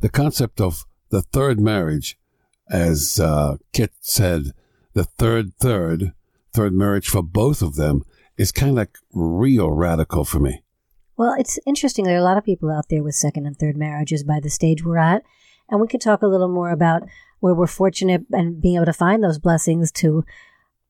the 0.00 0.08
concept 0.08 0.60
of 0.60 0.84
the 1.10 1.22
third 1.22 1.58
marriage, 1.58 2.18
as 2.70 3.18
uh, 3.18 3.56
Kit 3.72 3.92
said, 4.00 4.52
the 4.92 5.04
third 5.04 5.56
third, 5.58 6.12
third 6.52 6.74
marriage 6.74 7.08
for 7.08 7.22
both 7.22 7.62
of 7.62 7.76
them 7.76 8.02
is 8.36 8.52
kind 8.52 8.70
of 8.70 8.76
like 8.76 8.98
real 9.12 9.70
radical 9.70 10.24
for 10.24 10.40
me. 10.40 10.62
Well, 11.16 11.34
it's 11.38 11.58
interesting. 11.66 12.04
There 12.04 12.16
are 12.16 12.20
a 12.20 12.24
lot 12.24 12.36
of 12.36 12.44
people 12.44 12.70
out 12.70 12.88
there 12.90 13.02
with 13.02 13.14
second 13.14 13.46
and 13.46 13.58
third 13.58 13.76
marriages 13.76 14.22
by 14.22 14.40
the 14.40 14.50
stage 14.50 14.84
we're 14.84 14.98
at. 14.98 15.22
And 15.68 15.80
we 15.80 15.88
could 15.88 16.00
talk 16.00 16.22
a 16.22 16.28
little 16.28 16.48
more 16.48 16.70
about 16.70 17.02
where 17.40 17.54
we're 17.54 17.66
fortunate 17.66 18.26
and 18.32 18.60
being 18.60 18.76
able 18.76 18.86
to 18.86 18.92
find 18.92 19.22
those 19.22 19.38
blessings 19.38 19.90
to 19.92 20.24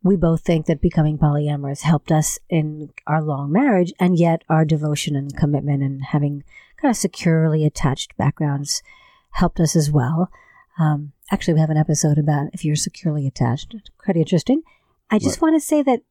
we 0.02 0.16
both 0.16 0.42
think 0.42 0.66
that 0.66 0.80
becoming 0.80 1.18
polyamorous 1.18 1.80
helped 1.80 2.12
us 2.12 2.38
in 2.48 2.90
our 3.06 3.20
long 3.20 3.50
marriage, 3.50 3.92
and 3.98 4.16
yet 4.16 4.42
our 4.48 4.64
devotion 4.64 5.16
and 5.16 5.36
commitment 5.36 5.82
and 5.82 6.04
having 6.04 6.44
kind 6.80 6.90
of 6.90 6.96
securely 6.96 7.64
attached 7.64 8.16
backgrounds 8.16 8.82
helped 9.32 9.58
us 9.58 9.74
as 9.74 9.90
well. 9.90 10.30
Um, 10.78 11.12
actually, 11.32 11.54
we 11.54 11.60
have 11.60 11.70
an 11.70 11.76
episode 11.76 12.18
about 12.18 12.50
if 12.52 12.64
you're 12.64 12.76
securely 12.76 13.26
attached. 13.26 13.74
Quite 13.98 14.16
interesting. 14.16 14.62
I 15.10 15.18
just 15.18 15.36
right. 15.36 15.50
want 15.50 15.60
to 15.60 15.66
say 15.66 15.82
that 15.82 16.02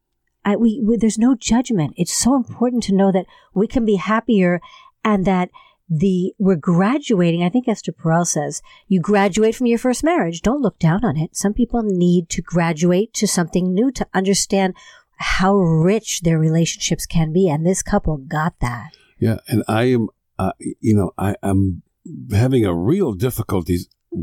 I, 0.45 0.55
we, 0.55 0.79
we, 0.81 0.95
there's 0.95 1.17
no 1.17 1.35
judgment. 1.35 1.95
It's 1.97 2.15
so 2.15 2.35
important 2.35 2.83
to 2.83 2.95
know 2.95 3.11
that 3.11 3.25
we 3.53 3.67
can 3.67 3.83
be 3.83 3.95
happier 3.95 4.61
and 5.03 5.25
that 5.25 5.49
the 5.89 6.33
we're 6.39 6.55
graduating. 6.55 7.43
I 7.43 7.49
think 7.49 7.67
Esther 7.67 7.91
Perel 7.91 8.25
says 8.25 8.61
you 8.87 8.99
graduate 8.99 9.55
from 9.55 9.67
your 9.67 9.77
first 9.77 10.03
marriage. 10.03 10.41
Don't 10.41 10.61
look 10.61 10.79
down 10.79 11.03
on 11.03 11.17
it. 11.17 11.35
Some 11.35 11.53
people 11.53 11.83
need 11.83 12.29
to 12.29 12.41
graduate 12.41 13.13
to 13.15 13.27
something 13.27 13.73
new 13.73 13.91
to 13.91 14.07
understand 14.13 14.75
how 15.17 15.55
rich 15.55 16.21
their 16.21 16.39
relationships 16.39 17.05
can 17.05 17.31
be, 17.31 17.47
and 17.49 17.65
this 17.65 17.81
couple 17.81 18.17
got 18.17 18.59
that. 18.59 18.91
Yeah, 19.19 19.37
and 19.47 19.63
I 19.67 19.83
am, 19.83 20.09
uh, 20.37 20.51
you 20.59 20.95
know, 20.95 21.11
I 21.17 21.35
am 21.41 21.83
having 22.31 22.65
a 22.65 22.73
real 22.73 23.13
difficulty 23.13 23.79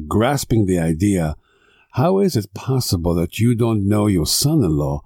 grasping 0.06 0.66
the 0.66 0.78
idea. 0.78 1.36
How 1.92 2.18
is 2.18 2.36
it 2.36 2.54
possible 2.54 3.14
that 3.14 3.38
you 3.38 3.54
don't 3.54 3.86
know 3.86 4.06
your 4.06 4.26
son-in-law, 4.26 5.02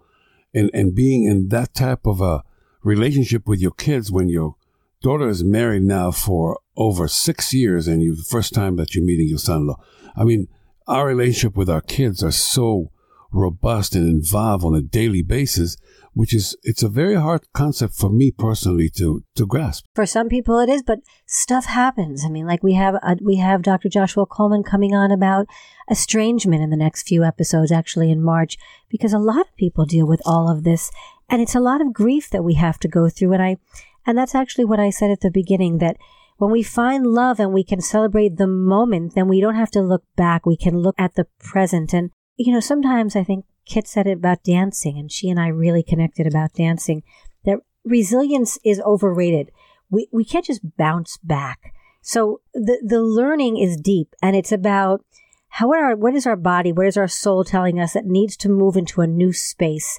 and 0.57 0.71
and 0.75 0.95
being 0.95 1.25
in 1.25 1.49
that 1.49 1.75
type 1.75 2.07
of 2.07 2.21
a 2.21 2.43
relationship 2.83 3.47
with 3.47 3.61
your 3.61 3.73
kids 3.73 4.11
when 4.11 4.29
you're 4.29 4.57
daughter 5.03 5.29
is 5.29 5.45
married 5.45 5.83
now 5.83 6.11
for 6.11 6.59
over 6.77 7.07
six 7.07 7.55
years, 7.55 7.87
and 7.87 8.03
you 8.03 8.17
the 8.17 8.25
first 8.25 8.53
time 8.53 8.77
that 8.77 8.95
you're 8.95 9.05
meeting 9.05 9.29
your 9.29 9.39
son-in-law. 9.39 9.79
I 10.17 10.25
mean, 10.25 10.49
our 10.89 11.07
relationship 11.07 11.57
with 11.57 11.71
our 11.71 11.81
kids 11.81 12.23
are 12.25 12.33
so 12.33 12.91
robust 13.31 13.95
and 13.95 14.09
involved 14.09 14.65
on 14.65 14.75
a 14.75 14.83
daily 14.83 15.23
basis, 15.23 15.77
which 16.17 16.33
is 16.33 16.57
it's 16.63 16.83
a 16.83 16.89
very 16.89 17.15
hard 17.15 17.43
concept 17.53 17.95
for 17.95 18.09
me 18.09 18.31
personally 18.31 18.89
to 18.89 19.23
to 19.35 19.47
grasp. 19.47 19.85
For 19.95 20.07
some 20.07 20.31
people, 20.31 20.59
it 20.59 20.71
is, 20.71 20.83
but 20.83 21.01
stuff 21.27 21.67
happens. 21.67 22.25
I 22.25 22.31
mean, 22.31 22.47
like 22.47 22.63
we 22.63 22.73
have 22.73 22.95
a, 22.95 23.19
we 23.23 23.37
have 23.37 23.61
Dr. 23.61 23.91
Joshua 23.91 24.25
Coleman 24.25 24.63
coming 24.63 24.95
on 24.95 25.11
about 25.11 25.47
estrangement 25.91 26.63
in 26.63 26.71
the 26.71 26.77
next 26.77 27.07
few 27.07 27.23
episodes, 27.23 27.71
actually 27.71 28.11
in 28.11 28.23
March, 28.23 28.57
because 28.89 29.13
a 29.13 29.19
lot 29.19 29.41
of 29.41 29.57
people 29.57 29.85
deal 29.85 30.07
with 30.07 30.23
all 30.25 30.51
of 30.51 30.65
this, 30.65 30.91
and 31.29 31.43
it's 31.43 31.55
a 31.55 31.61
lot 31.61 31.83
of 31.83 31.93
grief 31.93 32.31
that 32.31 32.43
we 32.43 32.55
have 32.55 32.79
to 32.79 32.89
go 32.89 33.11
through. 33.11 33.35
And 33.35 33.43
I 33.43 33.59
and 34.07 34.17
that's 34.17 34.35
actually 34.35 34.65
what 34.65 34.81
I 34.81 34.89
said 34.89 35.11
at 35.11 35.21
the 35.21 35.31
beginning 35.31 35.79
that 35.79 35.99
when 36.39 36.51
we 36.51 36.63
find 36.63 37.07
love 37.07 37.39
and 37.39 37.53
we 37.53 37.63
can 37.63 37.83
celebrate 37.83 38.37
the 38.37 38.47
moment, 38.47 39.15
then 39.15 39.29
we 39.29 39.41
don't 39.41 39.55
have 39.55 39.71
to 39.73 39.83
look 39.83 40.05
back. 40.17 40.47
We 40.47 40.57
can 40.57 40.79
look 40.79 40.95
at 40.99 41.15
the 41.15 41.27
present. 41.39 41.93
And, 41.93 42.11
you 42.37 42.53
know, 42.53 42.61
sometimes 42.61 43.17
I 43.17 43.25
think 43.25 43.45
Kit 43.67 43.87
said 43.87 44.07
it 44.07 44.19
about 44.19 44.45
dancing, 44.45 44.99
and 44.99 45.11
she 45.11 45.29
and 45.29 45.39
I 45.39 45.49
really 45.49 45.83
connected 45.83 46.27
about 46.27 46.55
dancing, 46.55 47.03
that 47.45 47.59
resilience 47.85 48.59
is 48.65 48.81
overrated. 48.81 49.51
We, 49.91 50.09
we 50.13 50.25
can't 50.25 50.45
just 50.45 50.77
bounce 50.77 51.19
back. 51.19 51.73
So 52.03 52.41
the, 52.55 52.81
the 52.87 53.03
learning 53.03 53.57
is 53.57 53.77
deep 53.77 54.15
and 54.23 54.37
it's 54.37 54.53
about 54.53 55.05
how 55.49 55.73
are, 55.73 55.97
what 55.97 56.15
is 56.15 56.27
our 56.27 56.37
body, 56.37 56.71
what 56.71 56.87
is 56.87 56.97
our 56.97 57.09
soul 57.09 57.43
telling 57.43 57.81
us 57.81 57.95
that 57.95 58.05
needs 58.05 58.37
to 58.39 58.49
move 58.49 58.77
into 58.77 59.01
a 59.01 59.07
new 59.07 59.33
space. 59.33 59.99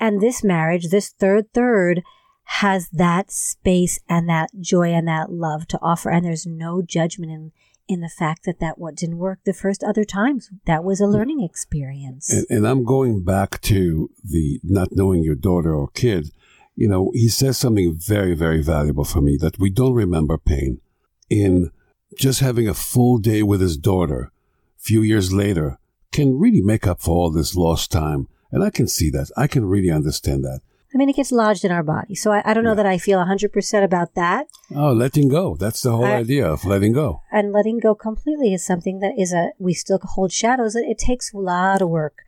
And 0.00 0.20
this 0.20 0.42
marriage, 0.42 0.88
this 0.88 1.10
third 1.10 1.52
third, 1.52 2.02
has 2.44 2.88
that 2.90 3.30
space 3.30 4.00
and 4.08 4.28
that 4.28 4.50
joy 4.60 4.92
and 4.92 5.06
that 5.08 5.30
love 5.30 5.66
to 5.68 5.78
offer. 5.82 6.10
And 6.10 6.24
there's 6.24 6.46
no 6.46 6.82
judgment 6.82 7.32
in, 7.32 7.52
in 7.92 8.00
the 8.00 8.08
fact 8.08 8.44
that 8.44 8.58
that 8.58 8.78
what 8.78 8.94
didn't 8.94 9.18
work 9.18 9.40
the 9.44 9.52
first 9.52 9.84
other 9.84 10.04
times. 10.04 10.50
That 10.64 10.82
was 10.82 11.00
a 11.00 11.04
mm. 11.04 11.12
learning 11.12 11.42
experience. 11.42 12.32
And, 12.32 12.46
and 12.48 12.66
I'm 12.66 12.84
going 12.84 13.22
back 13.22 13.60
to 13.62 14.10
the 14.24 14.60
not 14.64 14.88
knowing 14.92 15.22
your 15.22 15.34
daughter 15.34 15.74
or 15.74 15.88
kid. 15.88 16.30
You 16.74 16.88
know, 16.88 17.10
he 17.12 17.28
says 17.28 17.58
something 17.58 17.94
very, 17.94 18.34
very 18.34 18.62
valuable 18.62 19.04
for 19.04 19.20
me 19.20 19.36
that 19.40 19.58
we 19.58 19.68
don't 19.68 19.92
remember 19.92 20.38
pain. 20.38 20.80
In 21.28 21.70
just 22.18 22.40
having 22.40 22.66
a 22.66 22.74
full 22.74 23.18
day 23.18 23.42
with 23.42 23.60
his 23.60 23.76
daughter, 23.76 24.32
a 24.78 24.82
few 24.82 25.02
years 25.02 25.32
later, 25.32 25.78
can 26.12 26.38
really 26.38 26.62
make 26.62 26.86
up 26.86 27.00
for 27.00 27.14
all 27.14 27.30
this 27.30 27.54
lost 27.54 27.92
time. 27.92 28.28
And 28.50 28.64
I 28.64 28.70
can 28.70 28.88
see 28.88 29.10
that. 29.10 29.30
I 29.36 29.46
can 29.46 29.66
really 29.66 29.90
understand 29.90 30.44
that. 30.44 30.60
I 30.94 30.98
mean, 30.98 31.08
it 31.08 31.16
gets 31.16 31.32
lodged 31.32 31.64
in 31.64 31.72
our 31.72 31.82
body. 31.82 32.14
So 32.14 32.32
I, 32.32 32.42
I 32.44 32.54
don't 32.54 32.64
know 32.64 32.74
that 32.74 32.86
I 32.86 32.98
feel 32.98 33.18
100% 33.18 33.84
about 33.84 34.14
that. 34.14 34.46
Oh, 34.74 34.92
letting 34.92 35.28
go. 35.28 35.56
That's 35.56 35.80
the 35.82 35.92
whole 35.92 36.04
I- 36.04 36.16
idea 36.16 36.46
of 36.46 36.64
letting 36.64 36.92
go. 36.92 37.22
And 37.32 37.52
letting 37.52 37.78
go 37.78 37.94
completely 37.94 38.52
is 38.52 38.64
something 38.64 39.00
that 39.00 39.14
is 39.18 39.32
a, 39.32 39.52
we 39.58 39.72
still 39.72 39.98
hold 40.02 40.32
shadows. 40.32 40.76
It, 40.76 40.84
it 40.88 40.98
takes 40.98 41.32
a 41.32 41.38
lot 41.38 41.80
of 41.80 41.88
work. 41.88 42.18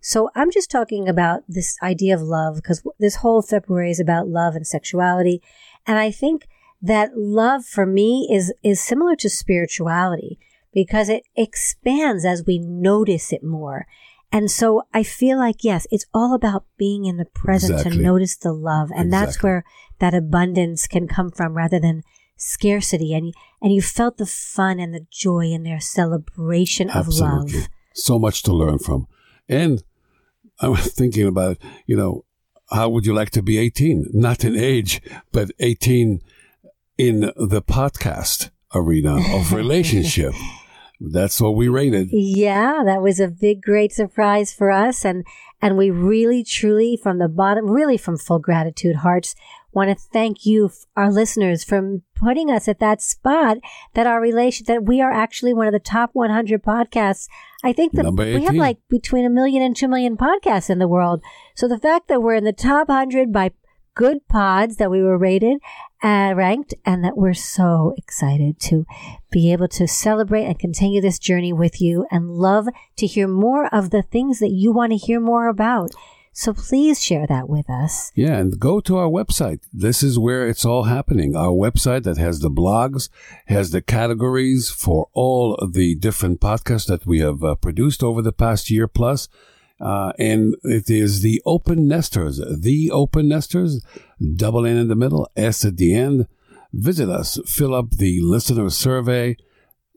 So 0.00 0.30
I'm 0.34 0.50
just 0.50 0.70
talking 0.70 1.08
about 1.08 1.44
this 1.48 1.78
idea 1.82 2.14
of 2.14 2.22
love 2.22 2.56
because 2.56 2.82
this 2.98 3.16
whole 3.16 3.40
February 3.42 3.90
is 3.90 4.00
about 4.00 4.28
love 4.28 4.54
and 4.54 4.66
sexuality. 4.66 5.42
And 5.86 5.98
I 5.98 6.10
think 6.10 6.46
that 6.82 7.16
love 7.16 7.64
for 7.64 7.86
me 7.86 8.28
is, 8.30 8.52
is 8.62 8.82
similar 8.82 9.16
to 9.16 9.30
spirituality 9.30 10.38
because 10.74 11.08
it 11.08 11.24
expands 11.36 12.24
as 12.24 12.44
we 12.46 12.58
notice 12.58 13.32
it 13.32 13.42
more. 13.42 13.86
And 14.32 14.50
so 14.50 14.82
I 14.92 15.02
feel 15.04 15.38
like, 15.38 15.62
yes, 15.62 15.86
it's 15.90 16.06
all 16.12 16.34
about 16.34 16.64
being 16.76 17.04
in 17.04 17.16
the 17.16 17.24
present 17.24 17.74
Exactly. 17.74 17.98
to 17.98 18.02
notice 18.02 18.36
the 18.36 18.52
love. 18.52 18.90
And 18.94 19.12
that's 19.12 19.42
where 19.42 19.64
that 20.00 20.12
abundance 20.14 20.86
can 20.88 21.06
come 21.06 21.30
from 21.30 21.54
rather 21.56 21.78
than 21.78 22.02
scarcity. 22.36 23.14
And, 23.14 23.32
and 23.62 23.72
you 23.72 23.80
felt 23.80 24.16
the 24.16 24.26
fun 24.26 24.80
and 24.80 24.92
the 24.92 25.06
joy 25.10 25.46
in 25.46 25.62
their 25.62 25.78
celebration 25.80 26.90
of 26.90 27.08
love. 27.08 27.52
So 27.94 28.18
much 28.18 28.42
to 28.44 28.52
learn 28.52 28.78
from. 28.78 29.06
And 29.48 29.84
I 30.60 30.68
was 30.68 30.92
thinking 30.92 31.28
about, 31.28 31.58
you 31.86 31.96
know, 31.96 32.24
how 32.70 32.88
would 32.88 33.06
you 33.06 33.14
like 33.14 33.30
to 33.30 33.42
be 33.42 33.58
18? 33.58 34.06
Not 34.12 34.44
in 34.44 34.56
age, 34.56 35.00
but 35.30 35.52
18 35.60 36.20
in 36.98 37.20
the 37.20 37.62
podcast 37.62 38.50
arena 38.74 39.16
of 39.36 39.52
relationship. 39.62 40.32
That's 41.00 41.40
what 41.40 41.54
we 41.54 41.68
rated. 41.68 42.08
Yeah, 42.12 42.82
that 42.84 43.02
was 43.02 43.20
a 43.20 43.28
big, 43.28 43.62
great 43.62 43.92
surprise 43.92 44.52
for 44.52 44.70
us. 44.70 45.04
And, 45.04 45.24
and 45.60 45.76
we 45.76 45.90
really, 45.90 46.44
truly, 46.44 46.98
from 47.00 47.18
the 47.18 47.28
bottom, 47.28 47.70
really 47.70 47.96
from 47.96 48.16
full 48.16 48.38
gratitude 48.38 48.96
hearts, 48.96 49.34
want 49.72 49.90
to 49.90 49.96
thank 50.12 50.46
you, 50.46 50.70
our 50.96 51.10
listeners, 51.10 51.64
for 51.64 52.00
putting 52.14 52.50
us 52.50 52.68
at 52.68 52.78
that 52.78 53.02
spot 53.02 53.58
that 53.94 54.06
our 54.06 54.20
relation, 54.20 54.64
that 54.66 54.84
we 54.84 55.00
are 55.00 55.10
actually 55.10 55.52
one 55.52 55.66
of 55.66 55.72
the 55.72 55.80
top 55.80 56.10
100 56.12 56.62
podcasts. 56.62 57.28
I 57.62 57.72
think 57.72 57.92
that 57.92 58.12
we 58.12 58.44
have 58.44 58.54
like 58.54 58.78
between 58.88 59.24
a 59.24 59.30
million 59.30 59.62
and 59.62 59.76
two 59.76 59.88
million 59.88 60.16
podcasts 60.16 60.70
in 60.70 60.78
the 60.78 60.88
world. 60.88 61.22
So 61.54 61.66
the 61.66 61.78
fact 61.78 62.08
that 62.08 62.22
we're 62.22 62.34
in 62.34 62.44
the 62.44 62.52
top 62.52 62.88
100 62.88 63.32
by 63.32 63.50
Goodpods 63.96 64.76
that 64.76 64.90
we 64.90 65.02
were 65.02 65.16
rated, 65.16 65.58
uh, 66.02 66.34
ranked, 66.36 66.74
and 66.84 67.04
that 67.04 67.16
we're 67.16 67.34
so 67.34 67.94
excited 67.96 68.58
to 68.60 68.84
be 69.30 69.52
able 69.52 69.68
to 69.68 69.86
celebrate 69.86 70.44
and 70.44 70.58
continue 70.58 71.00
this 71.00 71.18
journey 71.18 71.52
with 71.52 71.80
you 71.80 72.06
and 72.10 72.30
love 72.30 72.66
to 72.96 73.06
hear 73.06 73.28
more 73.28 73.66
of 73.72 73.90
the 73.90 74.02
things 74.02 74.40
that 74.40 74.50
you 74.50 74.72
want 74.72 74.92
to 74.92 74.98
hear 74.98 75.20
more 75.20 75.48
about. 75.48 75.92
So 76.36 76.52
please 76.52 77.00
share 77.00 77.28
that 77.28 77.48
with 77.48 77.70
us. 77.70 78.10
Yeah, 78.16 78.36
and 78.38 78.58
go 78.58 78.80
to 78.80 78.96
our 78.96 79.08
website. 79.08 79.60
This 79.72 80.02
is 80.02 80.18
where 80.18 80.48
it's 80.48 80.64
all 80.64 80.82
happening. 80.82 81.36
Our 81.36 81.52
website 81.52 82.02
that 82.02 82.16
has 82.16 82.40
the 82.40 82.50
blogs, 82.50 83.08
has 83.46 83.70
the 83.70 83.80
categories 83.80 84.68
for 84.68 85.08
all 85.12 85.56
the 85.64 85.94
different 85.94 86.40
podcasts 86.40 86.88
that 86.88 87.06
we 87.06 87.20
have 87.20 87.44
uh, 87.44 87.54
produced 87.54 88.02
over 88.02 88.20
the 88.20 88.32
past 88.32 88.68
year 88.68 88.88
plus. 88.88 89.28
Uh, 89.80 90.12
and 90.18 90.54
it 90.62 90.88
is 90.88 91.22
the 91.22 91.42
Open 91.44 91.88
Nesters, 91.88 92.40
the 92.60 92.90
Open 92.90 93.28
Nesters, 93.28 93.84
double 94.36 94.64
N 94.64 94.76
in 94.76 94.88
the 94.88 94.94
middle, 94.94 95.28
S 95.36 95.64
at 95.64 95.76
the 95.76 95.94
end. 95.94 96.26
Visit 96.72 97.08
us, 97.08 97.38
fill 97.46 97.74
up 97.74 97.90
the 97.90 98.20
listener 98.20 98.70
survey, 98.70 99.36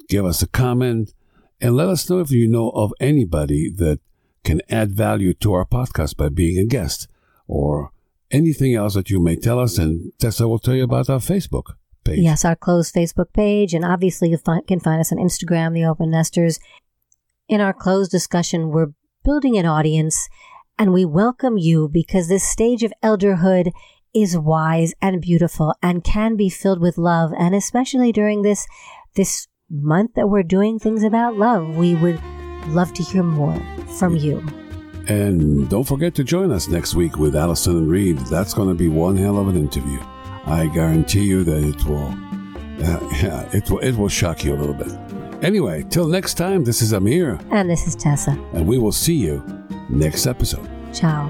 give 0.09 0.25
us 0.25 0.41
a 0.41 0.47
comment, 0.47 1.13
and 1.59 1.75
let 1.75 1.89
us 1.89 2.09
know 2.09 2.19
if 2.19 2.31
you 2.31 2.47
know 2.47 2.69
of 2.69 2.93
anybody 2.99 3.69
that 3.69 3.99
can 4.43 4.61
add 4.69 4.91
value 4.91 5.33
to 5.33 5.53
our 5.53 5.65
podcast 5.65 6.17
by 6.17 6.29
being 6.29 6.57
a 6.57 6.65
guest 6.65 7.07
or 7.47 7.91
anything 8.31 8.75
else 8.75 8.93
that 8.93 9.09
you 9.09 9.19
may 9.19 9.35
tell 9.35 9.59
us. 9.59 9.77
And 9.77 10.11
Tessa 10.19 10.47
will 10.47 10.59
tell 10.59 10.75
you 10.75 10.83
about 10.83 11.09
our 11.09 11.19
Facebook 11.19 11.73
page. 12.03 12.19
Yes, 12.19 12.45
our 12.45 12.55
closed 12.55 12.93
Facebook 12.93 13.33
page, 13.33 13.73
and 13.73 13.83
obviously 13.83 14.29
you 14.29 14.37
can 14.67 14.79
find 14.79 14.99
us 14.99 15.11
on 15.11 15.17
Instagram, 15.17 15.73
The 15.73 15.85
Open 15.85 16.11
Nesters. 16.11 16.59
In 17.49 17.61
our 17.61 17.73
closed 17.73 18.11
discussion, 18.11 18.69
we're 18.69 18.93
building 19.27 19.57
an 19.57 19.65
audience, 19.65 20.29
and 20.79 20.93
we 20.93 21.03
welcome 21.03 21.57
you 21.57 21.89
because 21.91 22.29
this 22.29 22.47
stage 22.47 22.81
of 22.81 22.93
elderhood 23.03 23.73
is 24.13 24.37
wise 24.37 24.93
and 25.01 25.21
beautiful 25.21 25.75
and 25.83 26.01
can 26.01 26.37
be 26.37 26.49
filled 26.49 26.79
with 26.79 26.97
love, 26.97 27.33
and 27.37 27.53
especially 27.53 28.13
during 28.13 28.41
this 28.41 28.65
this 29.15 29.49
month 29.69 30.11
that 30.15 30.29
we're 30.29 30.43
doing 30.43 30.79
things 30.79 31.03
about 31.03 31.35
love, 31.35 31.75
we 31.75 31.93
would 31.93 32.17
love 32.67 32.93
to 32.93 33.03
hear 33.03 33.21
more 33.21 33.61
from 33.99 34.15
you. 34.15 34.41
And 35.09 35.67
don't 35.67 35.83
forget 35.83 36.15
to 36.15 36.23
join 36.23 36.49
us 36.53 36.69
next 36.69 36.95
week 36.95 37.17
with 37.17 37.35
Allison 37.35 37.75
and 37.75 37.89
Reed. 37.89 38.17
That's 38.31 38.53
going 38.53 38.69
to 38.69 38.75
be 38.75 38.87
one 38.87 39.17
hell 39.17 39.37
of 39.39 39.49
an 39.49 39.57
interview. 39.57 39.99
I 40.45 40.67
guarantee 40.67 41.23
you 41.23 41.43
that 41.43 41.63
it 41.65 41.83
will, 41.83 42.15
uh, 42.81 42.99
yeah, 43.21 43.49
it 43.51 43.69
will, 43.69 43.79
it 43.79 43.97
will 43.97 44.07
shock 44.07 44.45
you 44.45 44.55
a 44.55 44.57
little 44.57 44.73
bit. 44.73 45.06
Anyway, 45.41 45.83
till 45.89 46.07
next 46.07 46.33
time, 46.33 46.63
this 46.63 46.81
is 46.81 46.93
Amir, 46.93 47.39
And 47.51 47.69
this 47.69 47.85
is 47.87 47.95
Tessa. 47.95 48.31
and 48.53 48.67
we 48.67 48.77
will 48.77 48.91
see 48.91 49.15
you 49.15 49.43
next 49.89 50.25
episode. 50.25 50.67
Ciao. 50.93 51.29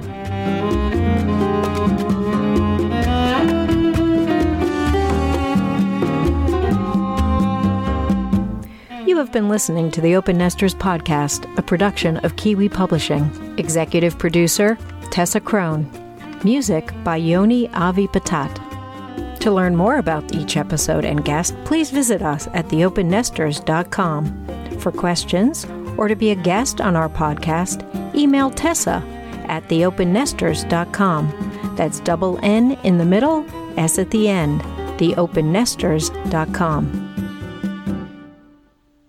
You 9.06 9.16
have 9.18 9.32
been 9.32 9.48
listening 9.50 9.90
to 9.92 10.02
the 10.02 10.16
Open 10.16 10.38
Nesters 10.38 10.76
podcast, 10.76 11.48
a 11.58 11.62
production 11.62 12.18
of 12.18 12.36
Kiwi 12.36 12.68
Publishing. 12.70 13.24
Executive 13.58 14.18
producer 14.20 14.78
Tessa 15.12 15.40
Crone. 15.40 15.90
Music 16.44 16.92
by 17.04 17.16
Yoni 17.18 17.70
Avi 17.70 18.08
Patat. 18.08 18.54
To 19.40 19.52
learn 19.52 19.76
more 19.76 19.98
about 19.98 20.36
each 20.36 20.58
episode 20.58 21.06
and 21.06 21.24
guest, 21.24 21.56
please 21.66 21.92
visit 21.92 22.22
us 22.22 22.48
at 22.54 22.68
theopennesters.com. 22.68 24.80
For 24.80 24.92
questions 24.92 25.66
or 25.98 26.08
to 26.08 26.16
be 26.16 26.32
a 26.32 26.36
guest 26.36 26.82
on 26.82 26.96
our 26.96 27.10
podcast, 27.10 27.84
email 28.16 28.50
Tessa 28.52 29.04
at 29.48 29.68
theopennesters.com. 29.70 31.74
That's 31.76 32.00
double 32.02 32.40
N 32.44 32.72
in 32.84 32.98
the 32.98 33.06
middle, 33.06 33.46
S 33.78 33.98
at 34.00 34.12
the 34.12 34.28
end, 34.28 34.62
theopennesters.com. 35.00 37.17